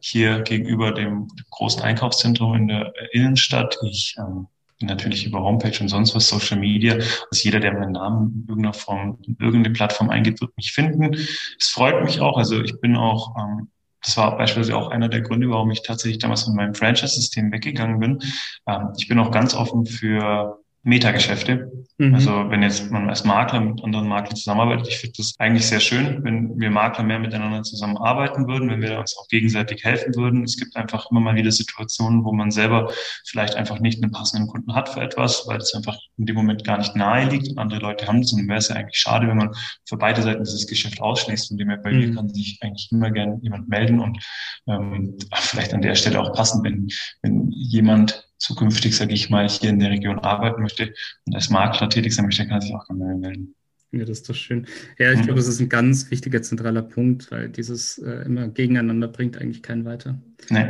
hier 0.00 0.40
gegenüber 0.40 0.92
dem 0.92 1.28
großen 1.50 1.82
Einkaufszentrum 1.82 2.54
in 2.54 2.68
der 2.68 2.92
Innenstadt. 3.12 3.78
Ich 3.82 4.16
ähm, 4.18 4.46
natürlich 4.80 5.26
über 5.26 5.40
Homepage 5.40 5.76
und 5.80 5.88
sonst 5.88 6.14
was, 6.14 6.28
Social 6.28 6.58
Media. 6.58 6.94
Also 6.94 7.42
jeder, 7.42 7.60
der 7.60 7.72
meinen 7.72 7.92
Namen 7.92 8.32
in 8.34 8.48
irgendeiner 8.48 8.74
Form, 8.74 9.18
in 9.26 9.36
irgendeine 9.40 9.74
Plattform 9.74 10.10
eingibt, 10.10 10.40
wird 10.40 10.56
mich 10.56 10.72
finden. 10.72 11.14
Es 11.14 11.68
freut 11.68 12.04
mich 12.04 12.20
auch. 12.20 12.36
Also 12.36 12.62
ich 12.62 12.80
bin 12.80 12.96
auch 12.96 13.34
ähm, 13.36 13.68
das 14.04 14.16
war 14.16 14.36
beispielsweise 14.36 14.76
auch 14.76 14.88
einer 14.88 15.08
der 15.08 15.22
Gründe, 15.22 15.50
warum 15.50 15.70
ich 15.70 15.82
tatsächlich 15.82 16.18
damals 16.18 16.44
von 16.44 16.54
meinem 16.54 16.74
Franchise-System 16.74 17.50
weggegangen 17.52 17.98
bin. 17.98 18.18
Ähm, 18.66 18.92
ich 18.96 19.08
bin 19.08 19.18
auch 19.18 19.30
ganz 19.30 19.54
offen 19.54 19.86
für 19.86 20.60
Metageschäfte. 20.82 21.70
Mhm. 21.98 22.14
Also 22.14 22.30
wenn 22.48 22.62
jetzt 22.62 22.90
man 22.92 23.08
als 23.08 23.24
Makler 23.24 23.60
mit 23.60 23.82
anderen 23.82 24.06
Maklern 24.06 24.36
zusammenarbeitet, 24.36 24.88
ich 24.88 24.98
finde 24.98 25.14
das 25.16 25.34
eigentlich 25.38 25.66
sehr 25.66 25.80
schön, 25.80 26.22
wenn 26.22 26.58
wir 26.58 26.70
Makler 26.70 27.02
mehr 27.04 27.18
miteinander 27.18 27.62
zusammenarbeiten 27.64 28.46
würden, 28.46 28.70
wenn 28.70 28.80
wir 28.80 28.98
uns 29.00 29.16
auch 29.18 29.26
gegenseitig 29.28 29.84
helfen 29.84 30.14
würden. 30.14 30.44
Es 30.44 30.56
gibt 30.56 30.76
einfach 30.76 31.10
immer 31.10 31.20
mal 31.20 31.34
wieder 31.34 31.50
Situationen, 31.50 32.24
wo 32.24 32.32
man 32.32 32.52
selber 32.52 32.92
vielleicht 33.26 33.56
einfach 33.56 33.80
nicht 33.80 34.02
einen 34.02 34.12
passenden 34.12 34.46
Kunden 34.46 34.74
hat 34.74 34.88
für 34.88 35.00
etwas, 35.00 35.44
weil 35.48 35.58
es 35.58 35.74
einfach 35.74 35.98
in 36.16 36.26
dem 36.26 36.36
Moment 36.36 36.62
gar 36.62 36.78
nicht 36.78 36.94
nahe 36.94 37.28
liegt 37.28 37.48
und 37.48 37.58
andere 37.58 37.80
Leute 37.80 38.06
haben 38.06 38.20
es. 38.20 38.32
Und 38.32 38.42
dann 38.42 38.48
wäre 38.48 38.58
es 38.58 38.68
ja 38.68 38.76
eigentlich 38.76 38.98
schade, 38.98 39.26
wenn 39.26 39.36
man 39.36 39.50
für 39.88 39.96
beide 39.96 40.22
Seiten 40.22 40.44
dieses 40.44 40.68
Geschäft 40.68 41.00
ausschließt. 41.00 41.48
Von 41.48 41.56
dem 41.56 41.68
her 41.68 41.78
bei 41.78 41.92
mhm. 41.92 41.98
mir 41.98 42.14
kann 42.14 42.28
sich 42.28 42.58
eigentlich 42.62 42.88
immer 42.92 43.10
gern 43.10 43.40
jemand 43.42 43.68
melden 43.68 43.98
und 43.98 44.24
ähm, 44.68 45.16
vielleicht 45.34 45.74
an 45.74 45.82
der 45.82 45.96
Stelle 45.96 46.20
auch 46.20 46.32
passen, 46.32 46.62
wenn, 46.62 46.86
wenn 47.22 47.50
jemand 47.50 48.27
zukünftig, 48.38 48.96
sage 48.96 49.14
ich 49.14 49.30
mal, 49.30 49.48
hier 49.48 49.70
in 49.70 49.78
der 49.78 49.90
Region 49.90 50.18
arbeiten 50.20 50.62
möchte 50.62 50.94
und 51.26 51.34
als 51.34 51.50
Makler 51.50 51.88
tätig 51.90 52.14
sein 52.14 52.24
möchte, 52.24 52.46
kann 52.46 52.60
sich 52.60 52.74
auch 52.74 52.86
gerne 52.86 53.16
melden. 53.16 53.54
Ja, 53.90 54.00
das 54.00 54.18
ist 54.18 54.28
doch 54.28 54.34
schön. 54.34 54.66
Ja, 54.98 55.12
ich 55.12 55.20
mhm. 55.20 55.22
glaube, 55.24 55.40
das 55.40 55.48
ist 55.48 55.60
ein 55.60 55.68
ganz 55.68 56.10
wichtiger 56.10 56.42
zentraler 56.42 56.82
Punkt, 56.82 57.30
weil 57.30 57.48
dieses 57.48 57.98
äh, 57.98 58.24
immer 58.26 58.48
gegeneinander 58.48 59.08
bringt 59.08 59.38
eigentlich 59.38 59.62
keinen 59.62 59.84
weiter. 59.84 60.20
Nee. 60.50 60.66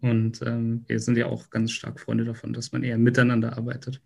Und 0.00 0.40
ähm, 0.44 0.84
wir 0.86 1.00
sind 1.00 1.16
ja 1.16 1.26
auch 1.26 1.50
ganz 1.50 1.72
stark 1.72 2.00
Freunde 2.00 2.24
davon, 2.24 2.52
dass 2.52 2.72
man 2.72 2.82
eher 2.82 2.98
miteinander 2.98 3.56
arbeitet. 3.56 4.00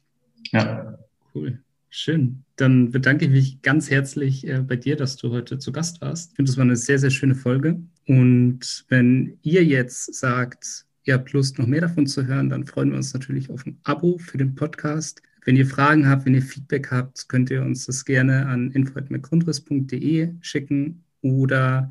Ja. 0.52 0.98
Cool. 1.34 1.58
Schön. 1.90 2.44
Dann 2.56 2.90
bedanke 2.90 3.26
ich 3.26 3.30
mich 3.30 3.62
ganz 3.62 3.90
herzlich 3.90 4.46
äh, 4.46 4.60
bei 4.60 4.76
dir, 4.76 4.96
dass 4.96 5.16
du 5.16 5.30
heute 5.30 5.58
zu 5.58 5.72
Gast 5.72 6.00
warst. 6.00 6.32
Ich 6.32 6.36
finde, 6.36 6.50
das 6.50 6.56
war 6.56 6.64
eine 6.64 6.76
sehr, 6.76 6.98
sehr 6.98 7.10
schöne 7.10 7.34
Folge. 7.34 7.80
Und 8.06 8.84
wenn 8.88 9.38
ihr 9.42 9.64
jetzt 9.64 10.14
sagt, 10.14 10.86
ihr 11.06 11.14
habt 11.14 11.32
Lust, 11.32 11.58
noch 11.58 11.66
mehr 11.66 11.80
davon 11.80 12.06
zu 12.06 12.26
hören, 12.26 12.50
dann 12.50 12.66
freuen 12.66 12.90
wir 12.90 12.96
uns 12.96 13.14
natürlich 13.14 13.48
auf 13.48 13.64
ein 13.64 13.78
Abo 13.84 14.18
für 14.18 14.38
den 14.38 14.54
Podcast. 14.54 15.22
Wenn 15.44 15.56
ihr 15.56 15.66
Fragen 15.66 16.08
habt, 16.08 16.26
wenn 16.26 16.34
ihr 16.34 16.42
Feedback 16.42 16.90
habt, 16.90 17.28
könnt 17.28 17.50
ihr 17.50 17.62
uns 17.62 17.86
das 17.86 18.04
gerne 18.04 18.46
an 18.46 18.72
info.mcgrundriss.de 18.72 20.34
schicken 20.40 21.04
oder 21.22 21.90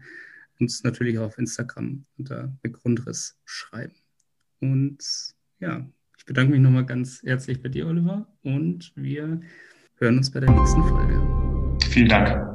uns 0.59 0.83
natürlich 0.83 1.17
auch 1.17 1.27
auf 1.27 1.37
Instagram 1.37 2.05
unter 2.17 2.53
mcgrundriss 2.63 3.37
schreiben. 3.45 3.95
Und 4.59 4.97
ja, 5.59 5.87
ich 6.17 6.25
bedanke 6.25 6.51
mich 6.51 6.61
nochmal 6.61 6.85
ganz 6.85 7.23
herzlich 7.23 7.61
bei 7.61 7.69
dir, 7.69 7.87
Oliver, 7.87 8.27
und 8.43 8.91
wir 8.95 9.39
hören 9.97 10.17
uns 10.17 10.29
bei 10.29 10.41
der 10.41 10.51
nächsten 10.51 10.83
Folge. 10.83 11.77
Vielen 11.89 12.09
Dank. 12.09 12.54